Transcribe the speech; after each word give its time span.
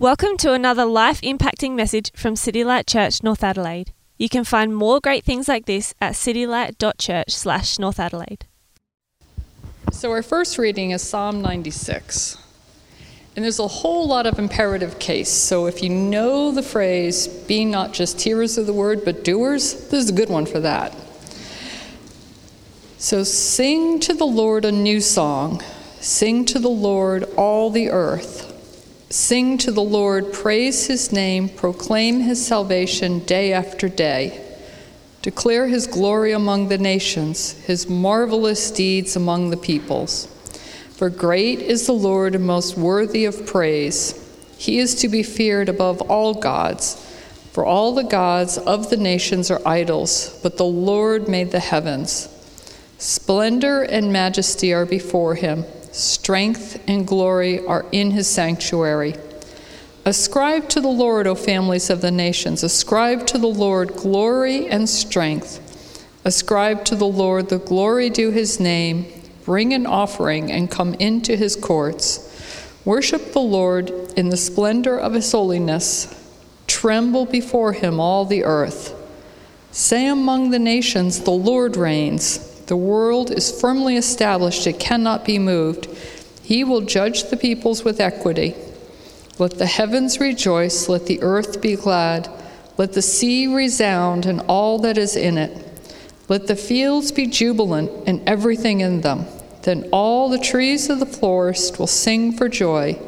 Welcome 0.00 0.36
to 0.36 0.52
another 0.52 0.84
life 0.84 1.20
impacting 1.22 1.74
message 1.74 2.12
from 2.14 2.36
City 2.36 2.62
Light 2.62 2.86
Church, 2.86 3.20
North 3.24 3.42
Adelaide. 3.42 3.92
You 4.16 4.28
can 4.28 4.44
find 4.44 4.72
more 4.72 5.00
great 5.00 5.24
things 5.24 5.48
like 5.48 5.66
this 5.66 5.92
at 6.00 6.12
citylight.church 6.12 7.30
slash 7.30 7.80
North 7.80 7.98
Adelaide. 7.98 8.46
So, 9.90 10.12
our 10.12 10.22
first 10.22 10.56
reading 10.56 10.92
is 10.92 11.02
Psalm 11.02 11.42
96. 11.42 12.38
And 13.34 13.44
there's 13.44 13.58
a 13.58 13.66
whole 13.66 14.06
lot 14.06 14.26
of 14.26 14.38
imperative 14.38 15.00
case. 15.00 15.30
So, 15.30 15.66
if 15.66 15.82
you 15.82 15.88
know 15.90 16.52
the 16.52 16.62
phrase, 16.62 17.26
be 17.26 17.64
not 17.64 17.92
just 17.92 18.20
hearers 18.20 18.56
of 18.56 18.66
the 18.66 18.72
word, 18.72 19.04
but 19.04 19.24
doers, 19.24 19.88
this 19.88 20.04
is 20.04 20.10
a 20.10 20.14
good 20.14 20.30
one 20.30 20.46
for 20.46 20.60
that. 20.60 20.94
So, 22.98 23.24
sing 23.24 23.98
to 23.98 24.14
the 24.14 24.26
Lord 24.26 24.64
a 24.64 24.70
new 24.70 25.00
song. 25.00 25.60
Sing 25.98 26.44
to 26.44 26.60
the 26.60 26.68
Lord 26.68 27.24
all 27.36 27.70
the 27.70 27.90
earth. 27.90 28.47
Sing 29.10 29.56
to 29.58 29.72
the 29.72 29.82
Lord, 29.82 30.34
praise 30.34 30.86
his 30.86 31.12
name, 31.12 31.48
proclaim 31.48 32.20
his 32.20 32.46
salvation 32.46 33.20
day 33.20 33.54
after 33.54 33.88
day. 33.88 34.44
Declare 35.22 35.68
his 35.68 35.86
glory 35.86 36.32
among 36.32 36.68
the 36.68 36.76
nations, 36.76 37.52
his 37.64 37.88
marvelous 37.88 38.70
deeds 38.70 39.16
among 39.16 39.48
the 39.48 39.56
peoples. 39.56 40.26
For 40.90 41.08
great 41.08 41.60
is 41.60 41.86
the 41.86 41.92
Lord 41.92 42.34
and 42.34 42.46
most 42.46 42.76
worthy 42.76 43.24
of 43.24 43.46
praise. 43.46 44.14
He 44.58 44.78
is 44.78 44.94
to 44.96 45.08
be 45.08 45.22
feared 45.22 45.70
above 45.70 46.02
all 46.02 46.34
gods. 46.34 46.96
For 47.52 47.64
all 47.64 47.94
the 47.94 48.04
gods 48.04 48.58
of 48.58 48.90
the 48.90 48.98
nations 48.98 49.50
are 49.50 49.66
idols, 49.66 50.38
but 50.42 50.58
the 50.58 50.66
Lord 50.66 51.28
made 51.28 51.50
the 51.50 51.60
heavens. 51.60 52.28
Splendor 52.98 53.82
and 53.82 54.12
majesty 54.12 54.74
are 54.74 54.84
before 54.84 55.34
him 55.34 55.64
Strength 55.98 56.80
and 56.86 57.04
glory 57.04 57.66
are 57.66 57.84
in 57.90 58.12
his 58.12 58.28
sanctuary. 58.28 59.16
Ascribe 60.04 60.68
to 60.68 60.80
the 60.80 60.86
Lord, 60.86 61.26
O 61.26 61.34
families 61.34 61.90
of 61.90 62.02
the 62.02 62.12
nations. 62.12 62.62
Ascribe 62.62 63.26
to 63.26 63.36
the 63.36 63.48
Lord 63.48 63.96
glory 63.96 64.68
and 64.68 64.88
strength. 64.88 65.58
Ascribe 66.24 66.84
to 66.84 66.94
the 66.94 67.04
Lord 67.04 67.48
the 67.48 67.58
glory 67.58 68.10
due 68.10 68.30
his 68.30 68.60
name. 68.60 69.06
Bring 69.44 69.74
an 69.74 69.86
offering 69.86 70.52
and 70.52 70.70
come 70.70 70.94
into 70.94 71.34
his 71.34 71.56
courts. 71.56 72.24
Worship 72.84 73.32
the 73.32 73.40
Lord 73.40 73.90
in 74.16 74.28
the 74.28 74.36
splendor 74.36 74.96
of 74.96 75.14
his 75.14 75.32
holiness. 75.32 76.14
Tremble 76.68 77.26
before 77.26 77.72
him, 77.72 77.98
all 77.98 78.24
the 78.24 78.44
earth. 78.44 78.94
Say 79.72 80.06
among 80.06 80.50
the 80.50 80.60
nations, 80.60 81.22
The 81.22 81.32
Lord 81.32 81.76
reigns. 81.76 82.57
The 82.68 82.76
world 82.76 83.30
is 83.30 83.58
firmly 83.60 83.96
established, 83.96 84.66
it 84.66 84.78
cannot 84.78 85.24
be 85.24 85.38
moved. 85.38 85.88
He 86.42 86.64
will 86.64 86.82
judge 86.82 87.24
the 87.24 87.36
peoples 87.38 87.82
with 87.82 87.98
equity. 87.98 88.54
Let 89.38 89.56
the 89.56 89.64
heavens 89.64 90.20
rejoice, 90.20 90.86
let 90.86 91.06
the 91.06 91.22
earth 91.22 91.62
be 91.62 91.76
glad, 91.76 92.28
let 92.76 92.92
the 92.92 93.00
sea 93.00 93.46
resound 93.46 94.26
and 94.26 94.42
all 94.48 94.78
that 94.80 94.98
is 94.98 95.16
in 95.16 95.38
it. 95.38 95.66
Let 96.28 96.46
the 96.46 96.56
fields 96.56 97.10
be 97.10 97.26
jubilant 97.26 97.90
and 98.06 98.20
everything 98.28 98.80
in 98.80 99.00
them. 99.00 99.24
Then 99.62 99.88
all 99.90 100.28
the 100.28 100.38
trees 100.38 100.90
of 100.90 101.00
the 101.00 101.06
forest 101.06 101.78
will 101.78 101.86
sing 101.86 102.32
for 102.32 102.50
joy. 102.50 102.98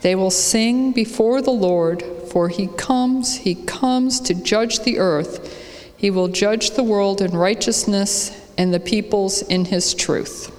They 0.00 0.14
will 0.14 0.30
sing 0.30 0.92
before 0.92 1.42
the 1.42 1.50
Lord, 1.50 2.02
for 2.30 2.48
he 2.48 2.68
comes, 2.68 3.36
he 3.36 3.54
comes 3.54 4.18
to 4.20 4.34
judge 4.34 4.80
the 4.80 4.98
earth. 4.98 5.92
He 5.94 6.10
will 6.10 6.28
judge 6.28 6.70
the 6.70 6.82
world 6.82 7.20
in 7.20 7.32
righteousness 7.32 8.40
and 8.56 8.72
the 8.72 8.80
peoples 8.80 9.42
in 9.42 9.64
his 9.64 9.94
truth. 9.94 10.50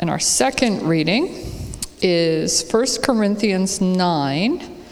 And 0.00 0.10
our 0.10 0.18
second 0.18 0.82
reading 0.82 1.72
is 2.00 2.68
1 2.68 2.86
Corinthians 3.02 3.80
9, 3.80 4.82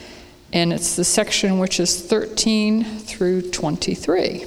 and 0.53 0.73
it's 0.73 0.97
the 0.97 1.05
section 1.05 1.59
which 1.59 1.81
is 1.81 2.01
13 2.01 2.85
through 2.85 3.51
23. 3.51 4.45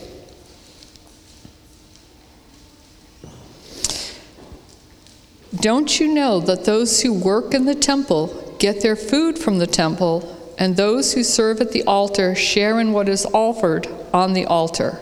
Don't 5.56 6.00
you 6.00 6.14
know 6.14 6.40
that 6.40 6.66
those 6.66 7.02
who 7.02 7.14
work 7.14 7.54
in 7.54 7.66
the 7.66 7.76
temple 7.76 8.56
get 8.58 8.82
their 8.82 8.96
food 8.96 9.38
from 9.38 9.60
the 9.60 9.68
temple, 9.68 10.54
and 10.58 10.78
those 10.78 11.14
who 11.14 11.24
serve 11.24 11.60
at 11.60 11.72
the 11.74 11.84
altar 11.84 12.34
share 12.36 12.80
in 12.80 12.94
what 12.94 13.10
is 13.10 13.26
offered 13.34 13.88
on 14.14 14.32
the 14.34 14.46
altar? 14.46 15.00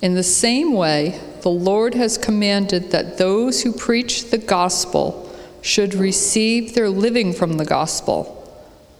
In 0.00 0.14
the 0.14 0.22
same 0.22 0.74
way, 0.74 1.20
the 1.42 1.50
Lord 1.50 1.94
has 1.94 2.18
commanded 2.18 2.92
that 2.92 3.18
those 3.18 3.62
who 3.62 3.72
preach 3.72 4.30
the 4.30 4.38
gospel 4.38 5.28
should 5.60 5.94
receive 5.94 6.74
their 6.74 6.88
living 6.88 7.32
from 7.32 7.54
the 7.54 7.64
gospel. 7.64 8.34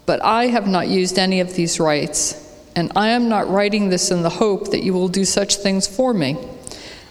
But 0.06 0.22
I 0.24 0.46
have 0.48 0.66
not 0.66 0.88
used 0.88 1.18
any 1.18 1.38
of 1.38 1.54
these 1.54 1.78
rights, 1.78 2.44
and 2.74 2.90
I 2.96 3.08
am 3.08 3.28
not 3.28 3.48
writing 3.48 3.88
this 3.88 4.10
in 4.10 4.22
the 4.22 4.30
hope 4.30 4.70
that 4.70 4.82
you 4.82 4.92
will 4.92 5.08
do 5.08 5.24
such 5.24 5.56
things 5.56 5.86
for 5.86 6.12
me. 6.12 6.36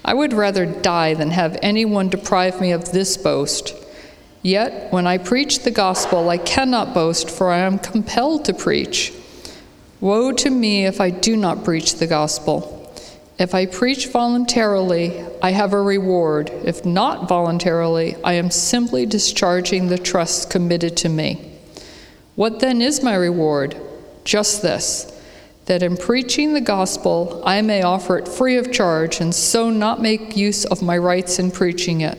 I 0.04 0.14
would 0.14 0.34
rather 0.34 0.66
die 0.66 1.14
than 1.14 1.31
have 1.31 1.58
anyone 1.62 2.09
deprive 2.09 2.59
me 2.59 2.72
of 2.72 2.92
this 2.92 3.16
boast. 3.16 3.74
Yet, 4.42 4.92
when 4.92 5.08
I 5.08 5.18
preach 5.18 5.59
the 5.59 5.72
gospel, 5.72 6.30
I 6.30 6.38
cannot 6.38 6.94
boast, 6.94 7.30
for 7.30 7.52
I 7.52 7.59
am 7.59 7.80
compelled 7.80 8.46
to 8.46 8.54
preach. 8.54 9.14
Woe 10.02 10.31
to 10.34 10.50
me 10.50 10.86
if 10.86 11.00
I 11.00 11.09
do 11.09 11.38
not 11.38 11.64
preach 11.64 11.96
the 11.96 12.08
gospel. 12.08 12.77
If 13.40 13.53
I 13.53 13.68
preach 13.68 14.08
voluntarily, 14.08 15.24
I 15.44 15.52
have 15.52 15.74
a 15.74 15.81
reward. 15.81 16.50
If 16.50 16.86
not 16.86 17.30
voluntarily, 17.30 18.16
I 18.24 18.34
am 18.34 18.50
simply 18.50 19.06
discharging 19.06 19.88
the 19.88 19.98
trust 20.00 20.50
committed 20.50 20.98
to 20.98 21.09
me. 21.09 21.53
What 22.36 22.59
then 22.59 22.81
is 22.81 23.03
my 23.03 23.16
reward? 23.16 23.75
Just 24.24 24.62
this 24.62 25.14
that 25.66 25.84
in 25.84 25.98
preaching 25.98 26.53
the 26.53 26.62
gospel, 26.62 27.44
I 27.46 27.62
may 27.62 27.81
offer 27.81 28.18
it 28.18 28.28
free 28.28 28.56
of 28.56 28.72
charge 28.72 29.20
and 29.20 29.36
so 29.36 29.69
not 29.69 30.02
make 30.02 30.38
use 30.38 30.64
of 30.64 30.81
my 30.81 30.98
rights 30.98 31.40
in 31.40 31.52
preaching 31.52 32.02
it. 32.02 32.18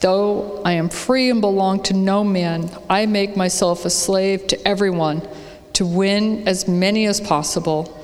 Though 0.00 0.60
I 0.64 0.72
am 0.72 0.88
free 0.88 1.30
and 1.30 1.40
belong 1.40 1.82
to 1.84 1.94
no 1.94 2.24
man, 2.24 2.70
I 2.90 3.06
make 3.06 3.36
myself 3.36 3.84
a 3.84 3.90
slave 3.90 4.48
to 4.48 4.68
everyone 4.68 5.26
to 5.74 5.86
win 5.86 6.46
as 6.48 6.66
many 6.66 7.06
as 7.06 7.20
possible. 7.20 8.03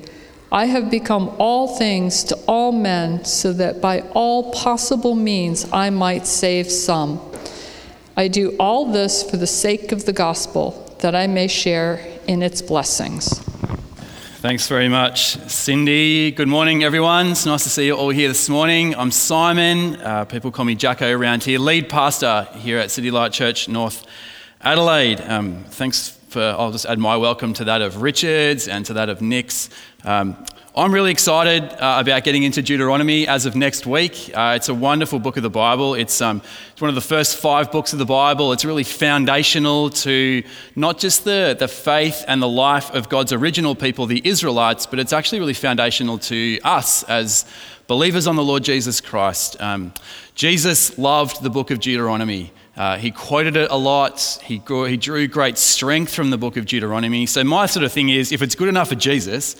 I 0.53 0.65
have 0.65 0.91
become 0.91 1.33
all 1.37 1.77
things 1.77 2.25
to 2.25 2.35
all 2.45 2.73
men, 2.73 3.23
so 3.23 3.53
that 3.53 3.79
by 3.79 4.01
all 4.13 4.51
possible 4.51 5.15
means 5.15 5.65
I 5.71 5.89
might 5.91 6.27
save 6.27 6.69
some. 6.69 7.21
I 8.17 8.27
do 8.27 8.57
all 8.59 8.91
this 8.91 9.23
for 9.23 9.37
the 9.37 9.47
sake 9.47 9.93
of 9.93 10.03
the 10.03 10.11
gospel, 10.11 10.93
that 10.99 11.15
I 11.15 11.27
may 11.27 11.47
share 11.47 12.05
in 12.27 12.43
its 12.43 12.61
blessings. 12.61 13.39
Thanks 14.41 14.67
very 14.67 14.89
much, 14.89 15.37
Cindy. 15.47 16.31
Good 16.31 16.49
morning, 16.49 16.83
everyone. 16.83 17.27
It's 17.27 17.45
nice 17.45 17.63
to 17.63 17.69
see 17.69 17.85
you 17.85 17.95
all 17.95 18.09
here 18.09 18.27
this 18.27 18.49
morning. 18.49 18.93
I'm 18.95 19.11
Simon. 19.11 19.95
Uh, 20.01 20.25
people 20.25 20.51
call 20.51 20.65
me 20.65 20.75
Jacko 20.75 21.15
around 21.15 21.45
here, 21.45 21.59
lead 21.59 21.87
pastor 21.87 22.45
here 22.55 22.77
at 22.77 22.91
City 22.91 23.09
Light 23.09 23.31
Church 23.31 23.69
North 23.69 24.05
Adelaide. 24.59 25.21
Um, 25.21 25.63
thanks 25.69 26.17
for, 26.31 26.55
I'll 26.57 26.71
just 26.71 26.85
add 26.85 26.97
my 26.97 27.17
welcome 27.17 27.53
to 27.55 27.65
that 27.65 27.81
of 27.81 28.01
Richard's 28.01 28.69
and 28.69 28.85
to 28.85 28.93
that 28.93 29.09
of 29.09 29.21
Nick's. 29.21 29.69
Um, 30.05 30.45
I'm 30.73 30.93
really 30.93 31.11
excited 31.11 31.63
uh, 31.63 31.97
about 31.99 32.23
getting 32.23 32.43
into 32.43 32.61
Deuteronomy 32.61 33.27
as 33.27 33.45
of 33.45 33.57
next 33.57 33.85
week. 33.85 34.31
Uh, 34.33 34.53
it's 34.55 34.69
a 34.69 34.73
wonderful 34.73 35.19
book 35.19 35.35
of 35.35 35.43
the 35.43 35.49
Bible. 35.49 35.93
It's, 35.93 36.21
um, 36.21 36.41
it's 36.71 36.79
one 36.79 36.87
of 36.87 36.95
the 36.95 37.01
first 37.01 37.35
five 37.35 37.69
books 37.69 37.91
of 37.91 37.99
the 37.99 38.05
Bible. 38.05 38.53
It's 38.53 38.63
really 38.63 38.85
foundational 38.85 39.89
to 39.89 40.41
not 40.77 40.97
just 40.97 41.25
the, 41.25 41.53
the 41.59 41.67
faith 41.67 42.23
and 42.29 42.41
the 42.41 42.47
life 42.47 42.93
of 42.93 43.09
God's 43.09 43.33
original 43.33 43.75
people, 43.75 44.05
the 44.05 44.25
Israelites, 44.25 44.85
but 44.85 44.99
it's 44.99 45.11
actually 45.11 45.39
really 45.39 45.53
foundational 45.53 46.17
to 46.19 46.59
us 46.63 47.03
as 47.03 47.45
believers 47.87 48.25
on 48.25 48.37
the 48.37 48.43
Lord 48.43 48.63
Jesus 48.63 49.01
Christ. 49.01 49.61
Um, 49.61 49.93
Jesus 50.35 50.97
loved 50.97 51.43
the 51.43 51.49
book 51.49 51.71
of 51.71 51.81
Deuteronomy. 51.81 52.53
Uh, 52.75 52.97
he 52.97 53.11
quoted 53.11 53.55
it 53.55 53.69
a 53.69 53.75
lot. 53.75 54.39
He, 54.43 54.59
grew, 54.59 54.85
he 54.85 54.97
drew 54.97 55.27
great 55.27 55.57
strength 55.57 56.13
from 56.13 56.29
the 56.29 56.37
book 56.37 56.57
of 56.57 56.65
Deuteronomy. 56.65 57.25
So, 57.25 57.43
my 57.43 57.65
sort 57.65 57.83
of 57.83 57.91
thing 57.91 58.09
is 58.09 58.31
if 58.31 58.41
it's 58.41 58.55
good 58.55 58.69
enough 58.69 58.89
for 58.89 58.95
Jesus, 58.95 59.55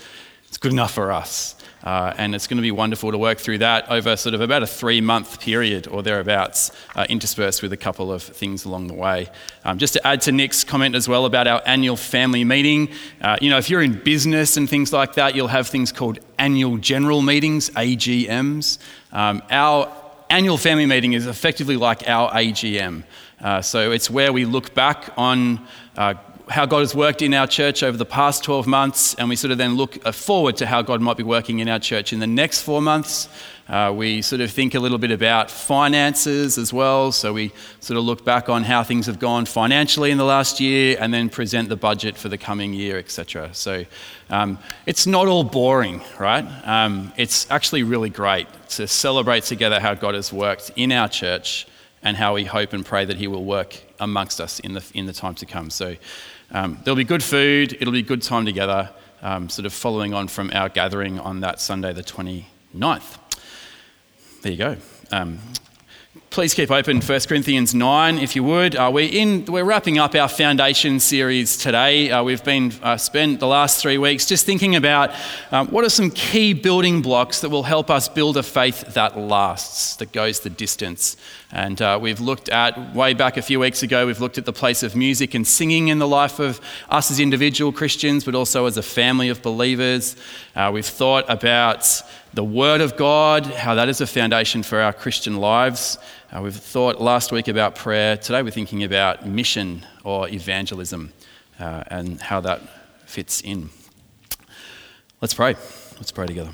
it's 0.48 0.56
good 0.58 0.72
enough 0.72 0.92
for 0.92 1.12
us. 1.12 1.54
Uh, 1.84 2.14
and 2.16 2.34
it's 2.34 2.46
going 2.46 2.58
to 2.58 2.62
be 2.62 2.70
wonderful 2.70 3.10
to 3.10 3.18
work 3.18 3.38
through 3.38 3.58
that 3.58 3.90
over 3.90 4.16
sort 4.16 4.34
of 4.34 4.40
about 4.40 4.62
a 4.62 4.66
three 4.66 5.00
month 5.00 5.40
period 5.40 5.88
or 5.88 6.02
thereabouts, 6.02 6.70
uh, 6.94 7.04
interspersed 7.08 7.62
with 7.62 7.72
a 7.72 7.76
couple 7.76 8.12
of 8.12 8.22
things 8.22 8.64
along 8.64 8.86
the 8.86 8.94
way. 8.94 9.28
Um, 9.64 9.78
just 9.78 9.94
to 9.94 10.06
add 10.06 10.20
to 10.22 10.32
Nick's 10.32 10.62
comment 10.62 10.94
as 10.94 11.08
well 11.08 11.26
about 11.26 11.48
our 11.48 11.60
annual 11.66 11.96
family 11.96 12.44
meeting, 12.44 12.88
uh, 13.20 13.36
you 13.40 13.50
know, 13.50 13.58
if 13.58 13.68
you're 13.68 13.82
in 13.82 13.94
business 13.94 14.56
and 14.56 14.70
things 14.70 14.92
like 14.92 15.14
that, 15.14 15.34
you'll 15.34 15.48
have 15.48 15.66
things 15.66 15.90
called 15.90 16.20
annual 16.38 16.76
general 16.76 17.20
meetings, 17.20 17.70
AGMs. 17.70 18.78
Um, 19.10 19.42
our 19.50 19.92
annual 20.32 20.56
family 20.56 20.86
meeting 20.86 21.12
is 21.12 21.26
effectively 21.26 21.76
like 21.76 22.08
our 22.08 22.30
AGM. 22.32 23.04
Uh, 23.38 23.60
so 23.60 23.92
it's 23.92 24.08
where 24.08 24.32
we 24.32 24.46
look 24.46 24.72
back 24.74 25.12
on 25.18 25.60
uh, 25.98 26.14
how 26.52 26.66
God 26.66 26.80
has 26.80 26.94
worked 26.94 27.22
in 27.22 27.32
our 27.32 27.46
church 27.46 27.82
over 27.82 27.96
the 27.96 28.04
past 28.04 28.44
12 28.44 28.66
months, 28.66 29.14
and 29.14 29.28
we 29.28 29.36
sort 29.36 29.52
of 29.52 29.58
then 29.58 29.74
look 29.74 29.98
uh, 30.06 30.12
forward 30.12 30.56
to 30.58 30.66
how 30.66 30.82
God 30.82 31.00
might 31.00 31.16
be 31.16 31.22
working 31.22 31.60
in 31.60 31.68
our 31.68 31.78
church 31.78 32.12
in 32.12 32.18
the 32.18 32.26
next 32.26 32.60
four 32.60 32.82
months. 32.82 33.28
Uh, 33.68 33.90
we 33.96 34.20
sort 34.20 34.42
of 34.42 34.50
think 34.50 34.74
a 34.74 34.78
little 34.78 34.98
bit 34.98 35.10
about 35.10 35.50
finances 35.50 36.58
as 36.58 36.70
well. 36.70 37.10
So 37.10 37.32
we 37.32 37.52
sort 37.80 37.96
of 37.96 38.04
look 38.04 38.22
back 38.22 38.50
on 38.50 38.64
how 38.64 38.84
things 38.84 39.06
have 39.06 39.18
gone 39.18 39.46
financially 39.46 40.10
in 40.10 40.18
the 40.18 40.24
last 40.24 40.60
year 40.60 40.98
and 41.00 41.14
then 41.14 41.30
present 41.30 41.70
the 41.70 41.76
budget 41.76 42.18
for 42.18 42.28
the 42.28 42.36
coming 42.36 42.74
year, 42.74 42.98
etc. 42.98 43.48
So 43.54 43.86
um, 44.28 44.58
it's 44.84 45.06
not 45.06 45.28
all 45.28 45.44
boring, 45.44 46.02
right? 46.18 46.44
Um, 46.64 47.14
it's 47.16 47.50
actually 47.50 47.82
really 47.82 48.10
great 48.10 48.46
to 48.70 48.86
celebrate 48.86 49.44
together 49.44 49.80
how 49.80 49.94
God 49.94 50.14
has 50.14 50.32
worked 50.34 50.70
in 50.76 50.92
our 50.92 51.08
church 51.08 51.66
and 52.02 52.16
how 52.16 52.34
we 52.34 52.44
hope 52.44 52.74
and 52.74 52.84
pray 52.84 53.06
that 53.06 53.16
He 53.16 53.26
will 53.26 53.44
work 53.44 53.80
amongst 54.00 54.40
us 54.40 54.60
in 54.60 54.74
the, 54.74 54.84
in 54.92 55.06
the 55.06 55.12
time 55.12 55.34
to 55.36 55.46
come. 55.46 55.70
So 55.70 55.96
um, 56.52 56.78
there'll 56.84 56.96
be 56.96 57.04
good 57.04 57.22
food, 57.22 57.72
it'll 57.80 57.92
be 57.92 58.02
good 58.02 58.22
time 58.22 58.44
together, 58.44 58.90
um, 59.22 59.48
sort 59.48 59.66
of 59.66 59.72
following 59.72 60.14
on 60.14 60.28
from 60.28 60.50
our 60.52 60.68
gathering 60.68 61.18
on 61.18 61.40
that 61.40 61.60
Sunday, 61.60 61.92
the 61.92 62.02
29th. 62.02 63.18
There 64.42 64.52
you 64.52 64.58
go. 64.58 64.76
Um, 65.10 65.38
please 66.32 66.54
keep 66.54 66.70
open 66.70 66.98
1 66.98 67.20
Corinthians 67.28 67.74
9 67.74 68.16
if 68.16 68.34
you 68.34 68.42
would. 68.42 68.74
Uh, 68.74 68.90
we're, 68.90 69.12
in, 69.12 69.44
we're 69.44 69.64
wrapping 69.64 69.98
up 69.98 70.14
our 70.14 70.28
foundation 70.28 70.98
series 70.98 71.58
today. 71.58 72.10
Uh, 72.10 72.24
we've 72.24 72.42
been 72.42 72.72
uh, 72.82 72.96
spent 72.96 73.38
the 73.38 73.46
last 73.46 73.82
three 73.82 73.98
weeks 73.98 74.24
just 74.24 74.46
thinking 74.46 74.74
about 74.74 75.10
um, 75.50 75.68
what 75.68 75.84
are 75.84 75.90
some 75.90 76.10
key 76.10 76.54
building 76.54 77.02
blocks 77.02 77.42
that 77.42 77.50
will 77.50 77.64
help 77.64 77.90
us 77.90 78.08
build 78.08 78.38
a 78.38 78.42
faith 78.42 78.94
that 78.94 79.18
lasts, 79.18 79.96
that 79.96 80.10
goes 80.12 80.40
the 80.40 80.48
distance. 80.48 81.18
And 81.50 81.82
uh, 81.82 81.98
we've 82.00 82.18
looked 82.20 82.48
at, 82.48 82.94
way 82.94 83.12
back 83.12 83.36
a 83.36 83.42
few 83.42 83.60
weeks 83.60 83.82
ago, 83.82 84.06
we've 84.06 84.20
looked 84.20 84.38
at 84.38 84.46
the 84.46 84.54
place 84.54 84.82
of 84.82 84.96
music 84.96 85.34
and 85.34 85.46
singing 85.46 85.88
in 85.88 85.98
the 85.98 86.08
life 86.08 86.38
of 86.38 86.62
us 86.88 87.10
as 87.10 87.20
individual 87.20 87.72
Christians, 87.72 88.24
but 88.24 88.34
also 88.34 88.64
as 88.64 88.78
a 88.78 88.82
family 88.82 89.28
of 89.28 89.42
believers. 89.42 90.16
Uh, 90.56 90.70
we've 90.72 90.86
thought 90.86 91.26
about 91.28 92.02
the 92.34 92.44
Word 92.44 92.80
of 92.80 92.96
God, 92.96 93.44
how 93.44 93.74
that 93.74 93.90
is 93.90 94.00
a 94.00 94.06
foundation 94.06 94.62
for 94.62 94.80
our 94.80 94.94
Christian 94.94 95.36
lives. 95.36 95.98
Uh, 96.34 96.40
we've 96.40 96.56
thought 96.56 96.98
last 96.98 97.30
week 97.30 97.46
about 97.46 97.74
prayer. 97.74 98.16
Today 98.16 98.42
we're 98.42 98.50
thinking 98.50 98.84
about 98.84 99.26
mission 99.26 99.84
or 100.02 100.26
evangelism 100.30 101.12
uh, 101.60 101.84
and 101.88 102.22
how 102.22 102.40
that 102.40 102.62
fits 103.04 103.42
in. 103.42 103.68
Let's 105.20 105.34
pray. 105.34 105.56
Let's 105.96 106.10
pray 106.10 106.26
together. 106.26 106.52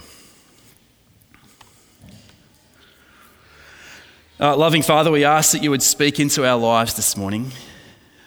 Uh, 4.41 4.57
loving 4.57 4.83
Father, 4.83 5.13
we 5.13 5.25
ask 5.25 5.53
that 5.53 5.63
you 5.63 5.71
would 5.71 5.83
speak 5.83 6.19
into 6.19 6.45
our 6.45 6.59
lives 6.59 6.95
this 6.95 7.17
morning. 7.17 7.53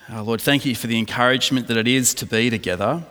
Uh, 0.09 0.23
Lord, 0.23 0.39
thank 0.39 0.65
you 0.65 0.73
for 0.73 0.87
the 0.87 0.97
encouragement 0.97 1.67
that 1.67 1.75
it 1.75 1.87
is 1.87 2.13
to 2.13 2.25
be 2.25 2.49
together, 2.49 3.03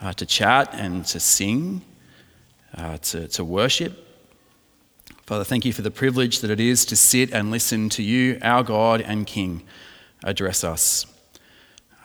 uh, 0.00 0.12
to 0.14 0.26
chat 0.26 0.70
and 0.72 1.04
to 1.06 1.20
sing 1.20 1.82
uh, 2.76 2.98
to, 2.98 3.28
to 3.28 3.44
worship. 3.44 4.05
Father, 5.26 5.42
thank 5.42 5.64
you 5.64 5.72
for 5.72 5.82
the 5.82 5.90
privilege 5.90 6.38
that 6.38 6.52
it 6.52 6.60
is 6.60 6.84
to 6.84 6.94
sit 6.94 7.32
and 7.32 7.50
listen 7.50 7.88
to 7.88 8.00
you, 8.00 8.38
our 8.42 8.62
God 8.62 9.00
and 9.00 9.26
King, 9.26 9.64
address 10.22 10.62
us. 10.62 11.04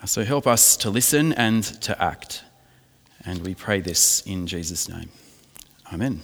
So 0.05 0.23
help 0.23 0.47
us 0.47 0.75
to 0.77 0.89
listen 0.89 1.31
and 1.33 1.63
to 1.81 2.01
act. 2.01 2.43
And 3.23 3.45
we 3.45 3.53
pray 3.53 3.79
this 3.79 4.23
in 4.25 4.47
Jesus' 4.47 4.89
name. 4.89 5.09
Amen. 5.93 6.21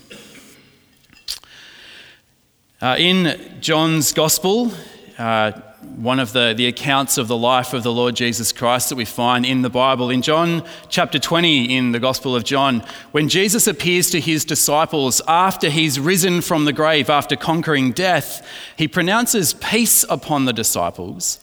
Uh, 2.82 2.96
in 2.98 3.58
John's 3.62 4.12
Gospel, 4.12 4.72
uh, 5.20 5.52
one 5.82 6.20
of 6.20 6.34
the, 6.34 6.54
the 6.58 6.68
accounts 6.68 7.18
of 7.18 7.28
the 7.28 7.38
life 7.38 7.74
of 7.74 7.84
the 7.84 7.92
Lord 7.92 8.16
Jesus 8.16 8.52
Christ 8.52 8.90
that 8.90 8.96
we 8.96 9.06
find 9.06 9.46
in 9.46 9.62
the 9.62 9.70
Bible. 9.70 10.10
In 10.10 10.22
John 10.22 10.64
chapter 10.90 11.20
20, 11.20 11.76
in 11.76 11.92
the 11.92 12.00
Gospel 12.00 12.36
of 12.36 12.44
John, 12.44 12.84
when 13.12 13.30
Jesus 13.30 13.68
appears 13.68 14.10
to 14.10 14.20
his 14.20 14.44
disciples 14.44 15.22
after 15.28 15.70
he's 15.70 16.00
risen 16.00 16.42
from 16.42 16.66
the 16.66 16.74
grave, 16.74 17.10
after 17.10 17.36
conquering 17.36 17.92
death, 17.92 18.48
he 18.76 18.88
pronounces 18.88 19.54
peace 19.54 20.04
upon 20.10 20.46
the 20.46 20.54
disciples. 20.54 21.40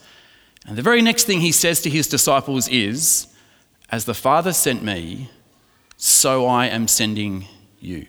And 0.67 0.77
the 0.77 0.83
very 0.83 1.03
next 1.03 1.25
thing 1.25 1.41
he 1.41 1.53
says 1.53 1.81
to 1.83 1.91
his 1.91 2.09
disciples 2.09 2.69
is, 2.69 3.29
As 3.91 4.05
the 4.05 4.15
Father 4.15 4.53
sent 4.53 4.83
me, 4.83 5.31
so 5.97 6.47
I 6.47 6.67
am 6.67 6.89
sending 6.89 7.47
you. 7.79 8.07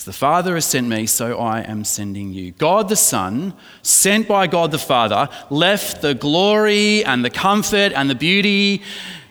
As 0.00 0.06
the 0.06 0.14
Father 0.14 0.54
has 0.54 0.64
sent 0.64 0.88
me, 0.88 1.04
so 1.04 1.38
I 1.38 1.60
am 1.60 1.84
sending 1.84 2.32
you. 2.32 2.52
God 2.52 2.88
the 2.88 2.96
Son, 2.96 3.52
sent 3.82 4.26
by 4.26 4.46
God 4.46 4.70
the 4.70 4.78
Father, 4.78 5.28
left 5.50 6.00
the 6.00 6.14
glory 6.14 7.04
and 7.04 7.22
the 7.22 7.28
comfort 7.28 7.92
and 7.94 8.08
the 8.08 8.14
beauty 8.14 8.80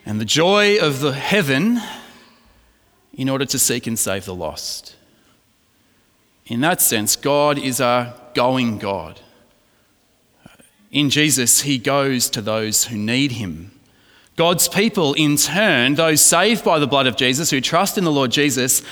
and 0.05 0.21
the 0.21 0.25
joy 0.25 0.77
of 0.77 0.99
the 0.99 1.13
heaven 1.13 1.81
in 3.15 3.29
order 3.29 3.45
to 3.45 3.57
seek 3.57 3.87
and 3.87 3.97
save 3.97 4.25
the 4.25 4.35
lost. 4.35 4.95
In 6.45 6.61
that 6.61 6.81
sense, 6.81 7.15
God 7.15 7.57
is 7.57 7.79
a 7.79 8.13
going 8.35 8.77
God. 8.77 9.21
In 10.91 11.09
Jesus, 11.09 11.61
he 11.61 11.79
goes 11.79 12.29
to 12.29 12.43
those 12.43 12.83
who 12.83 12.95
need 12.95 13.31
him. 13.31 13.71
God's 14.35 14.67
people, 14.67 15.15
in 15.15 15.35
turn, 15.35 15.95
those 15.95 16.21
saved 16.21 16.63
by 16.63 16.77
the 16.77 16.85
blood 16.85 17.07
of 17.07 17.17
Jesus, 17.17 17.49
who 17.49 17.59
trust 17.59 17.97
in 17.97 18.03
the 18.03 18.11
Lord 18.11 18.29
Jesus, 18.29 18.83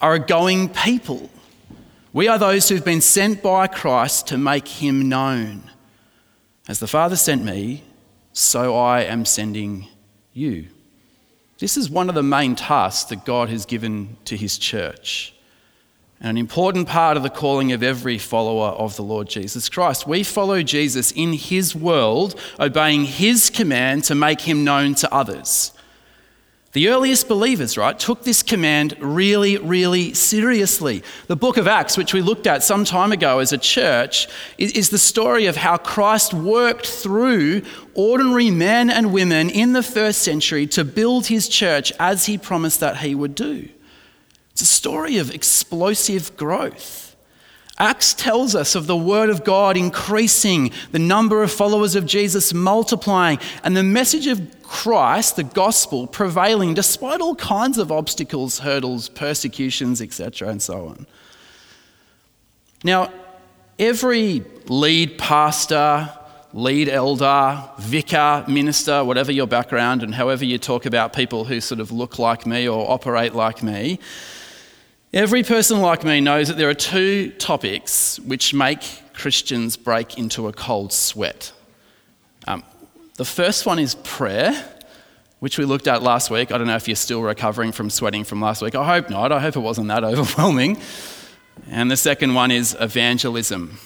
are 0.00 0.14
a 0.14 0.18
going 0.18 0.68
people. 0.68 1.30
We 2.12 2.28
are 2.28 2.38
those 2.38 2.68
who've 2.68 2.84
been 2.84 3.00
sent 3.00 3.42
by 3.42 3.66
Christ 3.66 4.28
to 4.28 4.38
make 4.38 4.66
him 4.66 5.08
known. 5.08 5.70
As 6.68 6.80
the 6.80 6.86
Father 6.86 7.16
sent 7.16 7.44
me, 7.44 7.84
so 8.32 8.76
I 8.76 9.02
am 9.02 9.24
sending 9.24 9.86
you. 10.32 10.66
This 11.58 11.76
is 11.76 11.90
one 11.90 12.08
of 12.08 12.14
the 12.14 12.22
main 12.22 12.56
tasks 12.56 13.10
that 13.10 13.24
God 13.24 13.48
has 13.50 13.66
given 13.66 14.16
to 14.24 14.36
his 14.36 14.56
church. 14.56 15.34
And 16.20 16.30
an 16.30 16.36
important 16.36 16.88
part 16.88 17.16
of 17.16 17.22
the 17.22 17.30
calling 17.30 17.72
of 17.72 17.82
every 17.82 18.18
follower 18.18 18.68
of 18.68 18.96
the 18.96 19.02
Lord 19.02 19.28
Jesus 19.28 19.68
Christ. 19.68 20.06
We 20.06 20.22
follow 20.22 20.62
Jesus 20.62 21.12
in 21.12 21.32
his 21.32 21.74
world, 21.74 22.38
obeying 22.58 23.04
his 23.04 23.50
command 23.50 24.04
to 24.04 24.14
make 24.14 24.42
him 24.42 24.64
known 24.64 24.94
to 24.96 25.14
others. 25.14 25.72
The 26.72 26.88
earliest 26.88 27.26
believers, 27.26 27.76
right, 27.76 27.98
took 27.98 28.22
this 28.22 28.44
command 28.44 28.94
really, 29.00 29.58
really 29.58 30.14
seriously. 30.14 31.02
The 31.26 31.34
book 31.34 31.56
of 31.56 31.66
Acts, 31.66 31.96
which 31.96 32.14
we 32.14 32.22
looked 32.22 32.46
at 32.46 32.62
some 32.62 32.84
time 32.84 33.10
ago 33.10 33.40
as 33.40 33.52
a 33.52 33.58
church, 33.58 34.28
is 34.56 34.90
the 34.90 34.98
story 34.98 35.46
of 35.46 35.56
how 35.56 35.78
Christ 35.78 36.32
worked 36.32 36.86
through 36.86 37.62
ordinary 37.94 38.52
men 38.52 38.88
and 38.88 39.12
women 39.12 39.50
in 39.50 39.72
the 39.72 39.82
first 39.82 40.22
century 40.22 40.68
to 40.68 40.84
build 40.84 41.26
his 41.26 41.48
church 41.48 41.92
as 41.98 42.26
he 42.26 42.38
promised 42.38 42.78
that 42.78 42.98
he 42.98 43.16
would 43.16 43.34
do. 43.34 43.68
It's 44.52 44.62
a 44.62 44.66
story 44.66 45.16
of 45.18 45.34
explosive 45.34 46.36
growth. 46.36 47.09
Acts 47.80 48.12
tells 48.12 48.54
us 48.54 48.74
of 48.74 48.86
the 48.86 48.96
Word 48.96 49.30
of 49.30 49.42
God 49.42 49.74
increasing, 49.74 50.70
the 50.92 50.98
number 50.98 51.42
of 51.42 51.50
followers 51.50 51.94
of 51.96 52.04
Jesus 52.04 52.52
multiplying, 52.52 53.38
and 53.64 53.74
the 53.74 53.82
message 53.82 54.26
of 54.26 54.62
Christ, 54.62 55.36
the 55.36 55.44
gospel, 55.44 56.06
prevailing 56.06 56.74
despite 56.74 57.22
all 57.22 57.34
kinds 57.34 57.78
of 57.78 57.90
obstacles, 57.90 58.58
hurdles, 58.58 59.08
persecutions, 59.08 60.02
etc., 60.02 60.48
and 60.48 60.60
so 60.60 60.88
on. 60.88 61.06
Now, 62.84 63.10
every 63.78 64.44
lead 64.66 65.16
pastor, 65.16 66.12
lead 66.52 66.90
elder, 66.90 67.64
vicar, 67.78 68.44
minister, 68.46 69.02
whatever 69.04 69.32
your 69.32 69.46
background, 69.46 70.02
and 70.02 70.14
however 70.14 70.44
you 70.44 70.58
talk 70.58 70.84
about 70.84 71.14
people 71.14 71.46
who 71.46 71.62
sort 71.62 71.80
of 71.80 71.90
look 71.90 72.18
like 72.18 72.44
me 72.44 72.68
or 72.68 72.90
operate 72.90 73.34
like 73.34 73.62
me, 73.62 73.98
Every 75.12 75.42
person 75.42 75.80
like 75.80 76.04
me 76.04 76.20
knows 76.20 76.46
that 76.46 76.56
there 76.56 76.68
are 76.68 76.74
two 76.74 77.30
topics 77.32 78.20
which 78.20 78.54
make 78.54 79.12
Christians 79.12 79.76
break 79.76 80.16
into 80.16 80.46
a 80.46 80.52
cold 80.52 80.92
sweat. 80.92 81.52
Um, 82.46 82.62
the 83.16 83.24
first 83.24 83.66
one 83.66 83.80
is 83.80 83.96
prayer, 83.96 84.52
which 85.40 85.58
we 85.58 85.64
looked 85.64 85.88
at 85.88 86.04
last 86.04 86.30
week. 86.30 86.52
I 86.52 86.58
don't 86.58 86.68
know 86.68 86.76
if 86.76 86.86
you're 86.86 86.94
still 86.94 87.22
recovering 87.22 87.72
from 87.72 87.90
sweating 87.90 88.22
from 88.22 88.40
last 88.40 88.62
week. 88.62 88.76
I 88.76 88.86
hope 88.86 89.10
not. 89.10 89.32
I 89.32 89.40
hope 89.40 89.56
it 89.56 89.60
wasn't 89.60 89.88
that 89.88 90.04
overwhelming. 90.04 90.78
And 91.68 91.90
the 91.90 91.96
second 91.96 92.34
one 92.34 92.52
is 92.52 92.76
evangelism. 92.78 93.80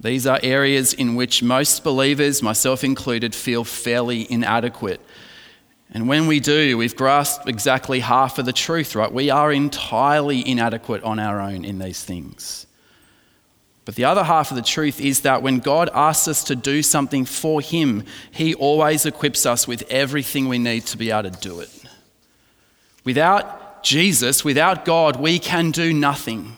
These 0.00 0.26
are 0.26 0.40
areas 0.42 0.94
in 0.94 1.14
which 1.14 1.44
most 1.44 1.84
believers, 1.84 2.42
myself 2.42 2.82
included, 2.82 3.36
feel 3.36 3.62
fairly 3.62 4.30
inadequate 4.32 5.00
And 5.92 6.08
when 6.08 6.26
we 6.26 6.40
do, 6.40 6.78
we've 6.78 6.96
grasped 6.96 7.48
exactly 7.48 8.00
half 8.00 8.38
of 8.38 8.46
the 8.46 8.52
truth, 8.52 8.94
right? 8.94 9.12
We 9.12 9.28
are 9.28 9.52
entirely 9.52 10.46
inadequate 10.46 11.02
on 11.02 11.18
our 11.18 11.38
own 11.38 11.66
in 11.66 11.78
these 11.78 12.02
things. 12.02 12.66
But 13.84 13.96
the 13.96 14.06
other 14.06 14.24
half 14.24 14.50
of 14.50 14.56
the 14.56 14.62
truth 14.62 15.00
is 15.00 15.20
that 15.20 15.42
when 15.42 15.58
God 15.58 15.90
asks 15.92 16.28
us 16.28 16.44
to 16.44 16.56
do 16.56 16.82
something 16.82 17.24
for 17.26 17.60
Him, 17.60 18.04
He 18.30 18.54
always 18.54 19.04
equips 19.04 19.44
us 19.44 19.68
with 19.68 19.82
everything 19.90 20.48
we 20.48 20.58
need 20.58 20.86
to 20.86 20.96
be 20.96 21.10
able 21.10 21.30
to 21.30 21.40
do 21.40 21.60
it. 21.60 21.70
Without 23.04 23.82
Jesus, 23.82 24.44
without 24.44 24.84
God, 24.84 25.16
we 25.16 25.38
can 25.38 25.72
do 25.72 25.92
nothing. 25.92 26.56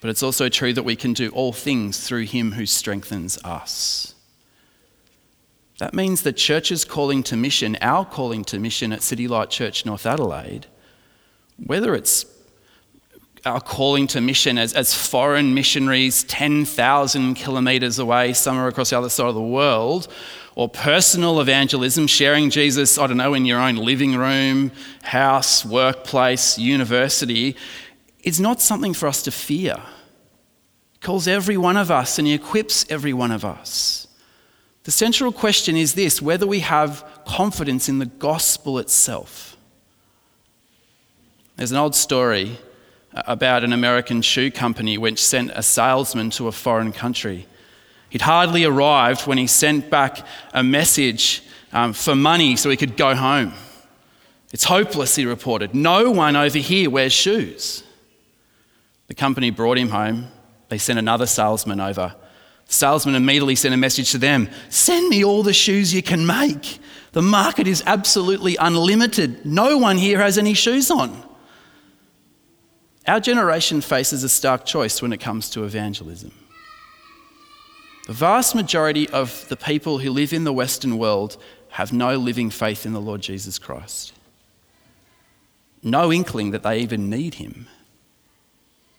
But 0.00 0.10
it's 0.10 0.22
also 0.22 0.48
true 0.48 0.72
that 0.72 0.84
we 0.84 0.96
can 0.96 1.12
do 1.12 1.30
all 1.30 1.52
things 1.52 2.06
through 2.06 2.26
Him 2.26 2.52
who 2.52 2.66
strengthens 2.66 3.36
us. 3.44 4.13
That 5.78 5.94
means 5.94 6.22
the 6.22 6.32
church's 6.32 6.84
calling 6.84 7.22
to 7.24 7.36
mission, 7.36 7.76
our 7.80 8.04
calling 8.04 8.44
to 8.44 8.58
mission 8.58 8.92
at 8.92 9.02
City 9.02 9.26
Light 9.26 9.50
Church 9.50 9.84
North 9.84 10.06
Adelaide, 10.06 10.66
whether 11.56 11.94
it's 11.94 12.26
our 13.44 13.60
calling 13.60 14.06
to 14.06 14.20
mission 14.20 14.56
as, 14.56 14.72
as 14.72 14.94
foreign 14.94 15.52
missionaries 15.52 16.24
10,000 16.24 17.34
kilometres 17.34 17.98
away, 17.98 18.32
somewhere 18.32 18.68
across 18.68 18.90
the 18.90 18.98
other 18.98 19.08
side 19.08 19.26
of 19.26 19.34
the 19.34 19.42
world, 19.42 20.08
or 20.54 20.68
personal 20.68 21.40
evangelism, 21.40 22.06
sharing 22.06 22.48
Jesus, 22.48 22.96
I 22.96 23.06
don't 23.06 23.16
know, 23.16 23.34
in 23.34 23.44
your 23.44 23.58
own 23.60 23.76
living 23.76 24.16
room, 24.16 24.70
house, 25.02 25.64
workplace, 25.64 26.56
university, 26.56 27.56
is 28.22 28.40
not 28.40 28.62
something 28.62 28.94
for 28.94 29.08
us 29.08 29.22
to 29.24 29.30
fear. 29.30 29.76
He 30.92 30.98
calls 31.00 31.28
every 31.28 31.56
one 31.56 31.76
of 31.76 31.90
us 31.90 32.18
and 32.18 32.26
He 32.26 32.34
equips 32.34 32.86
every 32.88 33.12
one 33.12 33.32
of 33.32 33.44
us. 33.44 34.03
The 34.84 34.90
central 34.90 35.32
question 35.32 35.76
is 35.76 35.94
this 35.94 36.22
whether 36.22 36.46
we 36.46 36.60
have 36.60 37.04
confidence 37.26 37.88
in 37.88 37.98
the 37.98 38.06
gospel 38.06 38.78
itself. 38.78 39.56
There's 41.56 41.72
an 41.72 41.78
old 41.78 41.94
story 41.94 42.58
about 43.12 43.64
an 43.64 43.72
American 43.72 44.20
shoe 44.22 44.50
company 44.50 44.98
which 44.98 45.22
sent 45.22 45.52
a 45.54 45.62
salesman 45.62 46.30
to 46.30 46.48
a 46.48 46.52
foreign 46.52 46.92
country. 46.92 47.46
He'd 48.10 48.22
hardly 48.22 48.64
arrived 48.64 49.26
when 49.26 49.38
he 49.38 49.46
sent 49.46 49.88
back 49.88 50.26
a 50.52 50.62
message 50.62 51.42
um, 51.72 51.92
for 51.92 52.14
money 52.14 52.56
so 52.56 52.70
he 52.70 52.76
could 52.76 52.96
go 52.96 53.14
home. 53.14 53.52
It's 54.52 54.64
hopeless, 54.64 55.16
he 55.16 55.26
reported. 55.26 55.74
No 55.74 56.10
one 56.10 56.36
over 56.36 56.58
here 56.58 56.90
wears 56.90 57.12
shoes. 57.12 57.82
The 59.08 59.14
company 59.14 59.50
brought 59.50 59.78
him 59.78 59.88
home. 59.88 60.28
They 60.68 60.78
sent 60.78 60.98
another 60.98 61.26
salesman 61.26 61.80
over. 61.80 62.14
Salesman 62.74 63.14
immediately 63.14 63.54
sent 63.54 63.74
a 63.74 63.78
message 63.78 64.10
to 64.12 64.18
them 64.18 64.50
Send 64.68 65.08
me 65.08 65.24
all 65.24 65.42
the 65.42 65.52
shoes 65.52 65.94
you 65.94 66.02
can 66.02 66.26
make. 66.26 66.78
The 67.12 67.22
market 67.22 67.68
is 67.68 67.82
absolutely 67.86 68.56
unlimited. 68.56 69.46
No 69.46 69.78
one 69.78 69.96
here 69.96 70.18
has 70.18 70.36
any 70.36 70.54
shoes 70.54 70.90
on. 70.90 71.22
Our 73.06 73.20
generation 73.20 73.80
faces 73.80 74.24
a 74.24 74.28
stark 74.28 74.64
choice 74.64 75.00
when 75.00 75.12
it 75.12 75.20
comes 75.20 75.50
to 75.50 75.64
evangelism. 75.64 76.32
The 78.06 78.12
vast 78.12 78.54
majority 78.54 79.08
of 79.08 79.46
the 79.48 79.56
people 79.56 79.98
who 79.98 80.10
live 80.10 80.32
in 80.32 80.44
the 80.44 80.52
Western 80.52 80.98
world 80.98 81.36
have 81.68 81.92
no 81.92 82.16
living 82.16 82.50
faith 82.50 82.84
in 82.84 82.92
the 82.92 83.00
Lord 83.00 83.20
Jesus 83.20 83.58
Christ, 83.58 84.12
no 85.82 86.12
inkling 86.12 86.50
that 86.50 86.62
they 86.62 86.80
even 86.80 87.08
need 87.08 87.34
Him. 87.34 87.68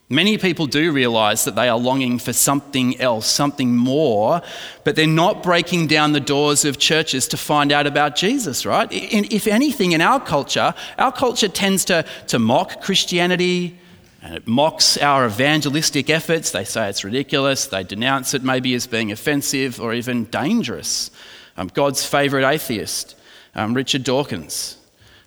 Many 0.10 0.38
people 0.38 0.68
do 0.68 0.92
realize 0.92 1.46
that 1.46 1.56
they 1.56 1.68
are 1.68 1.80
longing 1.80 2.20
for 2.20 2.32
something 2.32 3.02
else, 3.02 3.26
something 3.26 3.76
more, 3.76 4.44
but 4.84 4.96
they're 4.96 5.08
not 5.08 5.42
breaking 5.42 5.88
down 5.88 6.12
the 6.12 6.20
doors 6.20 6.64
of 6.64 6.78
churches 6.78 7.28
to 7.30 7.38
find 7.38 7.72
out 7.72 7.88
about 7.88 8.16
Jesus, 8.16 8.68
right? 8.68 8.88
If 8.92 9.48
anything, 9.48 9.94
in 9.94 10.02
our 10.02 10.20
culture, 10.20 10.76
our 11.00 11.12
culture 11.12 11.48
tends 11.48 11.86
to, 11.86 12.06
to 12.28 12.38
mock 12.38 12.84
Christianity, 12.84 13.80
and 14.22 14.36
it 14.36 14.48
mocks 14.48 14.96
our 15.00 15.26
evangelistic 15.26 16.12
efforts. 16.12 16.52
They 16.52 16.66
say 16.66 16.88
it's 16.88 17.04
ridiculous. 17.04 17.66
They 17.66 17.84
denounce 17.84 18.36
it 18.36 18.44
maybe 18.44 18.76
as 18.76 18.86
being 18.86 19.12
offensive 19.12 19.82
or 19.82 19.96
even 19.96 20.26
dangerous. 20.26 21.10
Um, 21.58 21.68
God's 21.68 22.06
favourite 22.06 22.48
atheist, 22.48 23.16
um, 23.56 23.74
Richard 23.74 24.04
Dawkins, 24.04 24.78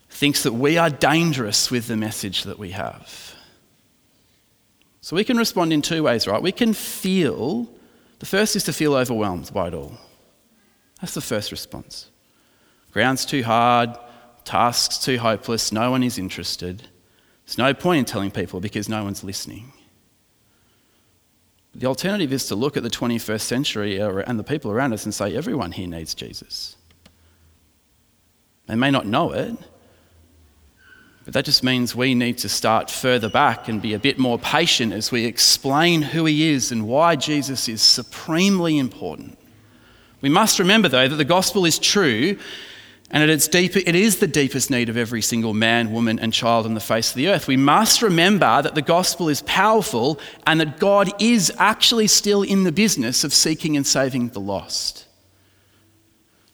thinks 0.09 0.45
that 0.45 0.53
we 0.53 0.79
are 0.79 0.91
dangerous 0.91 1.69
with 1.69 1.89
the 1.89 1.97
message 1.97 2.45
that 2.45 2.61
we 2.61 2.71
have. 2.71 3.35
So 5.09 5.17
we 5.17 5.25
can 5.25 5.39
respond 5.39 5.73
in 5.73 5.81
two 5.81 6.03
ways, 6.03 6.27
right? 6.27 6.43
We 6.43 6.53
can 6.53 6.75
feel, 6.75 7.67
the 8.19 8.27
first 8.27 8.57
is 8.57 8.65
to 8.65 8.75
feel 8.75 8.93
overwhelmed 8.93 9.51
by 9.55 9.69
it 9.69 9.73
all. 9.73 9.95
That's 11.01 11.15
the 11.15 11.23
first 11.23 11.51
response. 11.51 12.11
Ground's 12.93 13.25
too 13.25 13.43
hard, 13.43 13.97
tasks 14.45 14.99
too 14.99 15.17
hopeless, 15.17 15.73
no 15.73 15.91
one 15.91 16.03
is 16.03 16.19
interested. 16.19 16.89
There's 17.47 17.57
no 17.57 17.73
point 17.73 18.01
in 18.01 18.05
telling 18.05 18.31
people 18.31 18.61
because 18.61 18.87
no 18.87 19.03
one's 19.03 19.25
listening. 19.25 19.73
The 21.75 21.87
alternative 21.87 22.31
is 22.31 22.47
to 22.49 22.55
look 22.55 22.77
at 22.77 22.83
the 22.83 22.91
21st 22.91 23.41
century 23.41 23.99
and 23.99 24.39
the 24.39 24.45
people 24.45 24.71
around 24.71 24.93
us 24.93 25.07
and 25.07 25.15
say, 25.15 25.35
everyone 25.35 25.73
here 25.73 25.89
needs 25.89 26.13
Jesus. 26.15 26.77
They 28.67 28.75
may 28.75 28.91
not 28.91 29.07
know 29.07 29.33
it, 29.33 29.57
but 31.29 31.35
that 31.35 31.45
just 31.45 31.63
means 31.63 31.95
we 31.95 32.15
need 32.15 32.39
to 32.39 32.49
start 32.49 32.91
further 32.91 33.29
back 33.29 33.69
and 33.69 33.83
be 33.83 33.93
a 33.93 33.99
bit 33.99 34.19
more 34.19 34.39
patient 34.39 34.95
as 34.95 35.13
we 35.13 35.27
explain 35.27 36.01
who 36.01 36.25
he 36.25 36.49
is 36.49 36.73
and 36.73 36.89
why 36.89 37.17
Jesus 37.17 37.69
is 37.69 37.83
supremely 37.83 38.79
important. 38.79 39.37
We 40.23 40.31
must 40.31 40.59
remember, 40.59 40.89
though, 40.89 41.07
that 41.07 41.17
the 41.17 41.27
gospel 41.27 41.67
is 41.67 41.79
true 41.79 42.39
and 43.11 43.23
at 43.23 43.29
its 43.29 43.47
deep, 43.47 43.77
it 43.77 43.95
is 43.95 44.21
the 44.21 44.27
deepest 44.27 44.71
need 44.71 44.89
of 44.89 44.97
every 44.97 45.21
single 45.21 45.53
man, 45.53 45.93
woman, 45.93 46.19
and 46.19 46.33
child 46.33 46.65
on 46.65 46.73
the 46.73 46.81
face 46.81 47.11
of 47.11 47.17
the 47.17 47.29
earth. 47.29 47.47
We 47.47 47.59
must 47.59 48.01
remember 48.01 48.63
that 48.63 48.75
the 48.75 48.81
gospel 48.81 49.29
is 49.29 49.43
powerful 49.43 50.19
and 50.47 50.59
that 50.63 50.79
God 50.79 51.11
is 51.21 51.53
actually 51.59 52.07
still 52.07 52.43
in 52.43 52.65
the 52.65 52.73
business 52.73 53.23
of 53.23 53.35
seeking 53.35 53.77
and 53.77 53.87
saving 53.87 54.31
the 54.31 54.41
lost. 54.41 55.05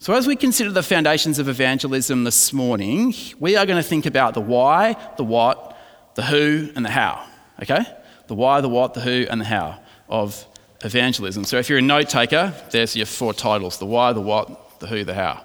So, 0.05 0.13
as 0.13 0.27
we 0.27 0.35
consider 0.35 0.69
the 0.69 0.83
foundations 0.83 1.39
of 1.39 1.49
evangelism 1.49 2.25
this 2.25 2.53
morning, 2.53 3.15
we 3.39 3.55
are 3.55 3.65
going 3.65 3.81
to 3.81 3.89
think 3.89 4.05
about 4.05 4.35
the 4.35 4.39
why, 4.39 4.95
the 5.17 5.23
what, 5.23 5.75
the 6.13 6.21
who, 6.21 6.69
and 6.75 6.85
the 6.85 6.91
how. 6.91 7.25
Okay? 7.59 7.83
The 8.27 8.35
why, 8.35 8.61
the 8.61 8.69
what, 8.69 8.93
the 8.93 9.01
who, 9.01 9.25
and 9.27 9.41
the 9.41 9.45
how 9.45 9.79
of 10.07 10.45
evangelism. 10.83 11.43
So, 11.43 11.57
if 11.57 11.71
you're 11.71 11.79
a 11.79 11.81
note 11.81 12.07
taker, 12.07 12.53
there's 12.69 12.95
your 12.95 13.07
four 13.07 13.33
titles 13.33 13.79
the 13.79 13.87
why, 13.87 14.13
the 14.13 14.21
what, 14.21 14.79
the 14.79 14.85
who, 14.85 15.03
the 15.05 15.15
how. 15.15 15.43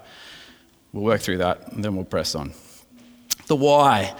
We'll 0.93 1.05
work 1.05 1.23
through 1.23 1.39
that 1.39 1.73
and 1.73 1.83
then 1.83 1.97
we'll 1.97 2.05
press 2.05 2.35
on. 2.35 2.53
The 3.47 3.57
why. 3.57 4.15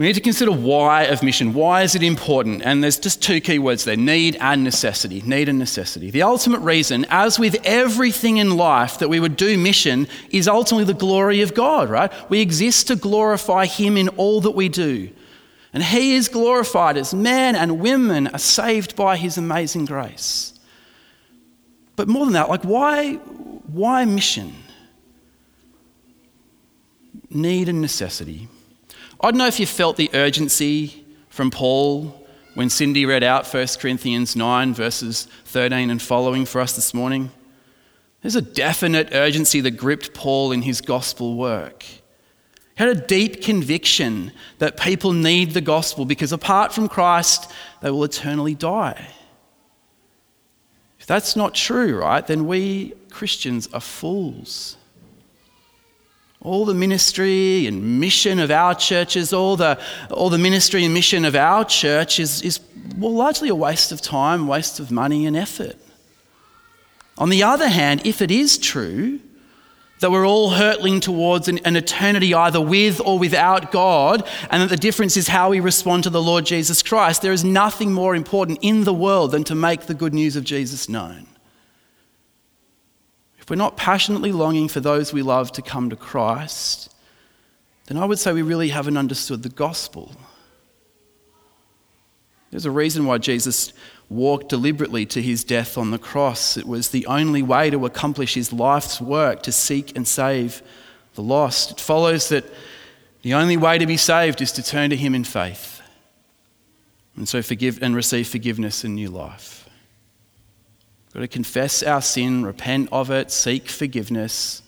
We 0.00 0.06
need 0.06 0.14
to 0.14 0.22
consider 0.22 0.50
why 0.50 1.02
of 1.02 1.22
mission. 1.22 1.52
Why 1.52 1.82
is 1.82 1.94
it 1.94 2.02
important? 2.02 2.62
And 2.64 2.82
there's 2.82 2.98
just 2.98 3.22
two 3.22 3.38
key 3.38 3.58
words 3.58 3.84
there 3.84 3.98
need 3.98 4.34
and 4.40 4.64
necessity. 4.64 5.20
Need 5.20 5.50
and 5.50 5.58
necessity. 5.58 6.10
The 6.10 6.22
ultimate 6.22 6.60
reason, 6.60 7.04
as 7.10 7.38
with 7.38 7.56
everything 7.64 8.38
in 8.38 8.56
life 8.56 8.98
that 9.00 9.10
we 9.10 9.20
would 9.20 9.36
do 9.36 9.58
mission, 9.58 10.08
is 10.30 10.48
ultimately 10.48 10.90
the 10.90 10.98
glory 10.98 11.42
of 11.42 11.52
God, 11.52 11.90
right? 11.90 12.10
We 12.30 12.40
exist 12.40 12.86
to 12.86 12.96
glorify 12.96 13.66
Him 13.66 13.98
in 13.98 14.08
all 14.08 14.40
that 14.40 14.52
we 14.52 14.70
do. 14.70 15.10
And 15.74 15.82
He 15.82 16.14
is 16.14 16.28
glorified 16.28 16.96
as 16.96 17.12
men 17.12 17.54
and 17.54 17.78
women 17.78 18.28
are 18.28 18.38
saved 18.38 18.96
by 18.96 19.18
His 19.18 19.36
amazing 19.36 19.84
grace. 19.84 20.54
But 21.96 22.08
more 22.08 22.24
than 22.24 22.32
that, 22.32 22.48
like, 22.48 22.62
why, 22.62 23.16
why 23.16 24.06
mission? 24.06 24.54
need 27.32 27.68
and 27.68 27.80
necessity. 27.80 28.48
I 29.22 29.30
don't 29.30 29.36
know 29.36 29.46
if 29.46 29.60
you 29.60 29.66
felt 29.66 29.98
the 29.98 30.08
urgency 30.14 31.04
from 31.28 31.50
Paul 31.50 32.26
when 32.54 32.70
Cindy 32.70 33.04
read 33.04 33.22
out 33.22 33.46
1 33.46 33.66
Corinthians 33.78 34.34
9, 34.34 34.72
verses 34.72 35.28
13 35.44 35.90
and 35.90 36.00
following 36.00 36.46
for 36.46 36.58
us 36.58 36.74
this 36.74 36.94
morning. 36.94 37.30
There's 38.22 38.36
a 38.36 38.40
definite 38.40 39.10
urgency 39.12 39.60
that 39.60 39.72
gripped 39.72 40.14
Paul 40.14 40.52
in 40.52 40.62
his 40.62 40.80
gospel 40.80 41.36
work. 41.36 41.82
He 41.82 41.98
had 42.76 42.88
a 42.88 42.94
deep 42.94 43.42
conviction 43.42 44.32
that 44.56 44.80
people 44.80 45.12
need 45.12 45.50
the 45.50 45.60
gospel 45.60 46.06
because 46.06 46.32
apart 46.32 46.72
from 46.72 46.88
Christ, 46.88 47.52
they 47.82 47.90
will 47.90 48.04
eternally 48.04 48.54
die. 48.54 49.06
If 50.98 51.04
that's 51.04 51.36
not 51.36 51.54
true, 51.54 51.98
right, 51.98 52.26
then 52.26 52.46
we 52.46 52.94
Christians 53.10 53.68
are 53.74 53.80
fools 53.80 54.78
all 56.42 56.64
the 56.64 56.74
ministry 56.74 57.66
and 57.66 58.00
mission 58.00 58.38
of 58.38 58.50
our 58.50 58.74
churches, 58.74 59.32
all 59.32 59.56
the, 59.56 59.78
all 60.10 60.30
the 60.30 60.38
ministry 60.38 60.84
and 60.84 60.94
mission 60.94 61.24
of 61.24 61.36
our 61.36 61.64
church 61.64 62.18
is, 62.18 62.40
is 62.42 62.60
well, 62.96 63.12
largely 63.12 63.50
a 63.50 63.54
waste 63.54 63.92
of 63.92 64.00
time, 64.00 64.46
waste 64.46 64.80
of 64.80 64.90
money 64.90 65.26
and 65.26 65.36
effort. 65.36 65.76
On 67.18 67.28
the 67.28 67.42
other 67.42 67.68
hand, 67.68 68.06
if 68.06 68.22
it 68.22 68.30
is 68.30 68.56
true 68.56 69.20
that 70.00 70.10
we're 70.10 70.26
all 70.26 70.50
hurtling 70.50 70.98
towards 71.00 71.46
an, 71.46 71.58
an 71.58 71.76
eternity 71.76 72.32
either 72.32 72.58
with 72.60 73.02
or 73.04 73.18
without 73.18 73.70
God, 73.70 74.26
and 74.50 74.62
that 74.62 74.70
the 74.70 74.76
difference 74.78 75.18
is 75.18 75.28
how 75.28 75.50
we 75.50 75.60
respond 75.60 76.04
to 76.04 76.10
the 76.10 76.22
Lord 76.22 76.46
Jesus 76.46 76.82
Christ, 76.82 77.20
there 77.20 77.34
is 77.34 77.44
nothing 77.44 77.92
more 77.92 78.14
important 78.14 78.60
in 78.62 78.84
the 78.84 78.94
world 78.94 79.32
than 79.32 79.44
to 79.44 79.54
make 79.54 79.82
the 79.82 79.94
good 79.94 80.14
news 80.14 80.36
of 80.36 80.44
Jesus 80.44 80.88
known 80.88 81.26
if 83.50 83.52
we're 83.52 83.56
not 83.56 83.76
passionately 83.76 84.30
longing 84.30 84.68
for 84.68 84.78
those 84.78 85.12
we 85.12 85.22
love 85.22 85.50
to 85.50 85.60
come 85.60 85.90
to 85.90 85.96
Christ, 85.96 86.94
then 87.86 87.98
I 87.98 88.04
would 88.04 88.20
say 88.20 88.32
we 88.32 88.42
really 88.42 88.68
haven't 88.68 88.96
understood 88.96 89.42
the 89.42 89.48
gospel. 89.48 90.12
There's 92.52 92.64
a 92.64 92.70
reason 92.70 93.06
why 93.06 93.18
Jesus 93.18 93.72
walked 94.08 94.50
deliberately 94.50 95.04
to 95.06 95.20
his 95.20 95.42
death 95.42 95.76
on 95.76 95.90
the 95.90 95.98
cross. 95.98 96.56
It 96.56 96.64
was 96.64 96.90
the 96.90 97.04
only 97.06 97.42
way 97.42 97.70
to 97.70 97.86
accomplish 97.86 98.34
his 98.34 98.52
life's 98.52 99.00
work 99.00 99.42
to 99.42 99.50
seek 99.50 99.96
and 99.96 100.06
save 100.06 100.62
the 101.16 101.22
lost. 101.22 101.72
It 101.72 101.80
follows 101.80 102.28
that 102.28 102.44
the 103.22 103.34
only 103.34 103.56
way 103.56 103.78
to 103.78 103.86
be 103.86 103.96
saved 103.96 104.40
is 104.40 104.52
to 104.52 104.62
turn 104.62 104.90
to 104.90 104.96
him 104.96 105.12
in 105.12 105.24
faith 105.24 105.82
and 107.16 107.28
so 107.28 107.42
forgive 107.42 107.82
and 107.82 107.96
receive 107.96 108.28
forgiveness 108.28 108.84
and 108.84 108.94
new 108.94 109.08
life. 109.08 109.59
We've 111.12 111.22
got 111.22 111.22
to 111.22 111.28
confess 111.28 111.82
our 111.82 112.00
sin, 112.00 112.44
repent 112.46 112.88
of 112.92 113.10
it, 113.10 113.32
seek 113.32 113.68
forgiveness 113.68 114.62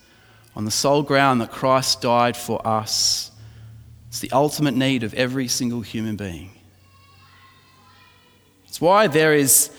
on 0.57 0.65
the 0.65 0.73
sole 0.73 1.05
ground 1.05 1.41
that 1.41 1.53
Christ 1.53 2.01
died 2.01 2.37
for 2.37 2.67
us. 2.67 3.31
It's 4.09 4.19
the 4.19 4.33
ultimate 4.33 4.75
need 4.75 5.05
of 5.05 5.15
every 5.15 5.47
single 5.47 5.83
human 5.83 6.17
being. 6.17 6.51
It's 8.67 8.81
why 8.81 9.07
there 9.07 9.35
is 9.35 9.71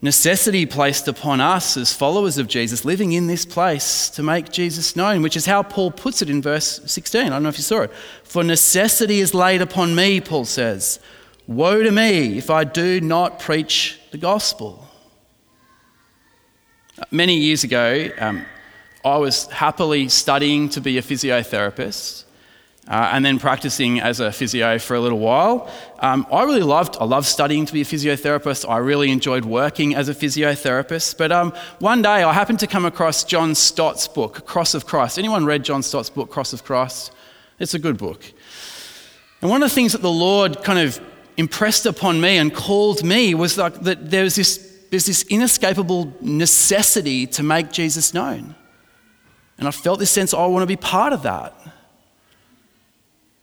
necessity 0.00 0.66
placed 0.66 1.08
upon 1.08 1.40
us 1.40 1.76
as 1.76 1.92
followers 1.92 2.38
of 2.38 2.46
Jesus 2.46 2.84
living 2.84 3.12
in 3.12 3.26
this 3.26 3.44
place 3.44 4.08
to 4.10 4.22
make 4.22 4.52
Jesus 4.52 4.94
known, 4.94 5.20
which 5.20 5.36
is 5.36 5.46
how 5.46 5.64
Paul 5.64 5.90
puts 5.90 6.22
it 6.22 6.30
in 6.30 6.40
verse 6.40 6.80
16. 6.86 7.22
I 7.22 7.28
don't 7.30 7.42
know 7.42 7.48
if 7.48 7.58
you 7.58 7.64
saw 7.64 7.80
it. 7.80 7.92
For 8.22 8.44
necessity 8.44 9.18
is 9.18 9.34
laid 9.34 9.62
upon 9.62 9.94
me, 9.96 10.20
Paul 10.20 10.44
says. 10.44 11.00
Woe 11.48 11.82
to 11.82 11.90
me 11.90 12.38
if 12.38 12.50
I 12.50 12.64
do 12.64 13.00
not 13.00 13.40
preach 13.40 13.98
the 14.12 14.18
gospel. 14.18 14.83
Many 17.10 17.36
years 17.36 17.64
ago, 17.64 18.08
um, 18.18 18.44
I 19.04 19.18
was 19.18 19.46
happily 19.46 20.08
studying 20.08 20.68
to 20.70 20.80
be 20.80 20.98
a 20.98 21.02
physiotherapist 21.02 22.24
uh, 22.88 23.10
and 23.12 23.24
then 23.24 23.38
practicing 23.38 24.00
as 24.00 24.20
a 24.20 24.30
physio 24.32 24.78
for 24.78 24.94
a 24.94 25.00
little 25.00 25.18
while. 25.18 25.70
Um, 26.00 26.26
I 26.32 26.44
really 26.44 26.62
loved, 26.62 26.96
I 27.00 27.04
loved 27.04 27.26
studying 27.26 27.66
to 27.66 27.72
be 27.72 27.80
a 27.80 27.84
physiotherapist. 27.84 28.68
I 28.68 28.78
really 28.78 29.10
enjoyed 29.10 29.44
working 29.44 29.94
as 29.94 30.08
a 30.08 30.14
physiotherapist. 30.14 31.18
But 31.18 31.32
um, 31.32 31.52
one 31.78 32.02
day 32.02 32.22
I 32.22 32.32
happened 32.32 32.60
to 32.60 32.66
come 32.66 32.84
across 32.84 33.24
John 33.24 33.54
Stott's 33.54 34.08
book, 34.08 34.46
Cross 34.46 34.74
of 34.74 34.86
Christ. 34.86 35.18
Anyone 35.18 35.44
read 35.44 35.64
John 35.64 35.82
Stott's 35.82 36.10
book, 36.10 36.30
Cross 36.30 36.52
of 36.52 36.64
Christ? 36.64 37.12
It's 37.58 37.74
a 37.74 37.78
good 37.78 37.98
book. 37.98 38.24
And 39.40 39.50
one 39.50 39.62
of 39.62 39.68
the 39.68 39.74
things 39.74 39.92
that 39.92 40.02
the 40.02 40.10
Lord 40.10 40.62
kind 40.62 40.78
of 40.78 41.00
impressed 41.36 41.86
upon 41.86 42.20
me 42.20 42.38
and 42.38 42.54
called 42.54 43.02
me 43.04 43.34
was 43.34 43.58
like 43.58 43.80
that 43.82 44.10
there 44.10 44.24
was 44.24 44.36
this, 44.36 44.73
there's 44.94 45.06
this 45.06 45.24
inescapable 45.24 46.14
necessity 46.20 47.26
to 47.26 47.42
make 47.42 47.72
Jesus 47.72 48.14
known. 48.14 48.54
And 49.58 49.66
I 49.66 49.72
felt 49.72 49.98
this 49.98 50.12
sense, 50.12 50.32
oh, 50.32 50.44
I 50.44 50.46
want 50.46 50.62
to 50.62 50.68
be 50.68 50.76
part 50.76 51.12
of 51.12 51.24
that. 51.24 51.52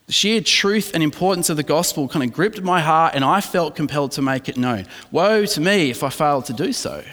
The 0.06 0.14
sheer 0.14 0.40
truth 0.40 0.92
and 0.94 1.04
importance 1.04 1.50
of 1.50 1.58
the 1.58 1.64
gospel 1.64 2.08
kind 2.08 2.24
of 2.24 2.32
gripped 2.32 2.62
my 2.62 2.80
heart, 2.80 3.16
and 3.16 3.26
I 3.26 3.42
felt 3.42 3.76
compelled 3.76 4.14
to 4.14 4.22
make 4.22 4.48
it 4.48 4.56
known. 4.56 4.86
Woe 5.12 5.46
to 5.46 5.60
me 5.60 5.90
if 5.90 6.04
I 6.04 6.10
failed 6.10 6.46
to 6.46 6.54
do 6.54 6.72
so. 6.72 7.04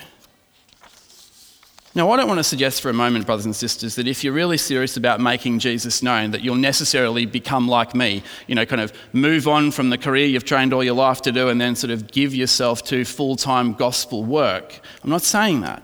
Now, 1.98 2.12
I 2.12 2.16
don't 2.16 2.28
want 2.28 2.38
to 2.38 2.44
suggest 2.44 2.80
for 2.80 2.90
a 2.90 2.94
moment, 2.94 3.26
brothers 3.26 3.44
and 3.44 3.56
sisters, 3.56 3.96
that 3.96 4.06
if 4.06 4.22
you're 4.22 4.32
really 4.32 4.56
serious 4.56 4.96
about 4.96 5.20
making 5.20 5.58
Jesus 5.58 6.00
known, 6.00 6.30
that 6.30 6.42
you'll 6.42 6.54
necessarily 6.54 7.26
become 7.26 7.66
like 7.66 7.92
me, 7.92 8.22
you 8.46 8.54
know, 8.54 8.64
kind 8.64 8.80
of 8.80 8.92
move 9.12 9.48
on 9.48 9.72
from 9.72 9.90
the 9.90 9.98
career 9.98 10.24
you've 10.24 10.44
trained 10.44 10.72
all 10.72 10.84
your 10.84 10.94
life 10.94 11.22
to 11.22 11.32
do 11.32 11.48
and 11.48 11.60
then 11.60 11.74
sort 11.74 11.90
of 11.90 12.12
give 12.12 12.36
yourself 12.36 12.84
to 12.84 13.04
full 13.04 13.34
time 13.34 13.72
gospel 13.72 14.22
work. 14.22 14.78
I'm 15.02 15.10
not 15.10 15.22
saying 15.22 15.62
that. 15.62 15.82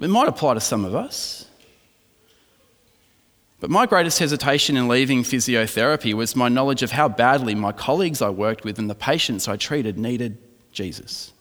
It 0.00 0.10
might 0.10 0.28
apply 0.28 0.54
to 0.54 0.60
some 0.60 0.84
of 0.84 0.94
us. 0.94 1.48
But 3.58 3.68
my 3.68 3.84
greatest 3.84 4.20
hesitation 4.20 4.76
in 4.76 4.86
leaving 4.86 5.24
physiotherapy 5.24 6.14
was 6.14 6.36
my 6.36 6.48
knowledge 6.48 6.84
of 6.84 6.92
how 6.92 7.08
badly 7.08 7.56
my 7.56 7.72
colleagues 7.72 8.22
I 8.22 8.30
worked 8.30 8.64
with 8.64 8.78
and 8.78 8.88
the 8.88 8.94
patients 8.94 9.48
I 9.48 9.56
treated 9.56 9.98
needed 9.98 10.38
Jesus. 10.70 11.33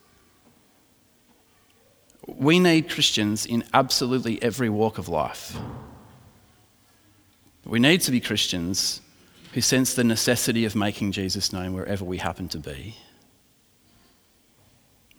We 2.28 2.60
need 2.60 2.90
Christians 2.90 3.46
in 3.46 3.64
absolutely 3.74 4.42
every 4.42 4.70
walk 4.70 4.98
of 4.98 5.10
life. 5.10 5.58
We 7.66 7.80
need 7.80 8.02
to 8.02 8.12
be 8.12 8.20
Christians 8.20 9.02
who 9.54 9.62
sense 9.62 9.94
the 9.94 10.04
necessity 10.04 10.66
of 10.66 10.76
making 10.76 11.12
Jesus 11.12 11.54
known 11.54 11.74
wherever 11.74 12.04
we 12.04 12.18
happen 12.18 12.48
to 12.50 12.60
be. 12.60 12.96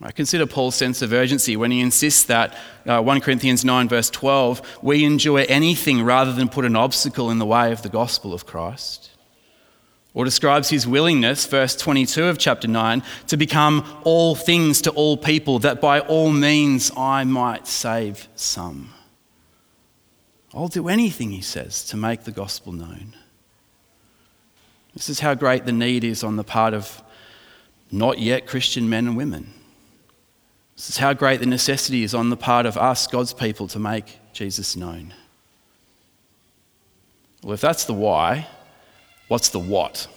I 0.01 0.11
consider 0.11 0.45
Paul's 0.45 0.75
sense 0.75 1.01
of 1.01 1.13
urgency 1.13 1.55
when 1.55 1.71
he 1.71 1.79
insists 1.79 2.23
that, 2.25 2.55
uh, 2.85 3.01
1 3.01 3.21
Corinthians 3.21 3.63
9, 3.63 3.87
verse 3.87 4.09
12, 4.09 4.79
we 4.81 5.05
endure 5.05 5.45
anything 5.47 6.03
rather 6.03 6.33
than 6.33 6.49
put 6.49 6.65
an 6.65 6.75
obstacle 6.75 7.31
in 7.31 7.39
the 7.39 7.45
way 7.45 7.71
of 7.71 7.81
the 7.81 7.89
gospel 7.89 8.33
of 8.33 8.45
Christ. 8.45 9.09
Or 10.15 10.25
describes 10.25 10.69
his 10.69 10.87
willingness, 10.87 11.45
verse 11.45 11.75
22 11.75 12.23
of 12.25 12.39
chapter 12.39 12.67
9, 12.67 13.03
to 13.27 13.37
become 13.37 13.85
all 14.03 14.33
things 14.33 14.81
to 14.83 14.91
all 14.91 15.17
people, 15.17 15.59
that 15.59 15.79
by 15.79 15.99
all 15.99 16.31
means 16.31 16.89
I 16.97 17.25
might 17.25 17.67
save 17.67 18.27
some. 18.33 18.89
I'll 20.53 20.69
do 20.69 20.87
anything, 20.87 21.31
he 21.31 21.41
says, 21.41 21.83
to 21.87 21.97
make 21.97 22.23
the 22.23 22.31
gospel 22.31 22.71
known. 22.71 23.13
This 24.93 25.09
is 25.09 25.19
how 25.19 25.35
great 25.35 25.65
the 25.65 25.73
need 25.73 26.05
is 26.05 26.23
on 26.23 26.37
the 26.37 26.45
part 26.45 26.73
of 26.73 27.03
not 27.91 28.17
yet 28.17 28.47
Christian 28.47 28.89
men 28.89 29.07
and 29.07 29.17
women. 29.17 29.53
This 30.77 30.89
is 30.89 30.97
how 30.97 31.11
great 31.13 31.41
the 31.41 31.45
necessity 31.45 32.03
is 32.03 32.13
on 32.13 32.29
the 32.29 32.37
part 32.37 32.65
of 32.65 32.77
us, 32.77 33.05
God's 33.05 33.33
people, 33.33 33.67
to 33.67 33.79
make 33.79 34.19
Jesus 34.31 34.77
known. 34.77 35.13
Well, 37.43 37.53
if 37.53 37.61
that's 37.61 37.83
the 37.83 37.93
why, 37.93 38.47
what's 39.27 39.49
the 39.49 39.59
what? 39.59 40.07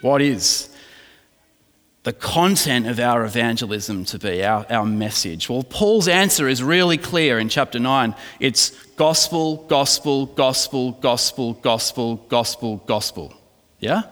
What 0.00 0.20
is 0.20 0.68
the 2.02 2.12
content 2.12 2.86
of 2.86 3.00
our 3.00 3.24
evangelism 3.24 4.04
to 4.06 4.18
be, 4.18 4.44
our, 4.44 4.66
our 4.70 4.84
message? 4.84 5.48
Well, 5.48 5.62
Paul's 5.62 6.08
answer 6.08 6.46
is 6.46 6.62
really 6.62 6.98
clear 6.98 7.38
in 7.38 7.48
chapter 7.48 7.78
9. 7.78 8.14
It's 8.40 8.70
gospel, 8.96 9.64
gospel, 9.68 10.26
gospel, 10.26 10.92
gospel, 10.92 11.54
gospel, 11.54 12.16
gospel, 12.28 12.76
gospel. 12.86 13.34
Yeah? 13.78 14.02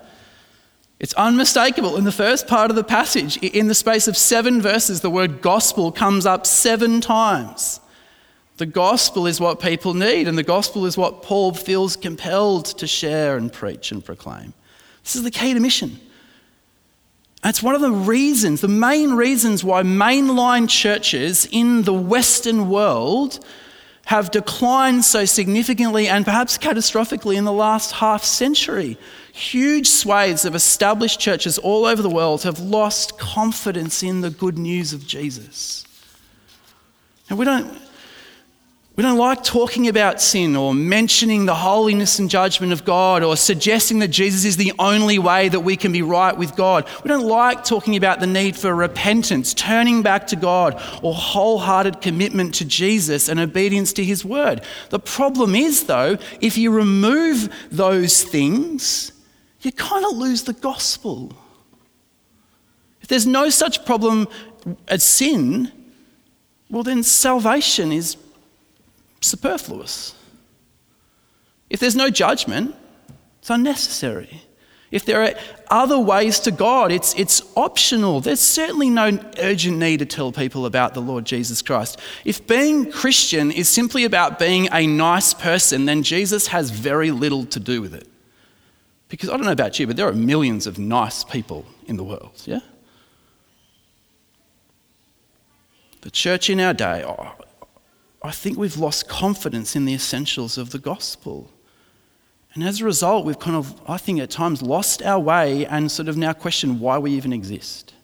It's 0.98 1.14
unmistakable. 1.14 1.96
In 1.96 2.04
the 2.04 2.12
first 2.12 2.46
part 2.46 2.70
of 2.70 2.76
the 2.76 2.84
passage, 2.84 3.36
in 3.36 3.66
the 3.66 3.74
space 3.74 4.08
of 4.08 4.16
seven 4.16 4.62
verses, 4.62 5.00
the 5.00 5.10
word 5.10 5.42
gospel 5.42 5.92
comes 5.92 6.24
up 6.24 6.46
seven 6.46 7.00
times. 7.00 7.80
The 8.58 8.66
gospel 8.66 9.26
is 9.26 9.40
what 9.40 9.60
people 9.60 9.94
need, 9.94 10.28
and 10.28 10.36
the 10.36 10.42
gospel 10.42 10.86
is 10.86 10.96
what 10.96 11.22
Paul 11.22 11.54
feels 11.54 11.96
compelled 11.96 12.66
to 12.66 12.86
share 12.86 13.36
and 13.36 13.52
preach 13.52 13.92
and 13.92 14.04
proclaim. 14.04 14.52
This 15.02 15.16
is 15.16 15.22
the 15.22 15.30
key 15.30 15.54
to 15.54 15.60
mission. 15.60 15.98
It's 17.44 17.62
one 17.62 17.74
of 17.74 17.80
the 17.80 17.90
reasons, 17.90 18.60
the 18.60 18.68
main 18.68 19.14
reasons 19.14 19.64
why 19.64 19.82
mainline 19.82 20.68
churches 20.68 21.48
in 21.50 21.82
the 21.82 21.92
Western 21.92 22.68
world 22.68 23.44
have 24.06 24.30
declined 24.30 25.04
so 25.04 25.24
significantly 25.24 26.06
and 26.06 26.24
perhaps 26.24 26.58
catastrophically 26.58 27.36
in 27.36 27.44
the 27.44 27.52
last 27.52 27.92
half 27.92 28.22
century. 28.22 28.96
Huge 29.32 29.88
swathes 29.88 30.44
of 30.44 30.54
established 30.54 31.18
churches 31.18 31.58
all 31.58 31.84
over 31.84 32.02
the 32.02 32.10
world 32.10 32.42
have 32.42 32.60
lost 32.60 33.18
confidence 33.18 34.02
in 34.02 34.20
the 34.20 34.30
good 34.30 34.58
news 34.58 34.92
of 34.92 35.06
Jesus. 35.06 35.84
And 37.28 37.38
we 37.38 37.44
don't, 37.44 37.72
we 38.94 39.02
don't 39.02 39.16
like 39.16 39.42
talking 39.42 39.88
about 39.88 40.20
sin 40.20 40.54
or 40.54 40.74
mentioning 40.74 41.46
the 41.46 41.54
holiness 41.54 42.18
and 42.18 42.28
judgment 42.28 42.74
of 42.74 42.84
God 42.84 43.22
or 43.22 43.38
suggesting 43.38 44.00
that 44.00 44.08
Jesus 44.08 44.44
is 44.44 44.58
the 44.58 44.74
only 44.78 45.18
way 45.18 45.48
that 45.48 45.60
we 45.60 45.76
can 45.76 45.92
be 45.92 46.02
right 46.02 46.36
with 46.36 46.54
God. 46.56 46.86
We 47.02 47.08
don't 47.08 47.26
like 47.26 47.64
talking 47.64 47.96
about 47.96 48.20
the 48.20 48.26
need 48.26 48.54
for 48.54 48.74
repentance, 48.74 49.54
turning 49.54 50.02
back 50.02 50.26
to 50.26 50.36
God, 50.36 50.74
or 51.02 51.14
wholehearted 51.14 52.02
commitment 52.02 52.54
to 52.56 52.66
Jesus 52.66 53.30
and 53.30 53.40
obedience 53.40 53.94
to 53.94 54.04
His 54.04 54.26
word. 54.26 54.60
The 54.90 54.98
problem 54.98 55.54
is, 55.54 55.84
though, 55.84 56.18
if 56.42 56.58
you 56.58 56.70
remove 56.70 57.48
those 57.70 58.22
things, 58.22 59.12
you 59.62 59.72
kind 59.72 60.04
of 60.04 60.18
lose 60.18 60.42
the 60.42 60.52
gospel. 60.52 61.32
If 63.00 63.08
there's 63.08 63.26
no 63.26 63.48
such 63.48 63.86
problem 63.86 64.28
as 64.86 65.02
sin, 65.02 65.72
well, 66.68 66.82
then 66.82 67.02
salvation 67.02 67.90
is 67.90 68.16
superfluous. 69.22 70.14
If 71.70 71.80
there's 71.80 71.96
no 71.96 72.10
judgment, 72.10 72.74
it's 73.40 73.50
unnecessary. 73.50 74.42
If 74.90 75.06
there 75.06 75.22
are 75.22 75.34
other 75.70 75.98
ways 75.98 76.38
to 76.40 76.50
God, 76.50 76.92
it's, 76.92 77.14
it's 77.14 77.42
optional. 77.56 78.20
There's 78.20 78.40
certainly 78.40 78.90
no 78.90 79.18
urgent 79.38 79.78
need 79.78 80.00
to 80.00 80.06
tell 80.06 80.32
people 80.32 80.66
about 80.66 80.92
the 80.92 81.00
Lord 81.00 81.24
Jesus 81.24 81.62
Christ. 81.62 81.98
If 82.26 82.46
being 82.46 82.92
Christian 82.92 83.50
is 83.50 83.70
simply 83.70 84.04
about 84.04 84.38
being 84.38 84.68
a 84.70 84.86
nice 84.86 85.32
person, 85.32 85.86
then 85.86 86.02
Jesus 86.02 86.48
has 86.48 86.68
very 86.70 87.10
little 87.10 87.46
to 87.46 87.58
do 87.58 87.80
with 87.80 87.94
it. 87.94 88.06
Because 89.08 89.30
I 89.30 89.36
don't 89.36 89.46
know 89.46 89.52
about 89.52 89.78
you, 89.78 89.86
but 89.86 89.96
there 89.96 90.08
are 90.08 90.12
millions 90.12 90.66
of 90.66 90.78
nice 90.78 91.24
people 91.24 91.64
in 91.86 91.96
the 91.96 92.04
world, 92.04 92.42
yeah? 92.44 92.60
The 96.02 96.10
church 96.10 96.50
in 96.50 96.60
our 96.60 96.74
day, 96.74 97.02
oh, 97.02 97.32
I 98.22 98.30
think 98.30 98.56
we've 98.56 98.76
lost 98.76 99.08
confidence 99.08 99.74
in 99.74 99.84
the 99.84 99.94
essentials 99.94 100.56
of 100.56 100.70
the 100.70 100.78
gospel. 100.78 101.50
And 102.54 102.62
as 102.62 102.80
a 102.80 102.84
result, 102.84 103.24
we've 103.24 103.38
kind 103.38 103.56
of, 103.56 103.80
I 103.88 103.96
think, 103.96 104.20
at 104.20 104.30
times 104.30 104.62
lost 104.62 105.02
our 105.02 105.18
way 105.18 105.66
and 105.66 105.90
sort 105.90 106.08
of 106.08 106.16
now 106.16 106.32
question 106.32 106.78
why 106.78 106.98
we 106.98 107.12
even 107.12 107.32
exist. 107.32 107.94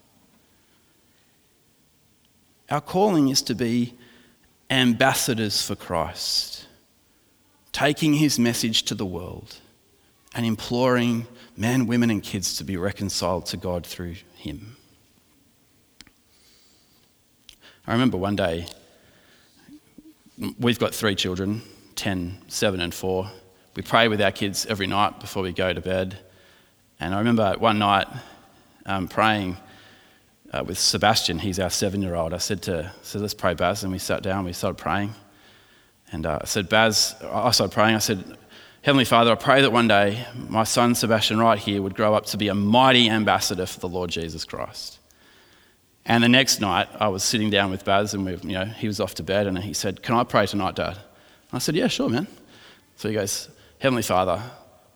Our 2.70 2.80
calling 2.80 3.28
is 3.28 3.42
to 3.42 3.54
be 3.54 3.94
ambassadors 4.70 5.62
for 5.62 5.76
Christ, 5.76 6.66
taking 7.72 8.14
his 8.14 8.38
message 8.38 8.82
to 8.84 8.94
the 8.94 9.06
world 9.06 9.56
and 10.34 10.44
imploring 10.44 11.26
men, 11.56 11.86
women, 11.86 12.10
and 12.10 12.22
kids 12.22 12.56
to 12.58 12.64
be 12.64 12.76
reconciled 12.76 13.46
to 13.46 13.56
God 13.56 13.86
through 13.86 14.16
him. 14.36 14.76
I 17.86 17.92
remember 17.92 18.18
one 18.18 18.36
day, 18.36 18.66
we've 20.58 20.78
got 20.78 20.94
three 20.94 21.14
children 21.14 21.62
10, 21.96 22.38
7, 22.48 22.80
and 22.80 22.94
4. 22.94 23.30
We 23.74 23.82
pray 23.82 24.08
with 24.08 24.20
our 24.20 24.30
kids 24.30 24.66
every 24.66 24.86
night 24.86 25.20
before 25.20 25.42
we 25.42 25.52
go 25.52 25.72
to 25.72 25.80
bed. 25.80 26.18
And 27.00 27.14
I 27.14 27.18
remember 27.18 27.54
one 27.58 27.78
night 27.78 28.06
um, 28.86 29.08
praying 29.08 29.56
uh, 30.52 30.64
with 30.64 30.78
Sebastian, 30.78 31.38
he's 31.38 31.60
our 31.60 31.70
seven 31.70 32.02
year 32.02 32.14
old. 32.14 32.32
I 32.32 32.38
said 32.38 32.62
to, 32.62 32.92
so 33.02 33.18
let's 33.18 33.34
pray, 33.34 33.54
Baz. 33.54 33.82
And 33.82 33.92
we 33.92 33.98
sat 33.98 34.22
down, 34.22 34.44
we 34.44 34.52
started 34.52 34.78
praying. 34.78 35.14
And 36.10 36.24
uh, 36.24 36.38
I 36.40 36.46
said, 36.46 36.68
Baz, 36.68 37.14
I 37.22 37.50
started 37.50 37.74
praying. 37.74 37.96
I 37.96 37.98
said, 37.98 38.38
Heavenly 38.82 39.04
Father, 39.04 39.32
I 39.32 39.34
pray 39.34 39.60
that 39.60 39.72
one 39.72 39.88
day 39.88 40.24
my 40.48 40.64
son 40.64 40.94
Sebastian 40.94 41.38
right 41.38 41.58
here 41.58 41.82
would 41.82 41.94
grow 41.94 42.14
up 42.14 42.26
to 42.26 42.38
be 42.38 42.48
a 42.48 42.54
mighty 42.54 43.10
ambassador 43.10 43.66
for 43.66 43.80
the 43.80 43.88
Lord 43.88 44.10
Jesus 44.10 44.44
Christ. 44.44 44.97
And 46.08 46.24
the 46.24 46.28
next 46.28 46.60
night, 46.60 46.88
I 46.98 47.08
was 47.08 47.22
sitting 47.22 47.50
down 47.50 47.70
with 47.70 47.84
Baz, 47.84 48.14
and 48.14 48.24
we, 48.24 48.32
you 48.36 48.58
know, 48.58 48.64
he 48.64 48.86
was 48.86 48.98
off 48.98 49.14
to 49.16 49.22
bed, 49.22 49.46
and 49.46 49.58
he 49.58 49.74
said, 49.74 50.02
"Can 50.02 50.14
I 50.14 50.24
pray 50.24 50.46
tonight, 50.46 50.74
Dad?" 50.74 50.96
I 51.52 51.58
said, 51.58 51.76
"Yeah, 51.76 51.86
sure, 51.86 52.08
man." 52.08 52.26
So 52.96 53.08
he 53.08 53.14
goes, 53.14 53.50
"Heavenly 53.78 54.02
Father, 54.02 54.42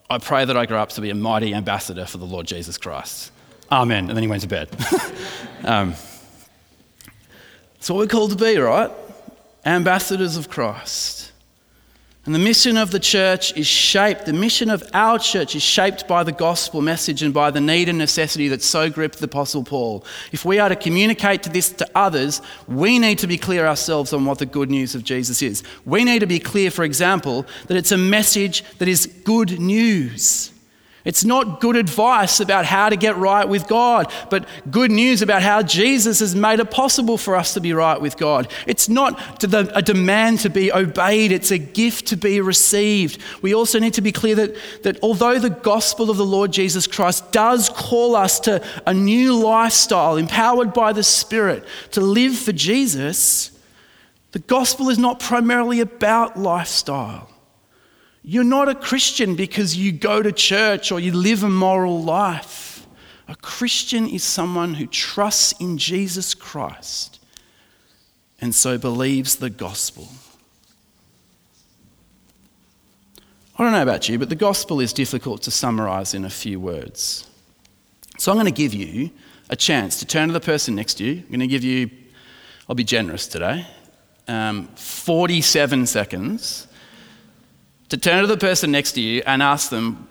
I 0.09 0.17
pray 0.17 0.47
that 0.47 0.57
I 0.57 0.65
grow 0.65 0.81
up 0.81 0.89
to 0.91 1.03
be 1.03 1.11
a 1.11 1.15
mighty 1.15 1.55
ambassador 1.55 2.07
for 2.07 2.17
the 2.17 2.25
Lord 2.25 2.47
Jesus 2.47 2.79
Christ." 2.79 3.31
Amen. 3.71 4.09
And 4.09 4.17
then 4.17 4.23
he 4.23 4.29
went 4.29 4.43
to 4.43 4.49
bed. 4.49 4.71
um, 5.65 5.95
that's 7.75 7.91
what 7.91 7.99
we're 7.99 8.07
called 8.07 8.31
to 8.31 8.37
be, 8.37 8.57
right? 8.57 8.91
Ambassadors 9.67 10.39
of 10.39 10.49
Christ. 10.49 11.22
And 12.25 12.33
the 12.33 12.39
mission 12.39 12.77
of 12.77 12.93
the 12.93 13.01
church 13.01 13.57
is 13.57 13.67
shaped, 13.67 14.27
the 14.27 14.33
mission 14.33 14.71
of 14.71 14.89
our 14.95 15.19
church 15.19 15.57
is 15.57 15.63
shaped 15.63 16.07
by 16.07 16.23
the 16.23 16.31
gospel 16.31 16.81
message 16.81 17.21
and 17.21 17.35
by 17.35 17.51
the 17.51 17.61
need 17.61 17.89
and 17.89 17.99
necessity 17.99 18.47
that 18.49 18.63
so 18.63 18.89
gripped 18.89 19.19
the 19.19 19.25
Apostle 19.25 19.65
Paul. 19.65 20.05
If 20.31 20.45
we 20.45 20.61
are 20.61 20.69
to 20.69 20.77
communicate 20.77 21.43
to 21.43 21.51
this 21.51 21.73
to 21.73 21.91
others, 21.97 22.41
we 22.69 23.01
need 23.01 23.19
to 23.19 23.27
be 23.27 23.39
clear 23.39 23.67
ourselves 23.67 24.13
on 24.13 24.25
what 24.25 24.39
the 24.39 24.47
good 24.47 24.71
news 24.71 24.95
of 24.95 25.03
Jesus 25.03 25.43
is. 25.43 25.65
We 25.85 26.05
need 26.05 26.21
to 26.21 26.29
be 26.29 26.39
clear, 26.39 26.71
for 26.71 26.85
example, 26.85 27.45
that 27.67 27.77
it's 27.77 27.91
a 27.91 27.99
message 27.99 28.63
that 28.79 28.87
is 28.87 29.07
good 29.25 29.59
news. 29.59 30.52
It's 31.05 31.25
not 31.25 31.61
good 31.61 31.75
advice 31.75 32.39
about 32.39 32.65
how 32.65 32.89
to 32.89 32.97
get 32.97 33.17
right 33.17 33.49
with 33.49 33.67
God, 33.67 34.13
but 34.31 34.47
good 34.71 34.93
news 34.93 35.21
about 35.21 35.43
how 35.43 35.63
Jesus 35.63 36.21
has 36.21 36.37
made 36.37 36.61
it 36.61 36.71
possible 36.71 37.19
for 37.19 37.35
us 37.35 37.55
to 37.55 37.61
be 37.61 37.73
right 37.73 38.01
with 38.01 38.17
God. 38.17 38.49
It's 38.69 38.89
not 38.89 39.21
a 39.43 39.83
demand 39.83 40.41
to 40.41 40.51
be 40.51 40.73
obeyed, 40.73 41.33
it's 41.33 41.51
a 41.51 41.59
gift 41.59 42.07
to 42.09 42.17
be 42.17 42.41
received. 42.41 43.21
We 43.43 43.53
also 43.53 43.81
need 43.81 43.95
to 43.95 44.01
be 44.01 44.13
clear 44.13 44.37
that, 44.37 44.55
that 44.85 44.99
although 45.03 45.41
the 45.41 45.51
gospel 45.51 46.09
of 46.09 46.19
the 46.19 46.27
Lord 46.27 46.53
Jesus 46.53 46.87
Christ 46.87 47.33
does 47.33 47.69
call 47.69 48.15
us 48.15 48.39
to 48.41 48.65
a 48.87 48.95
new 48.95 49.37
lifestyle 49.37 50.17
empowered 50.17 50.73
by 50.73 50.93
the 50.93 51.03
Spirit 51.03 51.65
to 51.91 52.01
live 52.01 52.37
for 52.37 52.53
Jesus, 52.53 53.51
the 54.31 54.39
gospel 54.39 54.89
is 54.89 54.99
not 54.99 55.19
primarily 55.19 55.81
about 55.81 56.39
lifestyle. 56.39 57.32
You're 58.25 58.45
not 58.45 58.69
a 58.69 58.75
Christian 58.75 59.35
because 59.35 59.77
you 59.77 59.91
go 59.91 60.23
to 60.23 60.31
church 60.31 60.93
or 60.93 61.01
you 61.01 61.13
live 61.13 61.43
a 61.43 61.49
moral 61.49 62.03
life. 62.03 62.87
A 63.27 63.35
Christian 63.35 64.09
is 64.09 64.23
someone 64.23 64.75
who 64.75 64.87
trusts 64.87 65.53
in 65.61 65.79
Jesus 65.79 66.35
Christ 66.35 67.19
and 68.41 68.55
so 68.55 68.79
believes 68.79 69.37
the 69.37 69.51
gospel. 69.51 70.09
I 73.57 73.65
don't 73.65 73.73
know 73.73 73.83
about 73.83 74.09
you, 74.09 74.19
but 74.19 74.29
the 74.29 74.35
gospel 74.35 74.81
is 74.81 74.93
difficult 74.93 75.43
to 75.43 75.51
summarize 75.51 76.15
in 76.15 76.25
a 76.25 76.31
few 76.31 76.59
words. 76.59 77.29
So 78.19 78.31
I'm 78.31 78.37
going 78.37 78.47
to 78.47 78.53
give 78.53 78.75
you 78.75 79.11
a 79.51 79.57
chance 79.57 79.99
to 79.99 80.07
turn 80.07 80.29
to 80.29 80.33
the 80.33 80.41
person 80.41 80.75
next 80.75 80.95
to 80.95 81.05
you. 81.05 81.23
I'm 81.23 81.29
going 81.29 81.41
to 81.41 81.47
give 81.47 81.65
you, 81.65 81.91
I'll 82.69 82.75
be 82.75 82.85
generous 82.85 83.27
today, 83.27 83.67
um, 84.29 84.69
47 84.77 85.87
seconds 85.87 86.67
to 87.93 87.99
turn 87.99 88.23
to 88.23 88.27
the 88.27 88.39
person 88.39 88.71
next 88.71 88.93
to 88.93 89.03
you 89.03 89.23
and 89.27 89.43
ask 89.43 89.69
them, 89.69 90.09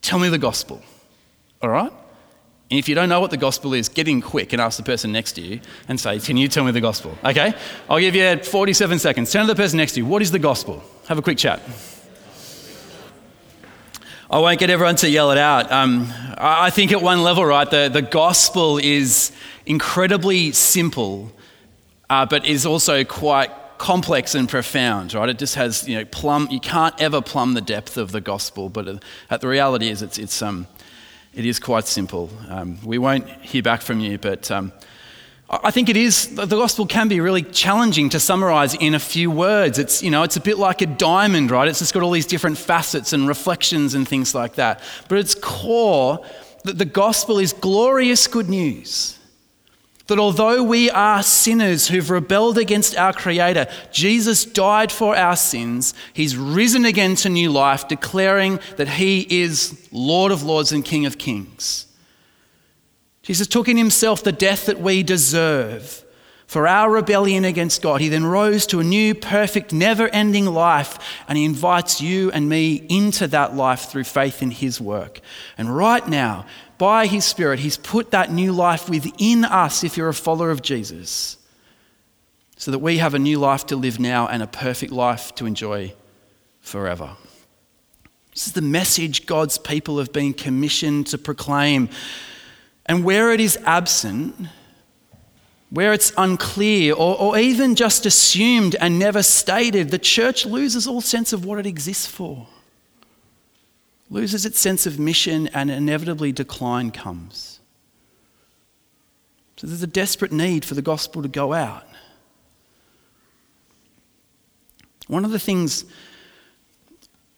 Tell 0.00 0.20
me 0.20 0.28
the 0.28 0.38
gospel. 0.38 0.80
All 1.60 1.68
right? 1.68 1.90
And 2.70 2.78
if 2.78 2.88
you 2.88 2.94
don't 2.94 3.08
know 3.08 3.20
what 3.20 3.32
the 3.32 3.36
gospel 3.36 3.74
is, 3.74 3.88
get 3.88 4.06
in 4.06 4.22
quick 4.22 4.52
and 4.52 4.62
ask 4.62 4.76
the 4.76 4.84
person 4.84 5.10
next 5.10 5.32
to 5.32 5.40
you 5.40 5.60
and 5.88 5.98
say, 5.98 6.20
Can 6.20 6.36
you 6.36 6.46
tell 6.46 6.62
me 6.62 6.70
the 6.70 6.80
gospel? 6.80 7.18
Okay? 7.24 7.52
I'll 7.90 7.98
give 7.98 8.14
you 8.14 8.36
47 8.36 9.00
seconds. 9.00 9.32
Turn 9.32 9.42
to 9.42 9.52
the 9.52 9.60
person 9.60 9.76
next 9.76 9.94
to 9.94 10.00
you. 10.00 10.06
What 10.06 10.22
is 10.22 10.30
the 10.30 10.38
gospel? 10.38 10.80
Have 11.08 11.18
a 11.18 11.22
quick 11.22 11.36
chat. 11.36 11.60
I 14.30 14.38
won't 14.38 14.60
get 14.60 14.70
everyone 14.70 14.94
to 14.96 15.10
yell 15.10 15.32
it 15.32 15.38
out. 15.38 15.72
Um, 15.72 16.06
I 16.36 16.70
think 16.70 16.92
at 16.92 17.02
one 17.02 17.24
level, 17.24 17.44
right, 17.44 17.68
the, 17.68 17.90
the 17.92 18.02
gospel 18.02 18.78
is 18.78 19.32
incredibly 19.66 20.52
simple, 20.52 21.32
uh, 22.08 22.24
but 22.24 22.46
is 22.46 22.64
also 22.64 23.02
quite 23.02 23.50
complex 23.78 24.34
and 24.34 24.48
profound, 24.48 25.14
right? 25.14 25.28
It 25.28 25.38
just 25.38 25.54
has, 25.54 25.88
you 25.88 25.96
know, 25.96 26.04
plumb, 26.04 26.48
you 26.50 26.60
can't 26.60 26.94
ever 27.00 27.22
plumb 27.22 27.54
the 27.54 27.60
depth 27.60 27.96
of 27.96 28.12
the 28.12 28.20
gospel, 28.20 28.68
but 28.68 29.00
uh, 29.30 29.36
the 29.36 29.48
reality 29.48 29.88
is 29.88 30.02
it's, 30.02 30.18
it's, 30.18 30.42
um, 30.42 30.66
it 31.34 31.46
is 31.46 31.58
quite 31.58 31.86
simple. 31.86 32.30
Um, 32.48 32.78
we 32.84 32.98
won't 32.98 33.28
hear 33.42 33.62
back 33.62 33.80
from 33.80 34.00
you, 34.00 34.18
but 34.18 34.50
um, 34.50 34.72
I 35.48 35.70
think 35.70 35.88
it 35.88 35.96
is, 35.96 36.34
the 36.34 36.46
gospel 36.46 36.86
can 36.86 37.08
be 37.08 37.20
really 37.20 37.42
challenging 37.42 38.10
to 38.10 38.20
summarize 38.20 38.74
in 38.74 38.94
a 38.94 38.98
few 38.98 39.30
words. 39.30 39.78
It's, 39.78 40.02
you 40.02 40.10
know, 40.10 40.22
it's 40.22 40.36
a 40.36 40.40
bit 40.40 40.58
like 40.58 40.82
a 40.82 40.86
diamond, 40.86 41.50
right? 41.50 41.68
It's 41.68 41.78
just 41.78 41.94
got 41.94 42.02
all 42.02 42.10
these 42.10 42.26
different 42.26 42.58
facets 42.58 43.12
and 43.12 43.26
reflections 43.26 43.94
and 43.94 44.06
things 44.06 44.34
like 44.34 44.56
that. 44.56 44.80
But 45.08 45.18
its 45.18 45.34
core, 45.34 46.24
that 46.64 46.76
the 46.76 46.84
gospel 46.84 47.38
is 47.38 47.52
glorious 47.52 48.26
good 48.26 48.48
news 48.48 49.17
that 50.08 50.18
although 50.18 50.62
we 50.62 50.90
are 50.90 51.22
sinners 51.22 51.88
who've 51.88 52.10
rebelled 52.10 52.58
against 52.58 52.96
our 52.96 53.12
Creator, 53.12 53.66
Jesus 53.92 54.44
died 54.44 54.90
for 54.90 55.14
our 55.14 55.36
sins. 55.36 55.94
He's 56.12 56.36
risen 56.36 56.84
again 56.84 57.14
to 57.16 57.28
new 57.28 57.50
life, 57.50 57.88
declaring 57.88 58.58
that 58.76 58.88
He 58.88 59.42
is 59.42 59.88
Lord 59.92 60.32
of 60.32 60.42
Lords 60.42 60.72
and 60.72 60.84
King 60.84 61.06
of 61.06 61.18
Kings. 61.18 61.86
Jesus 63.22 63.46
took 63.46 63.68
in 63.68 63.76
Himself 63.76 64.24
the 64.24 64.32
death 64.32 64.66
that 64.66 64.80
we 64.80 65.02
deserve 65.02 66.04
for 66.46 66.66
our 66.66 66.90
rebellion 66.90 67.44
against 67.44 67.82
God. 67.82 68.00
He 68.00 68.08
then 68.08 68.24
rose 68.24 68.66
to 68.68 68.80
a 68.80 68.84
new, 68.84 69.14
perfect, 69.14 69.70
never 69.70 70.08
ending 70.08 70.46
life, 70.46 70.98
and 71.28 71.36
He 71.36 71.44
invites 71.44 72.00
you 72.00 72.30
and 72.32 72.48
me 72.48 72.86
into 72.88 73.26
that 73.26 73.54
life 73.54 73.90
through 73.90 74.04
faith 74.04 74.42
in 74.42 74.50
His 74.50 74.80
work. 74.80 75.20
And 75.58 75.76
right 75.76 76.08
now, 76.08 76.46
by 76.78 77.06
His 77.06 77.24
Spirit, 77.24 77.58
He's 77.58 77.76
put 77.76 78.12
that 78.12 78.32
new 78.32 78.52
life 78.52 78.88
within 78.88 79.44
us 79.44 79.84
if 79.84 79.96
you're 79.96 80.08
a 80.08 80.14
follower 80.14 80.50
of 80.50 80.62
Jesus, 80.62 81.36
so 82.56 82.70
that 82.70 82.78
we 82.78 82.98
have 82.98 83.14
a 83.14 83.18
new 83.18 83.38
life 83.38 83.66
to 83.66 83.76
live 83.76 84.00
now 84.00 84.26
and 84.28 84.42
a 84.42 84.46
perfect 84.46 84.92
life 84.92 85.34
to 85.34 85.46
enjoy 85.46 85.92
forever. 86.60 87.16
This 88.32 88.46
is 88.46 88.52
the 88.52 88.62
message 88.62 89.26
God's 89.26 89.58
people 89.58 89.98
have 89.98 90.12
been 90.12 90.32
commissioned 90.32 91.08
to 91.08 91.18
proclaim. 91.18 91.88
And 92.86 93.04
where 93.04 93.32
it 93.32 93.40
is 93.40 93.58
absent, 93.64 94.34
where 95.70 95.92
it's 95.92 96.12
unclear 96.16 96.94
or, 96.94 97.18
or 97.18 97.38
even 97.38 97.74
just 97.74 98.06
assumed 98.06 98.76
and 98.76 98.98
never 98.98 99.22
stated, 99.22 99.90
the 99.90 99.98
church 99.98 100.46
loses 100.46 100.86
all 100.86 101.00
sense 101.00 101.32
of 101.32 101.44
what 101.44 101.58
it 101.58 101.66
exists 101.66 102.06
for 102.06 102.46
loses 104.10 104.46
its 104.46 104.58
sense 104.58 104.86
of 104.86 104.98
mission, 104.98 105.48
and 105.48 105.70
inevitably 105.70 106.32
decline 106.32 106.90
comes. 106.90 107.60
So 109.56 109.66
there's 109.66 109.82
a 109.82 109.88
desperate 109.88 110.32
need 110.32 110.64
for 110.64 110.74
the 110.74 110.82
gospel 110.82 111.22
to 111.22 111.28
go 111.28 111.52
out. 111.52 111.84
One 115.08 115.24
of 115.24 115.30
the 115.30 115.38
things, 115.38 115.84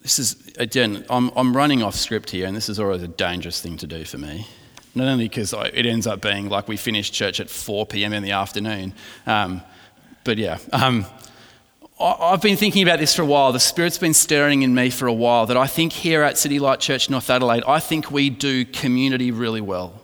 this 0.03 0.19
is, 0.19 0.37
again, 0.59 1.05
I'm, 1.09 1.31
I'm 1.37 1.57
running 1.57 1.83
off 1.83 1.95
script 1.95 2.31
here, 2.31 2.47
and 2.47 2.57
this 2.57 2.69
is 2.69 2.79
always 2.79 3.03
a 3.03 3.09
dangerous 3.09 3.61
thing 3.61 3.77
to 3.79 3.87
do 3.87 4.05
for 4.05 4.19
me. 4.19 4.47
Not 4.95 5.07
only 5.07 5.29
because 5.29 5.55
it 5.73 5.87
ends 5.87 6.07
up 6.07 6.21
being 6.21 6.49
like 6.49 6.67
we 6.69 6.77
finish 6.77 7.11
church 7.11 7.41
at 7.41 7.49
4 7.49 7.87
p.m. 7.87 8.13
in 8.13 8.23
the 8.23 8.33
afternoon, 8.33 8.93
um, 9.27 9.63
but 10.25 10.37
yeah. 10.37 10.59
Um, 10.73 11.07
I've 12.03 12.41
been 12.41 12.57
thinking 12.57 12.83
about 12.83 12.99
this 12.99 13.15
for 13.15 13.21
a 13.21 13.27
while. 13.27 13.53
The 13.53 13.61
Spirit's 13.61 13.99
been 13.99 14.15
stirring 14.15 14.63
in 14.63 14.75
me 14.75 14.89
for 14.89 15.07
a 15.07 15.13
while 15.13 15.45
that 15.45 15.59
I 15.59 15.67
think 15.67 15.93
here 15.93 16.23
at 16.23 16.39
City 16.39 16.59
Light 16.59 16.81
Church 16.81 17.11
North 17.11 17.29
Adelaide, 17.29 17.63
I 17.69 17.79
think 17.79 18.11
we 18.11 18.31
do 18.31 18.65
community 18.65 19.31
really 19.31 19.61
well. 19.61 20.01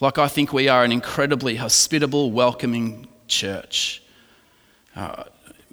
Like, 0.00 0.18
I 0.18 0.26
think 0.26 0.52
we 0.52 0.66
are 0.66 0.82
an 0.82 0.90
incredibly 0.90 1.54
hospitable, 1.54 2.32
welcoming 2.32 3.06
church. 3.28 4.02
Uh, 4.96 5.22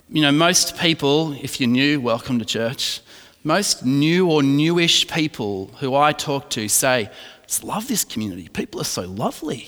you 0.07 0.21
know, 0.21 0.31
most 0.31 0.77
people, 0.77 1.33
if 1.33 1.59
you're 1.59 1.67
new, 1.67 1.99
welcome 1.99 2.37
to 2.37 2.45
church. 2.45 3.01
Most 3.43 3.83
new 3.83 4.29
or 4.29 4.43
newish 4.43 5.07
people 5.07 5.71
who 5.79 5.95
I 5.95 6.11
talk 6.11 6.51
to 6.51 6.67
say, 6.67 7.05
I 7.07 7.45
just 7.47 7.63
love 7.63 7.87
this 7.87 8.03
community. 8.03 8.49
People 8.49 8.81
are 8.81 8.85
so 8.85 9.01
lovely. 9.01 9.67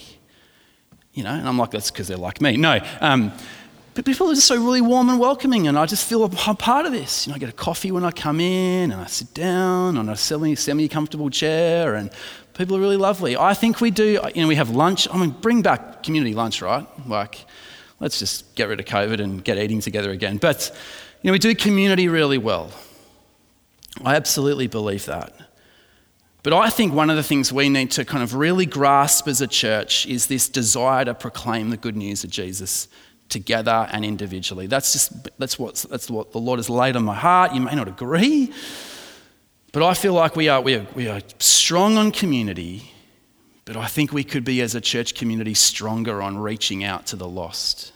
You 1.13 1.23
know, 1.23 1.31
and 1.31 1.47
I'm 1.47 1.57
like, 1.57 1.71
that's 1.71 1.89
because 1.89 2.07
they're 2.07 2.17
like 2.17 2.39
me. 2.39 2.55
No. 2.55 2.79
Um, 2.99 3.33
but 3.93 4.05
people 4.05 4.29
are 4.31 4.33
just 4.33 4.47
so 4.47 4.55
really 4.55 4.79
warm 4.79 5.09
and 5.09 5.19
welcoming, 5.19 5.67
and 5.67 5.77
I 5.77 5.85
just 5.85 6.07
feel 6.07 6.23
I'm 6.23 6.55
part 6.55 6.85
of 6.85 6.93
this. 6.93 7.27
You 7.27 7.31
know, 7.31 7.35
I 7.35 7.39
get 7.39 7.49
a 7.49 7.53
coffee 7.53 7.91
when 7.91 8.05
I 8.05 8.11
come 8.11 8.39
in, 8.39 8.91
and 8.91 9.01
I 9.01 9.05
sit 9.07 9.33
down 9.33 9.97
on 9.97 10.07
a 10.07 10.15
semi 10.15 10.87
comfortable 10.87 11.29
chair, 11.29 11.95
and 11.95 12.09
people 12.53 12.77
are 12.77 12.79
really 12.79 12.95
lovely. 12.95 13.35
I 13.35 13.53
think 13.53 13.81
we 13.81 13.91
do, 13.91 14.19
you 14.33 14.41
know, 14.41 14.47
we 14.47 14.55
have 14.55 14.69
lunch. 14.69 15.09
I 15.11 15.17
mean, 15.17 15.31
bring 15.31 15.61
back 15.61 16.03
community 16.03 16.33
lunch, 16.33 16.61
right? 16.61 16.87
Like, 17.05 17.45
let's 17.99 18.17
just 18.17 18.55
get 18.55 18.69
rid 18.69 18.79
of 18.79 18.85
COVID 18.85 19.19
and 19.19 19.43
get 19.43 19.57
eating 19.57 19.81
together 19.81 20.11
again. 20.11 20.37
But, 20.37 20.71
you 21.21 21.27
know, 21.27 21.33
we 21.33 21.39
do 21.39 21.53
community 21.53 22.07
really 22.07 22.37
well. 22.37 22.71
I 24.05 24.15
absolutely 24.15 24.67
believe 24.67 25.05
that. 25.07 25.33
But 26.43 26.53
I 26.53 26.69
think 26.69 26.93
one 26.93 27.09
of 27.09 27.17
the 27.17 27.23
things 27.23 27.51
we 27.51 27.67
need 27.67 27.91
to 27.91 28.05
kind 28.05 28.23
of 28.23 28.33
really 28.35 28.65
grasp 28.65 29.27
as 29.27 29.41
a 29.41 29.47
church 29.47 30.07
is 30.07 30.27
this 30.27 30.47
desire 30.49 31.05
to 31.05 31.13
proclaim 31.13 31.69
the 31.69 31.77
good 31.77 31.95
news 31.95 32.23
of 32.23 32.29
Jesus 32.31 32.87
together 33.31 33.87
and 33.91 34.05
individually. 34.05 34.67
That's 34.67 34.93
just 34.93 35.29
that's 35.39 35.57
what 35.57 35.85
that's 35.89 36.09
what 36.09 36.31
the 36.31 36.37
Lord 36.37 36.59
has 36.59 36.69
laid 36.69 36.95
on 36.95 37.03
my 37.03 37.15
heart. 37.15 37.53
You 37.53 37.61
may 37.61 37.73
not 37.73 37.87
agree, 37.87 38.53
but 39.71 39.81
I 39.81 39.95
feel 39.95 40.13
like 40.13 40.35
we 40.35 40.49
are 40.49 40.61
we 40.61 40.75
are, 40.75 40.85
we 40.93 41.07
are 41.07 41.21
strong 41.39 41.97
on 41.97 42.11
community, 42.11 42.91
but 43.65 43.75
I 43.75 43.87
think 43.87 44.11
we 44.13 44.23
could 44.23 44.45
be 44.45 44.61
as 44.61 44.75
a 44.75 44.81
church 44.81 45.15
community 45.15 45.55
stronger 45.55 46.21
on 46.21 46.37
reaching 46.37 46.83
out 46.83 47.07
to 47.07 47.15
the 47.15 47.27
lost 47.27 47.93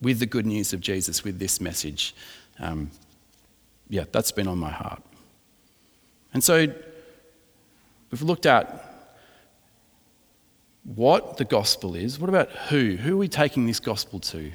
with 0.00 0.20
the 0.20 0.26
good 0.26 0.46
news 0.46 0.72
of 0.72 0.80
Jesus 0.80 1.24
with 1.24 1.38
this 1.40 1.60
message. 1.60 2.14
Um, 2.60 2.90
yeah, 3.88 4.04
that's 4.12 4.30
been 4.30 4.46
on 4.46 4.58
my 4.58 4.70
heart. 4.70 5.02
And 6.32 6.44
so 6.44 6.66
we've 8.10 8.22
looked 8.22 8.46
at 8.46 8.87
what 10.94 11.36
the 11.36 11.44
gospel 11.44 11.94
is. 11.94 12.18
What 12.18 12.30
about 12.30 12.50
who? 12.50 12.96
Who 12.96 13.14
are 13.14 13.18
we 13.18 13.28
taking 13.28 13.66
this 13.66 13.80
gospel 13.80 14.20
to? 14.20 14.50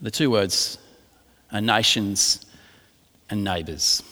The 0.00 0.10
two 0.10 0.30
words 0.30 0.78
are 1.52 1.60
nations 1.60 2.44
and 3.30 3.44
neighbours. 3.44 4.02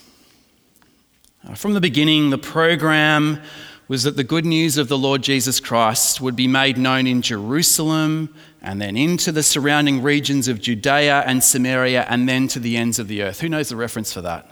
Uh, 1.47 1.55
from 1.55 1.75
the 1.75 1.81
beginning, 1.81 2.31
the 2.31 2.39
program 2.39 3.41
was 3.89 4.05
that 4.05 4.17
the 4.17 4.25
good 4.25 4.45
news 4.45 4.79
of 4.79 4.89
the 4.89 4.97
Lord 4.97 5.23
Jesus 5.23 5.61
Christ 5.61 6.21
would 6.21 6.37
be 6.37 6.47
made 6.47 6.79
known 6.79 7.07
in 7.07 7.21
Jerusalem 7.21 8.35
and 8.63 8.81
then 8.81 8.97
into 8.97 9.33
the 9.33 9.43
surrounding 9.43 10.03
regions 10.03 10.47
of 10.47 10.61
Judea 10.61 11.25
and 11.27 11.43
Samaria 11.43 12.07
and 12.09 12.29
then 12.29 12.49
to 12.49 12.61
the 12.61 12.77
ends 12.77 12.99
of 12.99 13.09
the 13.09 13.23
earth. 13.23 13.41
Who 13.41 13.49
knows 13.49 13.71
the 13.71 13.77
reference 13.77 14.13
for 14.13 14.23
that? 14.23 14.49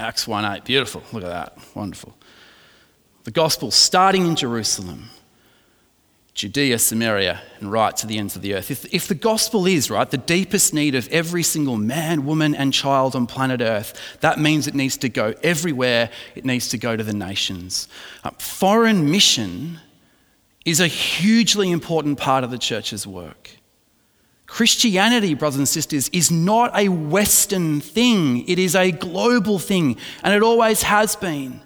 Acts 0.00 0.26
1 0.26 0.44
8. 0.44 0.64
Beautiful. 0.64 1.02
Look 1.12 1.24
at 1.24 1.28
that. 1.28 1.58
Wonderful. 1.74 2.16
The 3.26 3.32
gospel 3.32 3.72
starting 3.72 4.24
in 4.24 4.36
Jerusalem, 4.36 5.10
Judea, 6.34 6.78
Samaria, 6.78 7.42
and 7.58 7.72
right 7.72 7.96
to 7.96 8.06
the 8.06 8.18
ends 8.18 8.36
of 8.36 8.42
the 8.42 8.54
earth. 8.54 8.70
If, 8.70 8.94
if 8.94 9.08
the 9.08 9.16
gospel 9.16 9.66
is, 9.66 9.90
right, 9.90 10.08
the 10.08 10.16
deepest 10.16 10.72
need 10.72 10.94
of 10.94 11.08
every 11.08 11.42
single 11.42 11.76
man, 11.76 12.24
woman, 12.24 12.54
and 12.54 12.72
child 12.72 13.16
on 13.16 13.26
planet 13.26 13.60
earth, 13.60 14.00
that 14.20 14.38
means 14.38 14.68
it 14.68 14.76
needs 14.76 14.96
to 14.98 15.08
go 15.08 15.34
everywhere, 15.42 16.08
it 16.36 16.44
needs 16.44 16.68
to 16.68 16.78
go 16.78 16.96
to 16.96 17.02
the 17.02 17.12
nations. 17.12 17.88
Uh, 18.22 18.30
foreign 18.38 19.10
mission 19.10 19.80
is 20.64 20.78
a 20.78 20.86
hugely 20.86 21.72
important 21.72 22.20
part 22.20 22.44
of 22.44 22.52
the 22.52 22.58
church's 22.58 23.08
work. 23.08 23.50
Christianity, 24.46 25.34
brothers 25.34 25.58
and 25.58 25.68
sisters, 25.68 26.08
is 26.10 26.30
not 26.30 26.78
a 26.78 26.90
Western 26.90 27.80
thing, 27.80 28.46
it 28.46 28.60
is 28.60 28.76
a 28.76 28.92
global 28.92 29.58
thing, 29.58 29.96
and 30.22 30.32
it 30.32 30.44
always 30.44 30.82
has 30.82 31.16
been. 31.16 31.60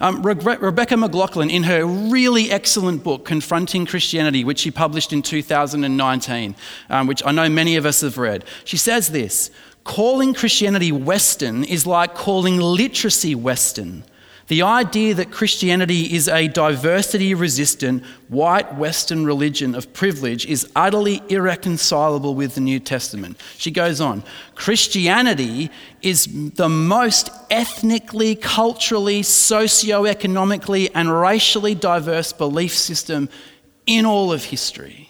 Um, 0.00 0.22
Re- 0.22 0.56
Rebecca 0.56 0.96
McLaughlin, 0.96 1.48
in 1.48 1.62
her 1.62 1.84
really 1.86 2.50
excellent 2.50 3.02
book, 3.02 3.24
Confronting 3.24 3.86
Christianity, 3.86 4.44
which 4.44 4.58
she 4.58 4.70
published 4.70 5.12
in 5.12 5.22
2019, 5.22 6.54
um, 6.90 7.06
which 7.06 7.22
I 7.24 7.32
know 7.32 7.48
many 7.48 7.76
of 7.76 7.86
us 7.86 8.02
have 8.02 8.18
read, 8.18 8.44
she 8.64 8.76
says 8.76 9.08
this 9.08 9.50
Calling 9.84 10.34
Christianity 10.34 10.92
Western 10.92 11.64
is 11.64 11.86
like 11.86 12.14
calling 12.14 12.58
literacy 12.58 13.34
Western. 13.34 14.04
The 14.48 14.62
idea 14.62 15.12
that 15.14 15.32
Christianity 15.32 16.14
is 16.14 16.28
a 16.28 16.46
diversity 16.46 17.34
resistant, 17.34 18.04
white 18.28 18.76
Western 18.76 19.26
religion 19.26 19.74
of 19.74 19.92
privilege 19.92 20.46
is 20.46 20.70
utterly 20.76 21.20
irreconcilable 21.28 22.36
with 22.36 22.54
the 22.54 22.60
New 22.60 22.78
Testament. 22.78 23.40
She 23.58 23.72
goes 23.72 24.00
on 24.00 24.22
Christianity 24.54 25.70
is 26.00 26.28
the 26.54 26.68
most 26.68 27.28
ethnically, 27.50 28.36
culturally, 28.36 29.24
socio-economically, 29.24 30.94
and 30.94 31.20
racially 31.20 31.74
diverse 31.74 32.32
belief 32.32 32.74
system 32.74 33.28
in 33.84 34.06
all 34.06 34.32
of 34.32 34.44
history. 34.44 35.05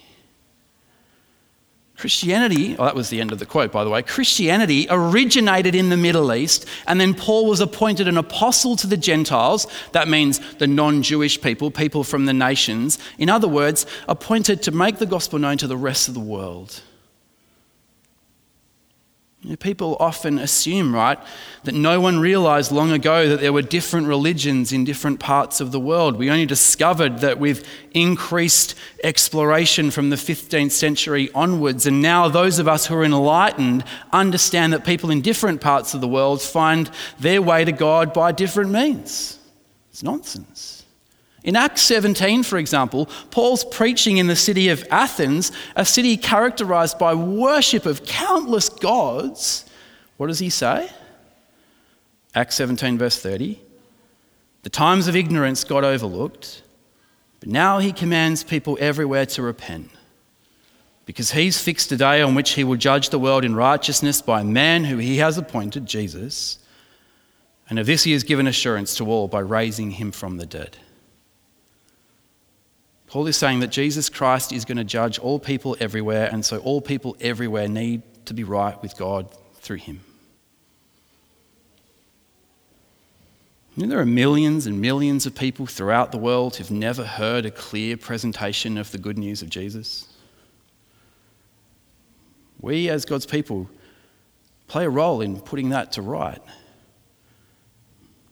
Christianity, 1.97 2.77
oh, 2.79 2.85
that 2.85 2.95
was 2.95 3.09
the 3.09 3.23
end 3.23 3.33
of 3.33 3.39
the 3.39 3.47
quote, 3.47 3.73
by 3.73 3.83
the 3.83 3.89
way. 3.89 4.03
Christianity 4.03 4.87
originated 4.91 5.75
in 5.75 5.89
the 5.89 5.97
Middle 5.97 6.35
East, 6.35 6.67
and 6.87 7.01
then 7.01 7.15
Paul 7.15 7.47
was 7.47 7.61
appointed 7.61 8.07
an 8.07 8.19
apostle 8.19 8.77
to 8.77 8.87
the 8.87 8.99
Gentiles. 8.99 9.67
That 9.93 10.07
means 10.07 10.39
the 10.57 10.67
non 10.67 11.03
Jewish 11.03 11.41
people, 11.41 11.71
people 11.71 12.05
from 12.05 12.27
the 12.27 12.35
nations. 12.35 12.99
In 13.17 13.31
other 13.31 13.49
words, 13.49 13.87
appointed 14.09 14.63
to 14.65 14.73
make 14.73 14.99
the 14.99 15.07
gospel 15.07 15.39
known 15.39 15.57
to 15.59 15.67
the 15.67 15.77
rest 15.77 16.09
of 16.09 16.15
the 16.15 16.21
world. 16.21 16.83
You 19.47 19.53
know, 19.53 19.57
people 19.59 19.97
often 20.01 20.41
assume, 20.41 20.93
right, 20.93 21.21
that 21.63 21.75
no 21.77 22.01
one 22.01 22.19
realized 22.19 22.73
long 22.73 22.91
ago 22.91 23.29
that 23.29 23.39
there 23.39 23.53
were 23.53 23.63
different 23.63 24.09
religions 24.09 24.73
in 24.73 24.83
different 24.83 25.21
parts 25.21 25.61
of 25.61 25.71
the 25.71 25.79
world. 25.79 26.17
We 26.17 26.31
only 26.31 26.47
discovered 26.47 27.21
that 27.21 27.39
with 27.39 27.65
increased 27.93 28.75
exploration 29.05 29.93
from 29.93 30.11
the 30.11 30.17
15th 30.17 30.73
century 30.73 31.31
onwards. 31.33 31.87
And 31.87 32.03
now 32.03 32.27
those 32.27 32.59
of 32.59 32.67
us 32.67 32.87
who 32.87 32.97
are 32.97 33.05
enlightened 33.05 33.85
understand 34.13 34.73
that 34.73 34.85
people 34.85 35.13
in 35.13 35.21
different 35.21 35.61
parts 35.61 35.95
of 35.95 36.01
the 36.01 36.09
world 36.09 36.43
find 36.43 36.91
their 37.21 37.41
way 37.41 37.65
to 37.65 37.71
God 37.71 38.13
by 38.13 38.33
different 38.33 38.73
means. 38.73 39.39
It's 39.93 40.03
nonsense. 40.03 40.76
In 41.47 41.55
Acts 41.55 41.83
17, 41.83 42.43
for 42.43 42.59
example, 42.59 43.07
Paul's 43.31 43.65
preaching 43.65 44.17
in 44.17 44.27
the 44.27 44.35
city 44.35 44.69
of 44.69 44.85
Athens, 44.91 45.53
a 45.77 45.85
city 45.85 46.17
characterized 46.17 46.99
by 46.99 47.15
worship 47.15 47.87
of 47.87 48.05
countless 48.05 48.69
gods. 48.69 49.65
What 50.17 50.27
does 50.27 50.41
he 50.41 50.51
say? 50.51 50.91
Acts 52.35 52.57
17, 52.57 52.99
verse 52.99 53.21
30. 53.21 53.61
The 54.65 54.71
times 54.71 55.07
of 55.07 55.15
ignorance 55.15 55.63
got 55.63 55.85
overlooked, 55.85 56.63
but 57.39 57.49
now 57.49 57.79
he 57.79 57.93
commands 57.93 58.43
people 58.43 58.77
everywhere 58.81 59.27
to 59.27 59.43
repent. 59.43 59.91
Because 61.05 61.31
he's 61.31 61.63
fixed 61.63 61.93
a 61.93 61.97
day 61.97 62.23
on 62.23 62.35
which 62.35 62.55
he 62.55 62.65
will 62.65 62.75
judge 62.75 63.11
the 63.11 63.21
world 63.21 63.45
in 63.45 63.55
righteousness 63.55 64.21
by 64.21 64.41
a 64.41 64.45
man 64.45 64.83
who 64.83 64.97
he 64.97 65.19
has 65.19 65.39
appointed, 65.39 65.87
Jesus. 65.87 66.59
And 67.71 67.79
of 67.79 67.87
this 67.87 68.03
he 68.03 68.11
has 68.11 68.25
given 68.25 68.49
assurance 68.49 68.97
to 68.97 69.07
all 69.07 69.29
by 69.29 69.39
raising 69.39 69.93
him 69.93 70.11
from 70.11 70.39
the 70.39 70.47
dead. 70.47 70.79
Paul 73.07 73.27
is 73.29 73.37
saying 73.37 73.61
that 73.61 73.69
Jesus 73.69 74.09
Christ 74.09 74.53
is 74.53 74.65
going 74.65 74.79
to 74.79 74.85
judge 74.85 75.19
all 75.19 75.39
people 75.39 75.77
everywhere, 75.79 76.29
and 76.31 76.45
so 76.45 76.59
all 76.59 76.81
people 76.81 77.17
everywhere 77.21 77.69
need 77.69 78.03
to 78.27 78.35
be 78.35 78.45
right 78.45 78.81
with 78.83 78.97
God 78.97 79.33
through 79.55 79.77
him. 79.77 80.01
You 83.77 83.87
know, 83.87 83.91
there 83.91 84.01
are 84.01 84.07
millions 84.07 84.67
and 84.67 84.81
millions 84.81 85.27
of 85.27 85.35
people 85.35 85.67
throughout 85.67 86.11
the 86.11 86.19
world 86.19 86.57
who've 86.57 86.71
never 86.71 87.05
heard 87.05 87.45
a 87.45 87.51
clear 87.51 87.97
presentation 87.97 88.79
of 88.79 88.91
the 88.91 88.99
good 88.99 89.19
news 89.19 89.43
of 89.43 89.51
Jesus. 89.51 90.09
We, 92.61 92.89
as 92.89 93.05
God's 93.05 93.27
people, 93.27 93.69
play 94.67 94.87
a 94.87 94.91
role 94.91 95.21
in 95.21 95.41
putting 95.41 95.69
that 95.69 95.93
to 95.93 96.03
right. 96.03 96.41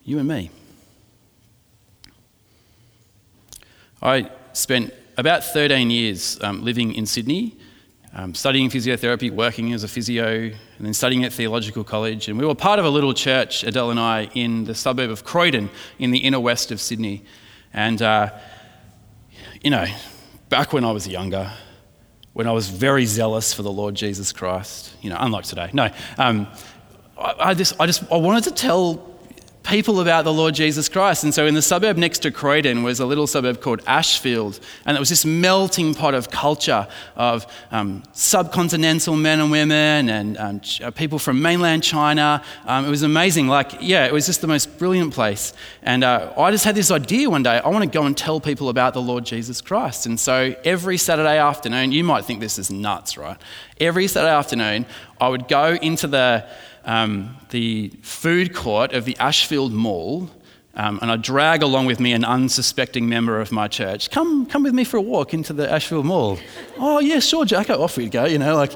You 0.02 0.18
and 0.18 0.26
me. 0.26 0.50
I 4.02 4.30
spent 4.54 4.94
about 5.16 5.44
13 5.44 5.90
years 5.90 6.38
um, 6.42 6.64
living 6.64 6.94
in 6.94 7.06
Sydney, 7.06 7.56
um, 8.14 8.34
studying 8.34 8.70
physiotherapy, 8.70 9.30
working 9.30 9.72
as 9.72 9.82
a 9.84 9.88
physio, 9.88 10.28
and 10.28 10.86
then 10.86 10.94
studying 10.94 11.24
at 11.24 11.32
theological 11.32 11.84
college. 11.84 12.28
And 12.28 12.38
we 12.38 12.46
were 12.46 12.54
part 12.54 12.78
of 12.78 12.84
a 12.84 12.90
little 12.90 13.12
church, 13.12 13.64
Adele 13.64 13.90
and 13.90 14.00
I, 14.00 14.30
in 14.34 14.64
the 14.64 14.74
suburb 14.74 15.10
of 15.10 15.24
Croydon 15.24 15.70
in 15.98 16.12
the 16.12 16.18
inner 16.18 16.40
west 16.40 16.70
of 16.70 16.80
Sydney. 16.80 17.24
And, 17.72 18.00
uh, 18.00 18.30
you 19.62 19.70
know, 19.70 19.86
back 20.48 20.72
when 20.72 20.84
I 20.84 20.92
was 20.92 21.08
younger, 21.08 21.50
when 22.32 22.46
I 22.46 22.52
was 22.52 22.68
very 22.68 23.06
zealous 23.06 23.52
for 23.52 23.62
the 23.62 23.72
Lord 23.72 23.94
Jesus 23.94 24.32
Christ, 24.32 24.94
you 25.02 25.10
know, 25.10 25.16
unlike 25.18 25.44
today, 25.44 25.70
no, 25.72 25.90
um, 26.18 26.46
I, 27.18 27.34
I, 27.38 27.54
just, 27.54 27.80
I 27.80 27.86
just 27.86 28.04
I 28.12 28.16
wanted 28.16 28.44
to 28.44 28.50
tell 28.52 29.13
people 29.64 30.00
about 30.00 30.24
the 30.24 30.32
Lord 30.32 30.54
Jesus 30.54 30.88
Christ. 30.88 31.24
And 31.24 31.34
so 31.34 31.46
in 31.46 31.54
the 31.54 31.62
suburb 31.62 31.96
next 31.96 32.20
to 32.20 32.30
Croydon 32.30 32.82
was 32.82 33.00
a 33.00 33.06
little 33.06 33.26
suburb 33.26 33.60
called 33.62 33.82
Ashfield. 33.86 34.60
And 34.84 34.96
it 34.96 35.00
was 35.00 35.08
this 35.08 35.24
melting 35.24 35.94
pot 35.94 36.14
of 36.14 36.30
culture 36.30 36.86
of 37.16 37.46
um, 37.70 38.02
subcontinental 38.12 39.18
men 39.18 39.40
and 39.40 39.50
women 39.50 40.08
and 40.10 40.36
um, 40.36 40.60
uh, 40.82 40.90
people 40.90 41.18
from 41.18 41.40
mainland 41.40 41.82
China. 41.82 42.42
Um, 42.66 42.84
it 42.84 42.90
was 42.90 43.02
amazing. 43.02 43.48
Like, 43.48 43.72
yeah, 43.80 44.06
it 44.06 44.12
was 44.12 44.26
just 44.26 44.42
the 44.42 44.46
most 44.46 44.78
brilliant 44.78 45.14
place. 45.14 45.54
And 45.82 46.04
uh, 46.04 46.32
I 46.36 46.50
just 46.50 46.64
had 46.64 46.74
this 46.74 46.90
idea 46.90 47.30
one 47.30 47.42
day 47.42 47.58
I 47.58 47.68
want 47.68 47.84
to 47.84 47.90
go 47.90 48.04
and 48.04 48.16
tell 48.16 48.40
people 48.40 48.68
about 48.68 48.92
the 48.92 49.02
Lord 49.02 49.24
Jesus 49.24 49.62
Christ. 49.62 50.04
And 50.04 50.20
so 50.20 50.54
every 50.64 50.98
Saturday 50.98 51.38
afternoon, 51.38 51.90
you 51.90 52.04
might 52.04 52.26
think 52.26 52.40
this 52.40 52.58
is 52.58 52.70
nuts, 52.70 53.16
right? 53.16 53.38
Every 53.80 54.08
Saturday 54.08 54.34
afternoon, 54.34 54.84
I 55.18 55.28
would 55.28 55.48
go 55.48 55.72
into 55.80 56.06
the 56.06 56.46
um, 56.84 57.36
the 57.50 57.92
food 58.02 58.54
court 58.54 58.92
of 58.92 59.04
the 59.04 59.16
Ashfield 59.18 59.72
Mall, 59.72 60.30
um, 60.76 60.98
and 61.00 61.10
I 61.10 61.16
drag 61.16 61.62
along 61.62 61.86
with 61.86 62.00
me 62.00 62.12
an 62.12 62.24
unsuspecting 62.24 63.08
member 63.08 63.40
of 63.40 63.52
my 63.52 63.68
church. 63.68 64.10
Come, 64.10 64.46
come 64.46 64.64
with 64.64 64.74
me 64.74 64.84
for 64.84 64.96
a 64.96 65.02
walk 65.02 65.32
into 65.32 65.52
the 65.52 65.70
Ashfield 65.70 66.04
Mall. 66.04 66.38
oh, 66.78 66.98
yeah, 66.98 67.20
sure, 67.20 67.44
Jacko, 67.44 67.80
off 67.80 67.96
we'd 67.96 68.10
go, 68.10 68.24
you 68.24 68.38
know, 68.38 68.56
like. 68.56 68.72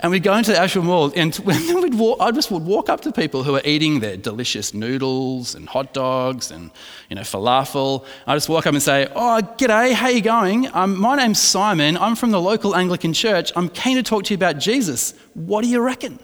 And 0.00 0.10
we'd 0.10 0.22
go 0.22 0.36
into 0.36 0.50
the 0.50 0.58
Ashfield 0.58 0.84
Mall, 0.84 1.12
and 1.16 1.32
then 1.46 1.80
we'd 1.80 1.94
walk, 1.94 2.18
I 2.20 2.30
just 2.30 2.50
would 2.50 2.64
walk 2.64 2.90
up 2.90 3.00
to 3.02 3.12
people 3.12 3.42
who 3.42 3.54
are 3.54 3.62
eating 3.64 4.00
their 4.00 4.18
delicious 4.18 4.74
noodles 4.74 5.54
and 5.54 5.66
hot 5.66 5.94
dogs 5.94 6.50
and 6.50 6.70
you 7.08 7.16
know 7.16 7.22
falafel. 7.22 8.04
I 8.26 8.34
just 8.34 8.50
walk 8.50 8.66
up 8.66 8.74
and 8.74 8.82
say, 8.82 9.08
"Oh, 9.14 9.40
g'day, 9.56 9.94
how 9.94 10.08
you 10.08 10.20
going? 10.20 10.68
Um, 10.74 11.00
my 11.00 11.16
name's 11.16 11.38
Simon. 11.38 11.96
I'm 11.96 12.16
from 12.16 12.32
the 12.32 12.40
local 12.40 12.76
Anglican 12.76 13.14
church. 13.14 13.50
I'm 13.56 13.70
keen 13.70 13.96
to 13.96 14.02
talk 14.02 14.24
to 14.24 14.34
you 14.34 14.36
about 14.36 14.58
Jesus. 14.58 15.14
What 15.32 15.62
do 15.62 15.70
you 15.70 15.80
reckon?" 15.80 16.18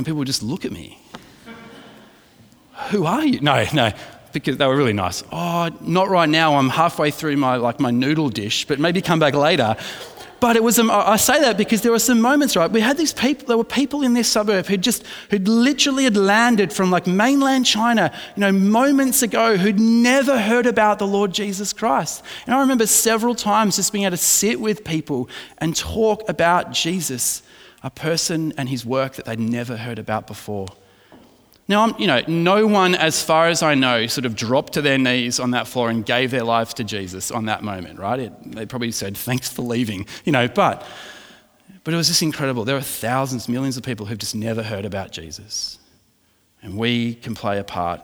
And 0.00 0.06
people 0.06 0.16
would 0.20 0.28
just 0.28 0.42
look 0.42 0.64
at 0.64 0.72
me. 0.72 0.98
Who 2.88 3.04
are 3.04 3.22
you? 3.22 3.38
No, 3.42 3.66
no, 3.74 3.92
because 4.32 4.56
they 4.56 4.66
were 4.66 4.74
really 4.74 4.94
nice. 4.94 5.22
Oh, 5.30 5.68
not 5.82 6.08
right 6.08 6.26
now. 6.26 6.56
I'm 6.56 6.70
halfway 6.70 7.10
through 7.10 7.36
my, 7.36 7.56
like, 7.56 7.80
my 7.80 7.90
noodle 7.90 8.30
dish, 8.30 8.66
but 8.66 8.80
maybe 8.80 9.02
come 9.02 9.18
back 9.18 9.34
later. 9.34 9.76
But 10.40 10.56
it 10.56 10.62
was, 10.62 10.78
um, 10.78 10.90
I 10.90 11.16
say 11.16 11.38
that 11.42 11.58
because 11.58 11.82
there 11.82 11.92
were 11.92 11.98
some 11.98 12.18
moments, 12.18 12.56
right? 12.56 12.70
We 12.70 12.80
had 12.80 12.96
these 12.96 13.12
people, 13.12 13.46
there 13.46 13.58
were 13.58 13.62
people 13.62 14.00
in 14.02 14.14
this 14.14 14.26
suburb 14.26 14.64
who 14.64 14.78
just, 14.78 15.04
who'd 15.28 15.46
literally 15.46 16.04
had 16.04 16.16
landed 16.16 16.72
from 16.72 16.90
like 16.90 17.06
mainland 17.06 17.66
China, 17.66 18.10
you 18.36 18.40
know, 18.40 18.52
moments 18.52 19.22
ago, 19.22 19.58
who'd 19.58 19.78
never 19.78 20.40
heard 20.40 20.64
about 20.64 20.98
the 20.98 21.06
Lord 21.06 21.34
Jesus 21.34 21.74
Christ. 21.74 22.24
And 22.46 22.54
I 22.54 22.60
remember 22.60 22.86
several 22.86 23.34
times 23.34 23.76
just 23.76 23.92
being 23.92 24.06
able 24.06 24.12
to 24.12 24.16
sit 24.16 24.62
with 24.62 24.82
people 24.82 25.28
and 25.58 25.76
talk 25.76 26.26
about 26.26 26.72
Jesus 26.72 27.42
a 27.82 27.90
person 27.90 28.52
and 28.56 28.68
his 28.68 28.84
work 28.84 29.14
that 29.14 29.24
they'd 29.24 29.40
never 29.40 29.76
heard 29.76 29.98
about 29.98 30.26
before. 30.26 30.68
Now, 31.68 31.96
you 31.98 32.08
know, 32.08 32.20
no 32.26 32.66
one, 32.66 32.96
as 32.96 33.22
far 33.22 33.46
as 33.46 33.62
I 33.62 33.76
know, 33.76 34.08
sort 34.08 34.24
of 34.24 34.34
dropped 34.34 34.72
to 34.72 34.82
their 34.82 34.98
knees 34.98 35.38
on 35.38 35.52
that 35.52 35.68
floor 35.68 35.88
and 35.88 36.04
gave 36.04 36.32
their 36.32 36.42
lives 36.42 36.74
to 36.74 36.84
Jesus 36.84 37.30
on 37.30 37.44
that 37.44 37.62
moment, 37.62 38.00
right? 38.00 38.18
It, 38.18 38.52
they 38.52 38.66
probably 38.66 38.90
said, 38.90 39.16
thanks 39.16 39.48
for 39.52 39.62
leaving, 39.62 40.06
you 40.24 40.32
know, 40.32 40.48
but, 40.48 40.84
but 41.84 41.94
it 41.94 41.96
was 41.96 42.08
just 42.08 42.22
incredible. 42.22 42.64
There 42.64 42.76
are 42.76 42.80
thousands, 42.80 43.48
millions 43.48 43.76
of 43.76 43.84
people 43.84 44.06
who've 44.06 44.18
just 44.18 44.34
never 44.34 44.64
heard 44.64 44.84
about 44.84 45.12
Jesus. 45.12 45.78
And 46.60 46.76
we 46.76 47.14
can 47.14 47.36
play 47.36 47.58
a 47.60 47.64
part 47.64 48.02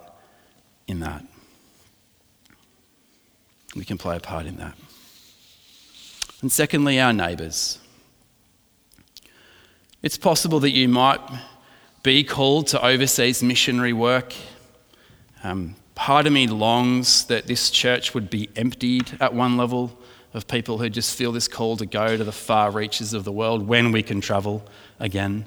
in 0.87 1.01
that. 1.01 1.25
We 3.75 3.85
can 3.85 3.99
play 3.99 4.17
a 4.17 4.21
part 4.21 4.47
in 4.47 4.59
that. 4.59 4.75
And 6.41 6.53
secondly, 6.53 7.01
our 7.01 7.13
neighbours. 7.13 7.81
It's 10.07 10.17
possible 10.17 10.61
that 10.61 10.71
you 10.71 10.89
might 10.89 11.19
be 12.05 12.23
called 12.23 12.69
to 12.69 12.81
overseas 12.81 13.43
missionary 13.43 13.93
work. 13.93 14.35
Um, 15.43 15.75
part 15.97 16.29
of 16.29 16.33
me 16.33 16.47
longs 16.47 17.25
that 17.25 17.49
this 17.49 17.71
church 17.71 18.15
would 18.15 18.31
be 18.31 18.49
emptied 18.55 19.19
at 19.19 19.35
one 19.35 19.57
level 19.57 19.99
of 20.33 20.47
people 20.47 20.79
who 20.79 20.89
just 20.89 21.19
feel 21.19 21.33
this 21.33 21.49
call 21.49 21.77
to 21.79 21.87
go 21.87 22.17
to 22.17 22.23
the 22.23 22.31
far 22.31 22.71
reaches 22.71 23.15
of 23.15 23.25
the 23.25 23.33
world 23.33 23.67
when 23.67 23.91
we 23.91 24.01
can 24.01 24.21
travel 24.21 24.65
again. 25.01 25.45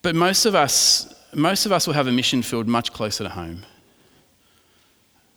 But 0.00 0.14
most 0.14 0.46
of 0.46 0.54
us, 0.54 1.14
most 1.34 1.66
of 1.66 1.72
us 1.72 1.86
will 1.86 1.92
have 1.92 2.06
a 2.06 2.12
mission 2.12 2.40
field 2.40 2.66
much 2.66 2.94
closer 2.94 3.24
to 3.24 3.28
home. 3.28 3.66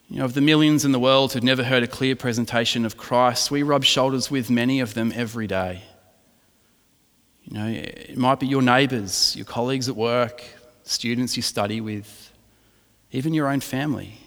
You 0.10 0.20
know, 0.20 0.24
of 0.24 0.36
the 0.36 0.40
millions 0.40 0.86
in 0.86 0.94
the 0.94 1.00
world 1.00 1.34
who've 1.34 1.44
never 1.44 1.66
heard 1.66 1.84
a 1.84 1.88
clear 1.88 2.16
presentation 2.16 2.86
of 2.86 2.96
Christ, 2.96 3.52
we 3.52 3.62
rub 3.62 3.84
shoulders 3.84 4.32
with 4.32 4.50
many 4.50 4.80
of 4.80 4.94
them 4.94 5.12
every 5.14 5.48
day. 5.48 5.84
You 7.46 7.58
know, 7.58 7.68
it 7.68 8.18
might 8.18 8.40
be 8.40 8.48
your 8.48 8.62
neighbours, 8.62 9.36
your 9.36 9.46
colleagues 9.46 9.88
at 9.88 9.96
work, 9.96 10.44
students 10.84 11.38
you 11.38 11.44
study 11.44 11.80
with, 11.80 12.32
even 13.12 13.34
your 13.34 13.48
own 13.48 13.60
family. 13.60 14.18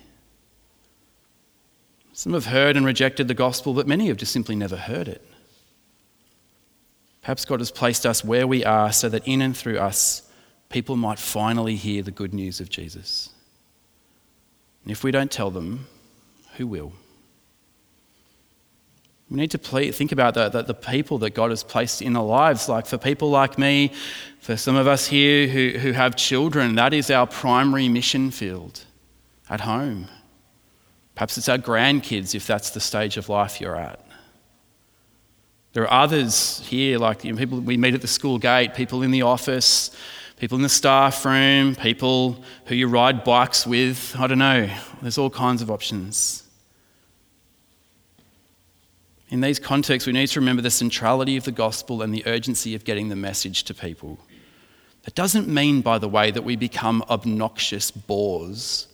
Some 2.12 2.33
have 2.33 2.46
heard 2.46 2.76
and 2.76 2.87
rejected 2.87 3.28
the 3.28 3.35
gospel, 3.35 3.74
but 3.74 3.87
many 3.87 4.09
have 4.09 4.16
just 4.16 4.33
simply 4.33 4.57
never 4.57 4.76
heard 4.76 5.09
it. 5.09 5.24
Perhaps 7.22 7.44
God 7.44 7.61
has 7.61 7.70
placed 7.70 8.07
us 8.07 8.24
where 8.24 8.46
we 8.46 8.64
are 8.64 8.92
so 8.92 9.09
that 9.09 9.26
in 9.26 9.42
and 9.42 9.57
through 9.57 9.78
us, 9.78 10.22
people 10.68 10.96
might 10.96 11.18
finally 11.18 11.76
hear 11.76 12.02
the 12.02 12.11
good 12.11 12.33
news 12.33 12.61
of 12.61 12.70
Jesus. 12.70 13.31
And 14.83 14.92
if 14.92 15.04
we 15.04 15.11
don't 15.11 15.31
tell 15.31 15.50
them, 15.50 15.87
who 16.57 16.66
will? 16.66 16.92
We 19.31 19.37
need 19.37 19.51
to 19.51 19.59
think 19.93 20.12
about 20.12 20.35
the, 20.35 20.49
the, 20.49 20.62
the, 20.62 20.75
people 20.75 21.19
that 21.19 21.31
God 21.35 21.51
has 21.51 21.62
placed 21.62 22.01
in 22.01 22.17
our 22.17 22.25
lives. 22.25 22.69
Like 22.69 22.87
for 22.87 22.97
people 22.97 23.29
like 23.29 23.59
me, 23.59 23.93
for 24.41 24.57
some 24.57 24.75
of 24.75 24.87
us 24.87 25.07
here 25.07 25.47
who, 25.47 25.79
who 25.79 25.93
have 25.93 26.17
children, 26.17 26.77
that 26.77 26.95
is 26.95 27.11
our 27.11 27.27
primary 27.27 27.88
mission 27.88 28.31
field 28.31 28.85
at 29.51 29.61
home. 29.61 30.09
Perhaps 31.14 31.37
it's 31.37 31.49
our 31.49 31.59
grandkids 31.59 32.35
if 32.35 32.47
that's 32.47 32.71
the 32.71 32.81
stage 32.81 33.19
of 33.19 33.29
life 33.29 33.61
you're 33.61 33.77
at. 33.77 34.03
There 35.75 35.83
are 35.83 36.05
others 36.05 36.64
here, 36.67 36.99
like 36.99 37.25
you 37.25 37.33
know, 37.33 37.38
people 37.38 37.61
we 37.61 37.77
meet 37.77 37.95
at 37.95 38.01
the 38.01 38.09
school 38.09 38.38
gate, 38.38 38.75
people 38.75 39.03
in 39.03 39.11
the 39.11 39.23
office, 39.23 39.91
people 40.37 40.57
in 40.57 40.62
the 40.62 40.69
staff 40.69 41.25
room, 41.25 41.75
people 41.75 42.43
who 42.64 42.75
you 42.75 42.88
ride 42.88 43.25
bikes 43.25 43.67
with. 43.67 44.17
I 44.19 44.27
don't 44.27 44.38
know. 44.38 44.71
There's 45.03 45.19
all 45.19 45.29
kinds 45.29 45.61
of 45.61 45.71
options. 45.71 46.47
In 49.31 49.41
these 49.43 49.59
contexts, 49.59 50.07
we 50.07 50.12
need 50.12 50.29
to 50.29 50.41
remember 50.41 50.62
the 50.62 50.71
centrality 50.71 51.37
of 51.37 51.45
the 51.45 51.53
gospel 51.53 52.01
and 52.03 52.14
the 52.14 52.27
urgency 52.27 52.75
of 52.75 52.85
getting 52.85 53.09
the 53.09 53.17
message 53.17 53.64
to 53.64 53.75
people. 53.75 54.19
That 55.03 55.14
doesn't 55.14 55.49
mean, 55.49 55.83
by 55.83 55.99
the 55.99 56.09
way, 56.09 56.31
that 56.31 56.45
we 56.45 56.57
become 56.57 57.05
obnoxious 57.11 57.91
bores 57.91 58.88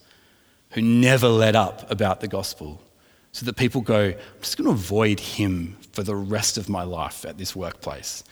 who 0.70 0.82
never 0.82 1.28
let 1.28 1.54
up 1.54 1.88
about 1.90 2.20
the 2.20 2.26
gospel, 2.26 2.80
so 3.30 3.46
that 3.46 3.56
people 3.56 3.80
go, 3.80 4.06
I'm 4.06 4.40
just 4.40 4.56
going 4.56 4.66
to 4.66 4.72
avoid 4.72 5.20
him 5.20 5.76
for 5.92 6.02
the 6.02 6.16
rest 6.16 6.58
of 6.58 6.68
my 6.68 6.82
life 6.82 7.24
at 7.24 7.38
this 7.38 7.54
workplace. 7.54 8.24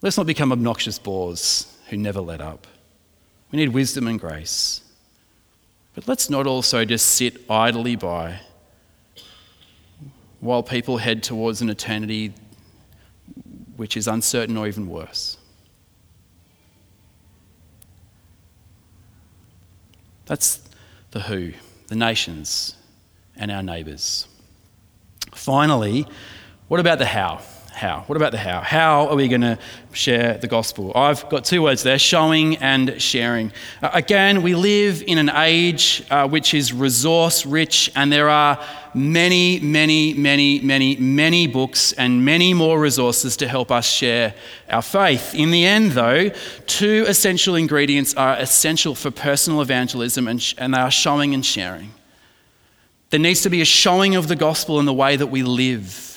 Let's 0.00 0.16
not 0.16 0.26
become 0.26 0.52
obnoxious 0.52 0.98
bores 0.98 1.76
who 1.88 1.98
never 1.98 2.20
let 2.20 2.40
up. 2.40 2.66
We 3.52 3.58
need 3.58 3.70
wisdom 3.70 4.06
and 4.06 4.18
grace. 4.18 4.82
But 5.94 6.08
let's 6.08 6.30
not 6.30 6.46
also 6.46 6.86
just 6.86 7.06
sit 7.06 7.44
idly 7.50 7.96
by 7.96 8.40
while 10.40 10.62
people 10.62 10.98
head 10.98 11.22
towards 11.22 11.60
an 11.60 11.68
eternity 11.68 12.32
which 13.76 13.96
is 13.96 14.08
uncertain 14.08 14.56
or 14.56 14.66
even 14.66 14.88
worse. 14.88 15.36
That's 20.26 20.60
the 21.10 21.20
who, 21.20 21.52
the 21.88 21.96
nations, 21.96 22.76
and 23.36 23.50
our 23.50 23.62
neighbours. 23.62 24.28
Finally, 25.32 26.06
what 26.68 26.78
about 26.78 26.98
the 26.98 27.06
how? 27.06 27.40
How. 27.72 28.04
What 28.06 28.16
about 28.16 28.32
the 28.32 28.38
how? 28.38 28.60
How 28.60 29.08
are 29.08 29.16
we 29.16 29.28
going 29.28 29.40
to 29.40 29.58
share 29.92 30.36
the 30.36 30.46
gospel? 30.46 30.92
I've 30.94 31.28
got 31.28 31.44
two 31.44 31.62
words 31.62 31.82
there 31.82 31.98
showing 31.98 32.56
and 32.56 33.00
sharing. 33.00 33.52
Uh, 33.82 33.90
again, 33.92 34.42
we 34.42 34.54
live 34.54 35.02
in 35.06 35.18
an 35.18 35.30
age 35.30 36.04
uh, 36.10 36.28
which 36.28 36.52
is 36.54 36.72
resource 36.72 37.46
rich, 37.46 37.90
and 37.96 38.12
there 38.12 38.28
are 38.28 38.62
many, 38.94 39.60
many, 39.60 40.14
many, 40.14 40.60
many, 40.60 40.96
many 40.96 41.46
books 41.46 41.92
and 41.92 42.24
many 42.24 42.52
more 42.52 42.78
resources 42.78 43.36
to 43.38 43.48
help 43.48 43.70
us 43.70 43.86
share 43.88 44.34
our 44.68 44.82
faith. 44.82 45.34
In 45.34 45.50
the 45.50 45.64
end, 45.64 45.92
though, 45.92 46.30
two 46.66 47.04
essential 47.08 47.54
ingredients 47.54 48.14
are 48.14 48.36
essential 48.36 48.94
for 48.94 49.10
personal 49.10 49.62
evangelism, 49.62 50.28
and, 50.28 50.42
sh- 50.42 50.54
and 50.58 50.74
they 50.74 50.78
are 50.78 50.90
showing 50.90 51.34
and 51.34 51.46
sharing. 51.46 51.92
There 53.10 53.20
needs 53.20 53.42
to 53.42 53.50
be 53.50 53.60
a 53.60 53.64
showing 53.64 54.14
of 54.16 54.28
the 54.28 54.36
gospel 54.36 54.78
in 54.78 54.86
the 54.86 54.94
way 54.94 55.16
that 55.16 55.28
we 55.28 55.42
live 55.42 56.09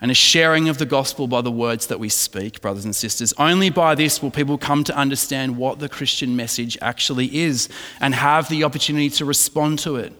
and 0.00 0.10
a 0.10 0.14
sharing 0.14 0.68
of 0.68 0.78
the 0.78 0.86
gospel 0.86 1.26
by 1.26 1.40
the 1.40 1.50
words 1.50 1.86
that 1.86 1.98
we 1.98 2.08
speak, 2.08 2.60
brothers 2.60 2.84
and 2.84 2.94
sisters. 2.94 3.32
Only 3.38 3.70
by 3.70 3.94
this 3.94 4.22
will 4.22 4.30
people 4.30 4.58
come 4.58 4.84
to 4.84 4.96
understand 4.96 5.56
what 5.56 5.78
the 5.78 5.88
Christian 5.88 6.36
message 6.36 6.76
actually 6.82 7.34
is 7.34 7.68
and 8.00 8.14
have 8.14 8.48
the 8.48 8.64
opportunity 8.64 9.08
to 9.10 9.24
respond 9.24 9.78
to 9.80 9.96
it. 9.96 10.12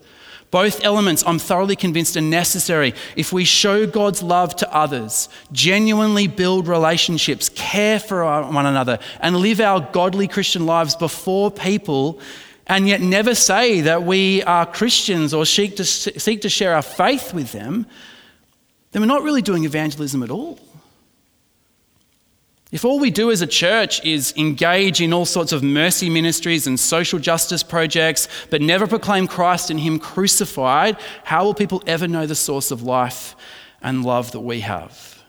Both 0.51 0.85
elements, 0.85 1.25
I'm 1.27 1.39
thoroughly 1.39 1.77
convinced, 1.77 2.17
are 2.17 2.23
necessary 2.23 2.95
if 3.17 3.33
we 3.33 3.45
show 3.45 3.87
God's 3.87 4.23
love 4.23 4.57
to 4.57 4.75
others, 4.75 5.29
genuinely 5.53 6.29
build 6.29 6.69
relationships, 6.69 7.51
care 7.51 7.99
for 7.99 8.25
one 8.25 8.65
another, 8.65 8.99
and 9.21 9.37
live 9.37 9.61
our 9.61 9.81
godly 9.93 10.29
Christian 10.29 10.65
lives 10.65 10.95
before 10.95 11.51
people, 11.51 12.21
and 12.69 12.89
yet 12.89 13.01
never 13.01 13.35
say 13.35 13.81
that 13.83 14.05
we 14.05 14.43
are 14.45 14.65
Christians 14.65 15.35
or 15.35 15.45
seek 15.45 15.77
to, 15.77 15.85
seek 15.85 16.41
to 16.43 16.49
share 16.49 16.75
our 16.75 16.83
faith 16.83 17.35
with 17.35 17.53
them, 17.53 17.85
then 18.97 19.03
we're 19.03 19.15
not 19.15 19.25
really 19.25 19.43
doing 19.43 19.67
evangelism 19.67 20.23
at 20.23 20.31
all. 20.31 20.59
If 22.73 22.83
all 22.83 22.99
we 22.99 23.11
do 23.11 23.31
as 23.31 23.43
a 23.43 23.47
church 23.47 24.03
is 24.07 24.33
engage 24.39 25.03
in 25.03 25.13
all 25.13 25.27
sorts 25.27 25.53
of 25.53 25.63
mercy 25.63 26.09
ministries 26.09 26.67
and 26.67 26.81
social 26.81 27.19
justice 27.19 27.63
projects, 27.63 28.27
but 28.49 28.63
never 28.63 28.87
proclaim 28.87 29.27
Christ 29.27 29.69
and 29.69 29.79
Him 29.79 29.99
crucified, 29.99 30.97
how 31.25 31.45
will 31.45 31.53
people 31.53 31.83
ever 31.87 32.09
know 32.09 32.25
the 32.25 32.35
source 32.35 32.71
of 32.71 32.83
life 32.85 33.37
and 33.83 34.03
love 34.03 34.33
that 34.33 34.41
we 34.41 34.61
have? 34.61 35.23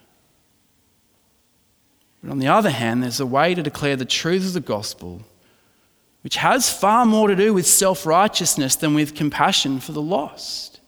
But 2.24 2.32
on 2.32 2.40
the 2.40 2.48
other 2.48 2.70
hand, 2.70 3.04
there's 3.04 3.20
a 3.20 3.26
way 3.26 3.54
to 3.54 3.62
declare 3.62 3.98
the 3.98 4.06
truth 4.06 4.46
of 4.46 4.54
the 4.54 4.62
gospel, 4.62 5.24
which 6.22 6.38
has 6.38 6.72
far 6.72 7.06
more 7.06 7.28
to 7.28 7.36
do 7.36 7.54
with 7.54 7.68
self 7.68 8.06
righteousness 8.06 8.78
than 8.78 8.94
with 8.94 9.14
compassion 9.14 9.82
for 9.82 9.92
the 9.92 10.02
lost. 10.02 10.80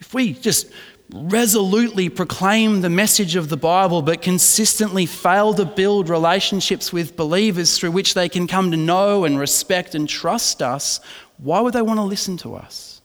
If 0.00 0.12
we 0.12 0.34
just 0.34 0.66
resolutely 1.12 2.08
proclaim 2.08 2.80
the 2.80 2.90
message 2.90 3.36
of 3.36 3.48
the 3.48 3.56
Bible, 3.56 4.02
but 4.02 4.22
consistently 4.22 5.06
fail 5.06 5.52
to 5.54 5.64
build 5.64 6.08
relationships 6.08 6.92
with 6.92 7.16
believers 7.16 7.78
through 7.78 7.90
which 7.90 8.14
they 8.14 8.28
can 8.28 8.46
come 8.46 8.70
to 8.70 8.76
know 8.76 9.24
and 9.24 9.38
respect 9.38 9.94
and 9.94 10.08
trust 10.08 10.62
us, 10.62 11.00
why 11.38 11.60
would 11.60 11.74
they 11.74 11.82
want 11.82 11.98
to 11.98 12.04
listen 12.04 12.36
to 12.38 12.54
us? 12.54 13.02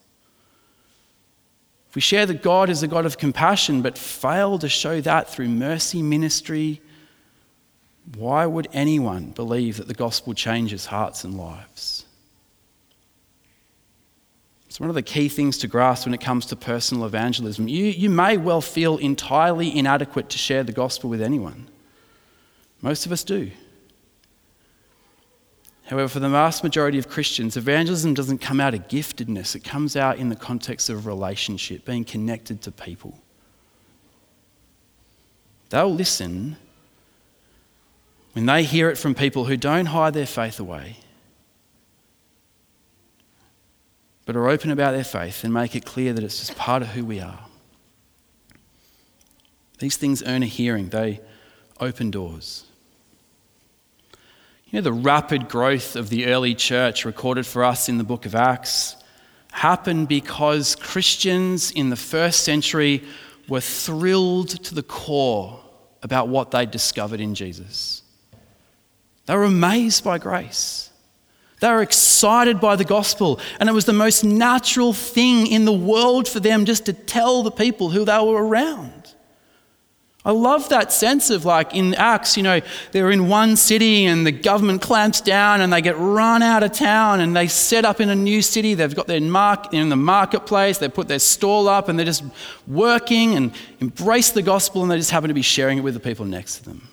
If 1.89 1.95
we 1.95 2.01
share 2.01 2.25
that 2.27 2.43
God 2.43 2.69
is 2.69 2.83
a 2.83 2.87
God 2.87 3.05
of 3.05 3.17
compassion, 3.17 3.81
but 3.81 3.97
fail 3.97 4.59
to 4.59 4.69
show 4.69 5.01
that 5.01 5.29
through 5.29 5.49
mercy 5.49 6.03
ministry, 6.03 6.81
why 8.15 8.45
would 8.45 8.67
anyone 8.73 9.31
believe 9.31 9.77
that 9.77 9.87
the 9.87 9.93
gospel 9.93 10.33
changes 10.33 10.85
hearts 10.85 11.23
and 11.23 11.37
lives? 11.37 11.98
It's 14.69 14.79
one 14.79 14.89
of 14.89 14.95
the 14.95 15.01
key 15.01 15.29
things 15.29 15.57
to 15.57 15.67
grasp 15.67 16.05
when 16.05 16.13
it 16.13 16.21
comes 16.21 16.45
to 16.45 16.55
personal 16.55 17.03
evangelism. 17.03 17.67
You, 17.67 17.85
you 17.85 18.07
may 18.07 18.37
well 18.37 18.61
feel 18.61 18.97
entirely 18.97 19.75
inadequate 19.75 20.29
to 20.29 20.37
share 20.37 20.63
the 20.63 20.71
gospel 20.71 21.09
with 21.09 21.23
anyone. 21.23 21.67
Most 22.83 23.07
of 23.07 23.11
us 23.11 23.23
do. 23.23 23.49
However, 25.87 26.07
for 26.07 26.19
the 26.19 26.29
vast 26.29 26.63
majority 26.63 26.99
of 26.99 27.09
Christians, 27.09 27.57
evangelism 27.57 28.13
doesn't 28.13 28.37
come 28.37 28.61
out 28.61 28.75
of 28.75 28.87
giftedness, 28.87 29.55
it 29.55 29.63
comes 29.63 29.95
out 29.95 30.19
in 30.19 30.29
the 30.29 30.35
context 30.35 30.87
of 30.87 31.07
relationship, 31.07 31.83
being 31.83 32.05
connected 32.05 32.61
to 32.61 32.71
people. 32.71 33.17
They'll 35.71 35.93
listen 35.93 36.57
when 38.33 38.45
they 38.45 38.63
hear 38.63 38.91
it 38.91 38.99
from 38.99 39.15
people 39.15 39.45
who 39.45 39.57
don't 39.57 39.87
hide 39.87 40.13
their 40.13 40.27
faith 40.27 40.59
away 40.59 40.97
but 44.29 44.35
are 44.35 44.47
open 44.47 44.69
about 44.69 44.91
their 44.91 45.03
faith 45.03 45.43
and 45.43 45.51
make 45.51 45.75
it 45.75 45.83
clear 45.83 46.13
that 46.13 46.23
it's 46.23 46.37
just 46.37 46.55
part 46.55 46.83
of 46.83 46.89
who 46.89 47.03
we 47.03 47.19
are. 47.19 47.39
These 49.79 49.97
things 49.97 50.21
earn 50.21 50.43
a 50.43 50.45
hearing, 50.45 50.89
they 50.89 51.19
open 51.79 52.11
doors. 52.11 52.63
You 54.67 54.77
know, 54.77 54.81
the 54.81 54.93
rapid 54.93 55.49
growth 55.49 55.95
of 55.95 56.09
the 56.09 56.27
early 56.27 56.53
church 56.53 57.05
recorded 57.05 57.47
for 57.47 57.63
us 57.63 57.89
in 57.89 57.97
the 57.97 58.03
book 58.03 58.27
of 58.27 58.35
Acts 58.35 58.97
happened 59.51 60.07
because 60.07 60.75
Christians 60.75 61.71
in 61.71 61.89
the 61.89 61.95
first 61.95 62.41
century 62.41 63.03
were 63.47 63.61
thrilled 63.61 64.49
to 64.65 64.75
the 64.75 64.83
core 64.83 65.59
about 66.03 66.27
what 66.27 66.51
they 66.51 66.67
discovered 66.67 67.19
in 67.19 67.33
Jesus. 67.33 68.03
They 69.25 69.35
were 69.35 69.45
amazed 69.45 70.03
by 70.03 70.19
grace. 70.19 70.91
They 71.59 71.69
were 71.69 71.81
excited 71.81 72.59
by 72.59 72.75
the 72.75 72.85
gospel, 72.85 73.39
and 73.59 73.67
it 73.67 73.73
was 73.73 73.85
the 73.85 73.93
most 73.93 74.23
natural 74.23 74.93
thing 74.93 75.47
in 75.47 75.65
the 75.65 75.73
world 75.73 76.27
for 76.27 76.39
them 76.39 76.65
just 76.65 76.85
to 76.85 76.93
tell 76.93 77.43
the 77.43 77.51
people 77.51 77.89
who 77.89 78.05
they 78.05 78.19
were 78.19 78.45
around. 78.45 78.99
I 80.25 80.31
love 80.31 80.67
that 80.69 80.91
sense 80.91 81.29
of 81.29 81.45
like 81.45 81.73
in 81.73 81.95
Acts, 81.95 82.35
you 82.35 82.43
know, 82.43 82.59
they're 82.91 83.09
in 83.09 83.29
one 83.29 83.55
city 83.55 84.05
and 84.05 84.27
the 84.27 84.33
government 84.33 84.81
clamps 84.81 85.21
down 85.21 85.61
and 85.61 85.71
they 85.71 85.81
get 85.81 85.97
run 85.97 86.43
out 86.43 86.61
of 86.61 86.73
town 86.73 87.21
and 87.21 87.33
they 87.33 87.47
set 87.47 87.85
up 87.85 88.01
in 88.01 88.09
a 88.09 88.15
new 88.15 88.41
city. 88.41 88.73
They've 88.73 88.93
got 88.93 89.07
their 89.07 89.21
mark 89.21 89.73
in 89.73 89.87
the 89.87 89.95
marketplace, 89.95 90.77
they 90.77 90.89
put 90.89 91.07
their 91.07 91.19
stall 91.19 91.69
up 91.69 91.87
and 91.87 91.97
they're 91.97 92.05
just 92.05 92.25
working 92.67 93.35
and 93.35 93.53
embrace 93.79 94.31
the 94.31 94.41
gospel 94.41 94.81
and 94.81 94.91
they 94.91 94.97
just 94.97 95.11
happen 95.11 95.29
to 95.29 95.33
be 95.33 95.41
sharing 95.41 95.77
it 95.77 95.81
with 95.81 95.93
the 95.93 96.01
people 96.01 96.25
next 96.25 96.57
to 96.57 96.65
them. 96.65 96.88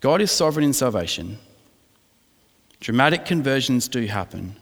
God 0.00 0.20
is 0.20 0.30
sovereign 0.30 0.64
in 0.64 0.72
salvation. 0.72 1.38
Dramatic 2.80 3.24
conversions 3.24 3.88
do 3.88 4.06
happen. 4.06 4.56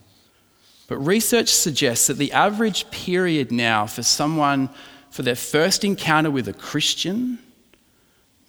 But 0.89 0.99
research 0.99 1.49
suggests 1.49 2.07
that 2.07 2.17
the 2.17 2.33
average 2.33 2.91
period 2.91 3.53
now 3.53 3.87
for 3.87 4.03
someone, 4.03 4.71
for 5.11 5.23
their 5.23 5.35
first 5.35 5.85
encounter 5.85 6.31
with 6.31 6.49
a 6.49 6.53
Christian, 6.53 7.39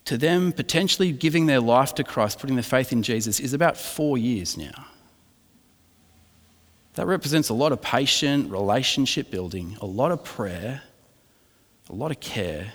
to 0.06 0.18
them 0.18 0.54
potentially 0.54 1.12
giving 1.12 1.48
their 1.48 1.60
life 1.60 1.96
to 1.96 2.04
Christ, 2.04 2.40
putting 2.40 2.56
their 2.56 2.64
faith 2.64 2.94
in 2.94 3.04
Jesus, 3.04 3.40
is 3.40 3.54
about 3.54 3.76
four 3.76 4.18
years 4.18 4.56
now. 4.56 4.86
That 6.94 7.08
represents 7.08 7.50
a 7.50 7.54
lot 7.54 7.74
of 7.74 7.82
patient 7.82 8.50
relationship 8.50 9.30
building, 9.30 9.78
a 9.82 9.86
lot 9.86 10.12
of 10.12 10.24
prayer, 10.24 10.82
a 11.90 11.94
lot 11.94 12.12
of 12.12 12.20
care, 12.22 12.74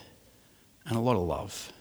and 0.84 0.96
a 0.96 1.00
lot 1.00 1.16
of 1.16 1.22
love 1.22 1.72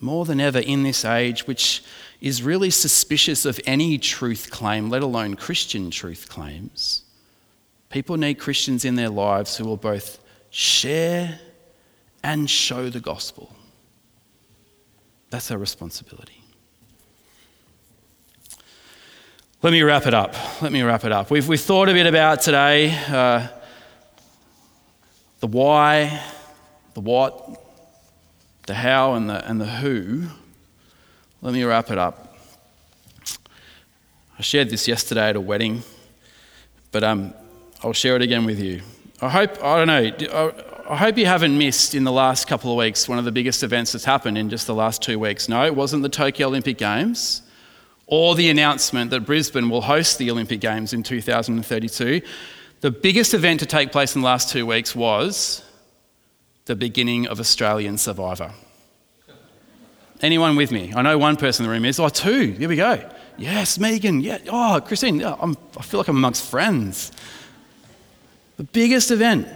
more 0.00 0.24
than 0.24 0.40
ever 0.40 0.58
in 0.58 0.82
this 0.82 1.04
age, 1.04 1.46
which 1.46 1.82
is 2.20 2.42
really 2.42 2.70
suspicious 2.70 3.44
of 3.44 3.60
any 3.66 3.98
truth 3.98 4.50
claim, 4.50 4.90
let 4.90 5.02
alone 5.02 5.34
Christian 5.34 5.90
truth 5.90 6.28
claims. 6.28 7.02
People 7.90 8.16
need 8.16 8.34
Christians 8.34 8.84
in 8.84 8.96
their 8.96 9.08
lives 9.08 9.56
who 9.56 9.64
will 9.64 9.76
both 9.76 10.18
share 10.50 11.40
and 12.22 12.48
show 12.48 12.90
the 12.90 13.00
gospel. 13.00 13.54
That's 15.30 15.50
our 15.50 15.58
responsibility. 15.58 16.42
Let 19.62 19.72
me 19.72 19.82
wrap 19.82 20.06
it 20.06 20.14
up. 20.14 20.34
Let 20.62 20.70
me 20.70 20.82
wrap 20.82 21.04
it 21.04 21.12
up. 21.12 21.30
We've, 21.30 21.46
we've 21.48 21.60
thought 21.60 21.88
a 21.88 21.92
bit 21.92 22.06
about 22.06 22.40
today 22.42 22.96
uh, 23.08 23.48
the 25.40 25.48
why, 25.48 26.22
the 26.94 27.00
what, 27.00 27.67
the 28.68 28.74
how 28.74 29.14
and 29.14 29.28
the, 29.28 29.48
and 29.48 29.60
the 29.60 29.66
who, 29.66 30.24
let 31.40 31.54
me 31.54 31.64
wrap 31.64 31.90
it 31.90 31.98
up. 31.98 32.36
I 34.38 34.42
shared 34.42 34.68
this 34.68 34.86
yesterday 34.86 35.30
at 35.30 35.36
a 35.36 35.40
wedding, 35.40 35.82
but 36.92 37.02
um, 37.02 37.32
I'll 37.82 37.94
share 37.94 38.14
it 38.14 38.22
again 38.22 38.44
with 38.44 38.60
you. 38.60 38.82
I 39.22 39.30
hope, 39.30 39.64
I 39.64 39.82
don't 39.82 39.86
know, 39.86 40.52
I 40.88 40.96
hope 40.96 41.16
you 41.16 41.24
haven't 41.24 41.56
missed 41.56 41.94
in 41.94 42.04
the 42.04 42.12
last 42.12 42.46
couple 42.46 42.70
of 42.70 42.76
weeks 42.76 43.08
one 43.08 43.18
of 43.18 43.24
the 43.24 43.32
biggest 43.32 43.62
events 43.62 43.92
that's 43.92 44.04
happened 44.04 44.36
in 44.36 44.50
just 44.50 44.66
the 44.66 44.74
last 44.74 45.02
two 45.02 45.18
weeks. 45.18 45.48
No, 45.48 45.64
it 45.64 45.74
wasn't 45.74 46.02
the 46.02 46.08
Tokyo 46.10 46.46
Olympic 46.46 46.76
Games 46.76 47.42
or 48.06 48.34
the 48.34 48.50
announcement 48.50 49.10
that 49.10 49.20
Brisbane 49.20 49.70
will 49.70 49.80
host 49.80 50.18
the 50.18 50.30
Olympic 50.30 50.60
Games 50.60 50.92
in 50.92 51.02
2032. 51.02 52.20
The 52.80 52.90
biggest 52.90 53.32
event 53.32 53.60
to 53.60 53.66
take 53.66 53.92
place 53.92 54.14
in 54.14 54.20
the 54.20 54.26
last 54.26 54.50
two 54.50 54.66
weeks 54.66 54.94
was 54.94 55.64
the 56.68 56.76
beginning 56.76 57.26
of 57.26 57.40
Australian 57.40 57.98
Survivor. 57.98 58.52
Anyone 60.20 60.54
with 60.54 60.70
me? 60.70 60.92
I 60.94 61.02
know 61.02 61.16
one 61.16 61.36
person 61.36 61.64
in 61.64 61.68
the 61.68 61.74
room 61.74 61.84
is. 61.84 61.98
Oh, 61.98 62.08
two. 62.08 62.52
Here 62.52 62.68
we 62.68 62.76
go. 62.76 63.08
Yes, 63.38 63.78
Megan. 63.78 64.20
Yeah. 64.20 64.38
Oh, 64.48 64.80
Christine. 64.84 65.18
Yeah, 65.20 65.34
i 65.40 65.82
feel 65.82 65.98
like 65.98 66.08
I'm 66.08 66.16
amongst 66.16 66.48
friends. 66.48 67.10
The 68.58 68.64
biggest 68.64 69.10
event 69.10 69.48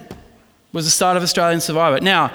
was 0.72 0.86
the 0.86 0.90
start 0.90 1.16
of 1.16 1.22
Australian 1.22 1.60
Survivor. 1.60 2.00
Now, 2.00 2.32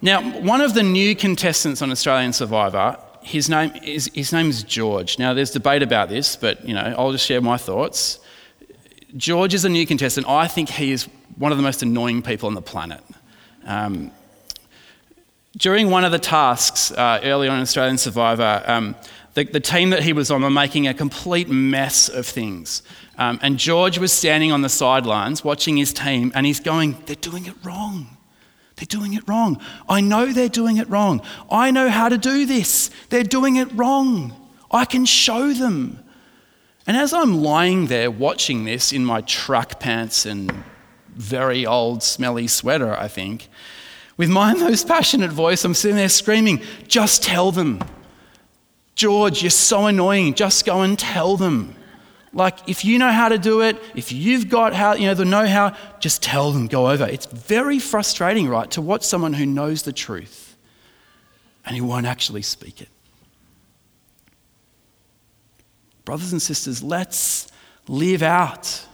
now, 0.00 0.20
one 0.40 0.60
of 0.60 0.74
the 0.74 0.82
new 0.82 1.14
contestants 1.14 1.80
on 1.80 1.92
Australian 1.92 2.32
Survivor, 2.32 2.98
his 3.22 3.48
name 3.48 3.70
is 3.84 4.10
his 4.14 4.32
name 4.32 4.48
is 4.48 4.64
George. 4.64 5.18
Now, 5.18 5.32
there's 5.32 5.52
debate 5.52 5.82
about 5.82 6.08
this, 6.08 6.34
but 6.34 6.66
you 6.66 6.74
know, 6.74 6.94
I'll 6.98 7.12
just 7.12 7.26
share 7.26 7.40
my 7.40 7.56
thoughts. 7.56 8.18
George 9.16 9.54
is 9.54 9.64
a 9.64 9.68
new 9.68 9.86
contestant. 9.86 10.26
I 10.26 10.48
think 10.48 10.70
he 10.70 10.90
is 10.90 11.08
one 11.36 11.52
of 11.52 11.58
the 11.58 11.62
most 11.62 11.82
annoying 11.82 12.22
people 12.22 12.48
on 12.48 12.54
the 12.54 12.62
planet. 12.62 13.02
Um, 13.66 14.10
during 15.56 15.90
one 15.90 16.04
of 16.04 16.12
the 16.12 16.18
tasks 16.18 16.90
uh, 16.92 17.20
early 17.22 17.48
on 17.48 17.56
in 17.56 17.62
Australian 17.62 17.98
Survivor, 17.98 18.62
um, 18.66 18.96
the, 19.34 19.44
the, 19.44 19.60
team 19.60 19.90
that 19.90 20.02
he 20.02 20.12
was 20.12 20.30
on 20.30 20.42
were 20.42 20.50
making 20.50 20.86
a 20.86 20.94
complete 20.94 21.48
mess 21.48 22.08
of 22.08 22.26
things. 22.26 22.82
Um, 23.18 23.38
and 23.42 23.58
George 23.58 23.98
was 23.98 24.12
standing 24.12 24.50
on 24.52 24.62
the 24.62 24.68
sidelines 24.68 25.44
watching 25.44 25.76
his 25.76 25.92
team, 25.92 26.32
and 26.34 26.46
he's 26.46 26.60
going, 26.60 26.96
They're 27.06 27.16
doing 27.16 27.46
it 27.46 27.54
wrong. 27.62 28.16
They're 28.76 28.86
doing 28.86 29.14
it 29.14 29.28
wrong. 29.28 29.60
I 29.88 30.00
know 30.00 30.32
they're 30.32 30.48
doing 30.48 30.78
it 30.78 30.88
wrong. 30.88 31.22
I 31.50 31.70
know 31.70 31.88
how 31.88 32.08
to 32.08 32.18
do 32.18 32.46
this. 32.46 32.90
They're 33.10 33.22
doing 33.22 33.56
it 33.56 33.72
wrong. 33.74 34.34
I 34.70 34.86
can 34.86 35.04
show 35.04 35.52
them. 35.52 36.02
And 36.86 36.96
as 36.96 37.12
I'm 37.12 37.42
lying 37.42 37.86
there 37.86 38.10
watching 38.10 38.64
this 38.64 38.92
in 38.92 39.04
my 39.04 39.20
truck 39.20 39.78
pants 39.78 40.26
and 40.26 40.64
very 41.14 41.66
old, 41.66 42.02
smelly 42.02 42.46
sweater, 42.46 42.96
I 42.96 43.08
think, 43.08 43.48
with 44.16 44.30
my 44.30 44.54
most 44.68 44.88
passionate 44.88 45.30
voice, 45.30 45.64
I'm 45.64 45.74
sitting 45.74 45.96
there 45.96 46.08
screaming, 46.08 46.62
just 46.86 47.22
tell 47.22 47.52
them. 47.52 47.82
George, 48.94 49.42
you're 49.42 49.50
so 49.50 49.86
annoying. 49.86 50.34
Just 50.34 50.64
go 50.66 50.82
and 50.82 50.98
tell 50.98 51.36
them. 51.36 51.74
Like, 52.34 52.68
if 52.68 52.84
you 52.84 52.98
know 52.98 53.10
how 53.10 53.28
to 53.28 53.38
do 53.38 53.60
it, 53.60 53.76
if 53.94 54.10
you've 54.10 54.48
got 54.48 54.72
how, 54.72 54.94
you 54.94 55.06
know, 55.06 55.14
the 55.14 55.24
know 55.24 55.46
how, 55.46 55.76
just 55.98 56.22
tell 56.22 56.50
them, 56.50 56.66
go 56.66 56.88
over. 56.88 57.04
It's 57.04 57.26
very 57.26 57.78
frustrating, 57.78 58.48
right, 58.48 58.70
to 58.70 58.80
watch 58.80 59.02
someone 59.02 59.34
who 59.34 59.44
knows 59.44 59.82
the 59.82 59.92
truth 59.92 60.56
and 61.66 61.76
who 61.76 61.84
won't 61.84 62.06
actually 62.06 62.42
speak 62.42 62.80
it. 62.80 62.88
Brothers 66.04 66.32
and 66.32 66.40
sisters, 66.40 66.82
let's 66.82 67.48
live 67.86 68.22
out 68.22 68.86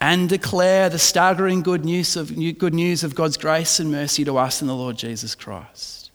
and 0.00 0.28
declare 0.28 0.88
the 0.88 0.98
staggering 0.98 1.62
good 1.62 1.84
news 1.84 2.16
of, 2.16 2.34
good 2.58 2.74
news 2.74 3.04
of 3.04 3.14
God's 3.14 3.36
grace 3.36 3.80
and 3.80 3.90
mercy 3.90 4.24
to 4.24 4.38
us 4.38 4.62
in 4.62 4.68
the 4.68 4.74
Lord 4.74 4.96
Jesus 4.96 5.34
Christ. 5.34 6.10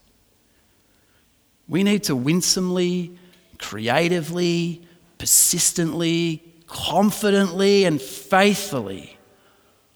We 1.68 1.84
need 1.84 2.04
to 2.06 2.16
winsomely, 2.16 3.16
creatively, 3.60 4.82
persistently, 5.18 6.44
confidently, 6.68 7.86
and 7.86 8.02
faithfully 8.02 9.18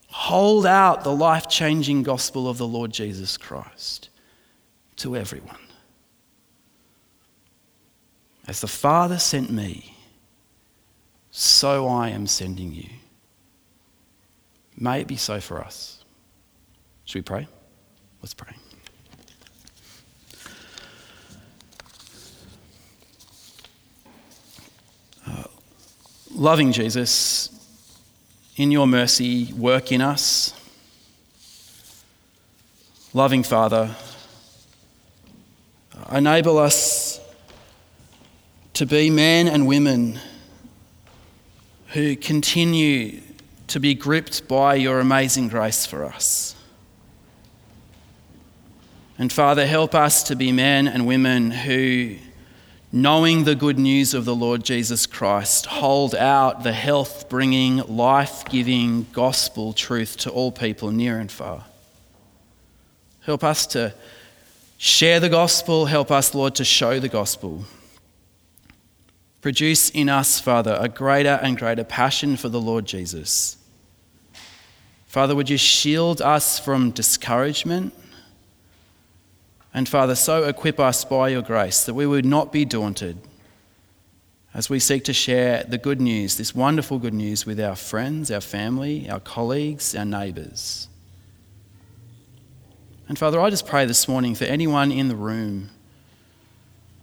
hold 0.07 0.65
out 0.65 1.03
the 1.03 1.15
life 1.15 1.47
changing 1.47 2.03
gospel 2.03 2.49
of 2.49 2.57
the 2.57 2.67
Lord 2.67 2.91
Jesus 2.91 3.37
Christ 3.37 4.09
to 4.97 5.15
everyone. 5.15 5.55
As 8.47 8.61
the 8.61 8.67
Father 8.67 9.19
sent 9.19 9.51
me, 9.51 9.95
so 11.29 11.87
I 11.87 12.09
am 12.09 12.25
sending 12.25 12.73
you. 12.73 12.89
May 14.81 15.01
it 15.01 15.07
be 15.07 15.17
so 15.17 15.41
for 15.41 15.59
us. 15.59 16.05
Should 17.03 17.19
we 17.19 17.23
pray? 17.23 17.47
Let's 18.21 18.33
pray. 18.33 18.55
Uh, 25.27 25.43
loving 26.33 26.71
Jesus, 26.71 27.49
in 28.55 28.71
your 28.71 28.87
mercy, 28.87 29.51
work 29.51 29.91
in 29.91 29.99
us. 29.99 30.53
Loving 33.13 33.43
Father, 33.43 33.93
enable 36.09 36.57
us 36.57 37.19
to 38.75 38.85
be 38.85 39.09
men 39.09 39.49
and 39.49 39.67
women 39.67 40.19
who 41.87 42.15
continue 42.15 43.21
to 43.69 43.79
be 43.79 43.93
gripped 43.93 44.47
by 44.47 44.75
your 44.75 44.99
amazing 44.99 45.47
grace 45.47 45.85
for 45.85 46.05
us. 46.05 46.55
And 49.17 49.31
Father, 49.31 49.65
help 49.65 49.95
us 49.95 50.23
to 50.23 50.35
be 50.35 50.51
men 50.51 50.87
and 50.87 51.05
women 51.05 51.51
who 51.51 52.15
knowing 52.91 53.43
the 53.43 53.55
good 53.55 53.77
news 53.77 54.13
of 54.13 54.25
the 54.25 54.35
Lord 54.35 54.63
Jesus 54.63 55.05
Christ, 55.05 55.67
hold 55.67 56.15
out 56.15 56.63
the 56.63 56.73
health 56.73 57.29
bringing, 57.29 57.77
life 57.77 58.45
giving 58.45 59.05
gospel 59.11 59.73
truth 59.73 60.17
to 60.17 60.31
all 60.31 60.51
people 60.51 60.91
near 60.91 61.19
and 61.19 61.31
far. 61.31 61.65
Help 63.21 63.43
us 63.43 63.67
to 63.67 63.93
share 64.77 65.19
the 65.19 65.29
gospel. 65.29 65.85
Help 65.85 66.09
us, 66.09 66.33
Lord, 66.33 66.55
to 66.55 66.65
show 66.65 66.99
the 66.99 67.09
gospel. 67.09 67.65
Produce 69.41 69.89
in 69.91 70.09
us, 70.09 70.39
Father, 70.39 70.75
a 70.79 70.89
greater 70.89 71.39
and 71.43 71.57
greater 71.57 71.83
passion 71.83 72.35
for 72.37 72.49
the 72.49 72.59
Lord 72.59 72.85
Jesus. 72.85 73.57
Father, 75.09 75.35
would 75.35 75.49
you 75.49 75.57
shield 75.57 76.21
us 76.21 76.59
from 76.59 76.91
discouragement? 76.91 77.95
And 79.73 79.89
Father, 79.89 80.13
so 80.13 80.43
equip 80.43 80.79
us 80.79 81.03
by 81.03 81.29
your 81.29 81.41
grace 81.41 81.83
that 81.85 81.95
we 81.95 82.05
would 82.05 82.25
not 82.25 82.51
be 82.51 82.63
daunted 82.63 83.17
as 84.53 84.69
we 84.69 84.77
seek 84.77 85.03
to 85.05 85.13
share 85.13 85.63
the 85.63 85.79
good 85.79 85.99
news, 85.99 86.37
this 86.37 86.53
wonderful 86.53 86.99
good 86.99 87.15
news, 87.15 87.43
with 87.43 87.59
our 87.59 87.75
friends, 87.75 88.29
our 88.29 88.39
family, 88.39 89.09
our 89.09 89.19
colleagues, 89.19 89.95
our 89.95 90.05
neighbours. 90.05 90.87
And 93.07 93.17
Father, 93.17 93.41
I 93.41 93.49
just 93.49 93.65
pray 93.65 93.87
this 93.87 94.07
morning 94.07 94.35
for 94.35 94.45
anyone 94.45 94.91
in 94.91 95.07
the 95.07 95.15
room 95.15 95.71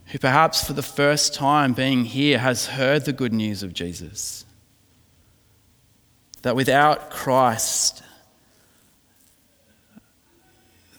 who 0.07 0.19
perhaps 0.21 0.65
for 0.65 0.75
the 0.75 0.83
first 0.83 1.35
time 1.35 1.73
being 1.73 2.05
here 2.05 2.39
has 2.39 2.67
heard 2.67 3.05
the 3.05 3.13
good 3.13 3.33
news 3.33 3.65
of 3.65 3.75
Jesus. 3.75 4.46
That 6.47 6.55
without 6.55 7.11
Christ, 7.11 8.05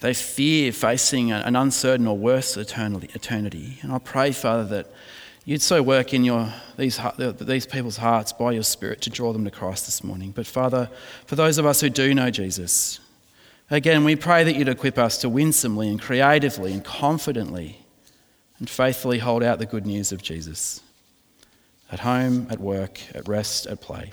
they 0.00 0.12
fear 0.12 0.72
facing 0.72 1.32
an 1.32 1.56
uncertain 1.56 2.06
or 2.06 2.18
worse 2.18 2.58
eternity. 2.58 3.78
And 3.80 3.90
I 3.90 3.98
pray, 3.98 4.32
Father, 4.32 4.64
that 4.64 4.92
you'd 5.46 5.62
so 5.62 5.82
work 5.82 6.12
in 6.12 6.22
your, 6.22 6.52
these, 6.76 7.00
these 7.40 7.64
people's 7.64 7.96
hearts 7.96 8.30
by 8.30 8.52
your 8.52 8.62
Spirit 8.62 9.00
to 9.00 9.08
draw 9.08 9.32
them 9.32 9.46
to 9.46 9.50
Christ 9.50 9.86
this 9.86 10.04
morning. 10.04 10.32
But, 10.32 10.46
Father, 10.46 10.90
for 11.24 11.34
those 11.34 11.56
of 11.56 11.64
us 11.64 11.80
who 11.80 11.88
do 11.88 12.12
know 12.12 12.28
Jesus, 12.28 13.00
again, 13.70 14.04
we 14.04 14.16
pray 14.16 14.44
that 14.44 14.54
you'd 14.54 14.68
equip 14.68 14.98
us 14.98 15.16
to 15.16 15.30
winsomely 15.30 15.88
and 15.88 15.98
creatively 15.98 16.74
and 16.74 16.84
confidently 16.84 17.86
and 18.58 18.68
faithfully 18.68 19.20
hold 19.20 19.42
out 19.42 19.60
the 19.60 19.64
good 19.64 19.86
news 19.86 20.12
of 20.12 20.20
Jesus 20.20 20.82
at 21.90 22.00
home, 22.00 22.48
at 22.50 22.60
work, 22.60 23.00
at 23.14 23.26
rest, 23.26 23.66
at 23.66 23.80
play. 23.80 24.12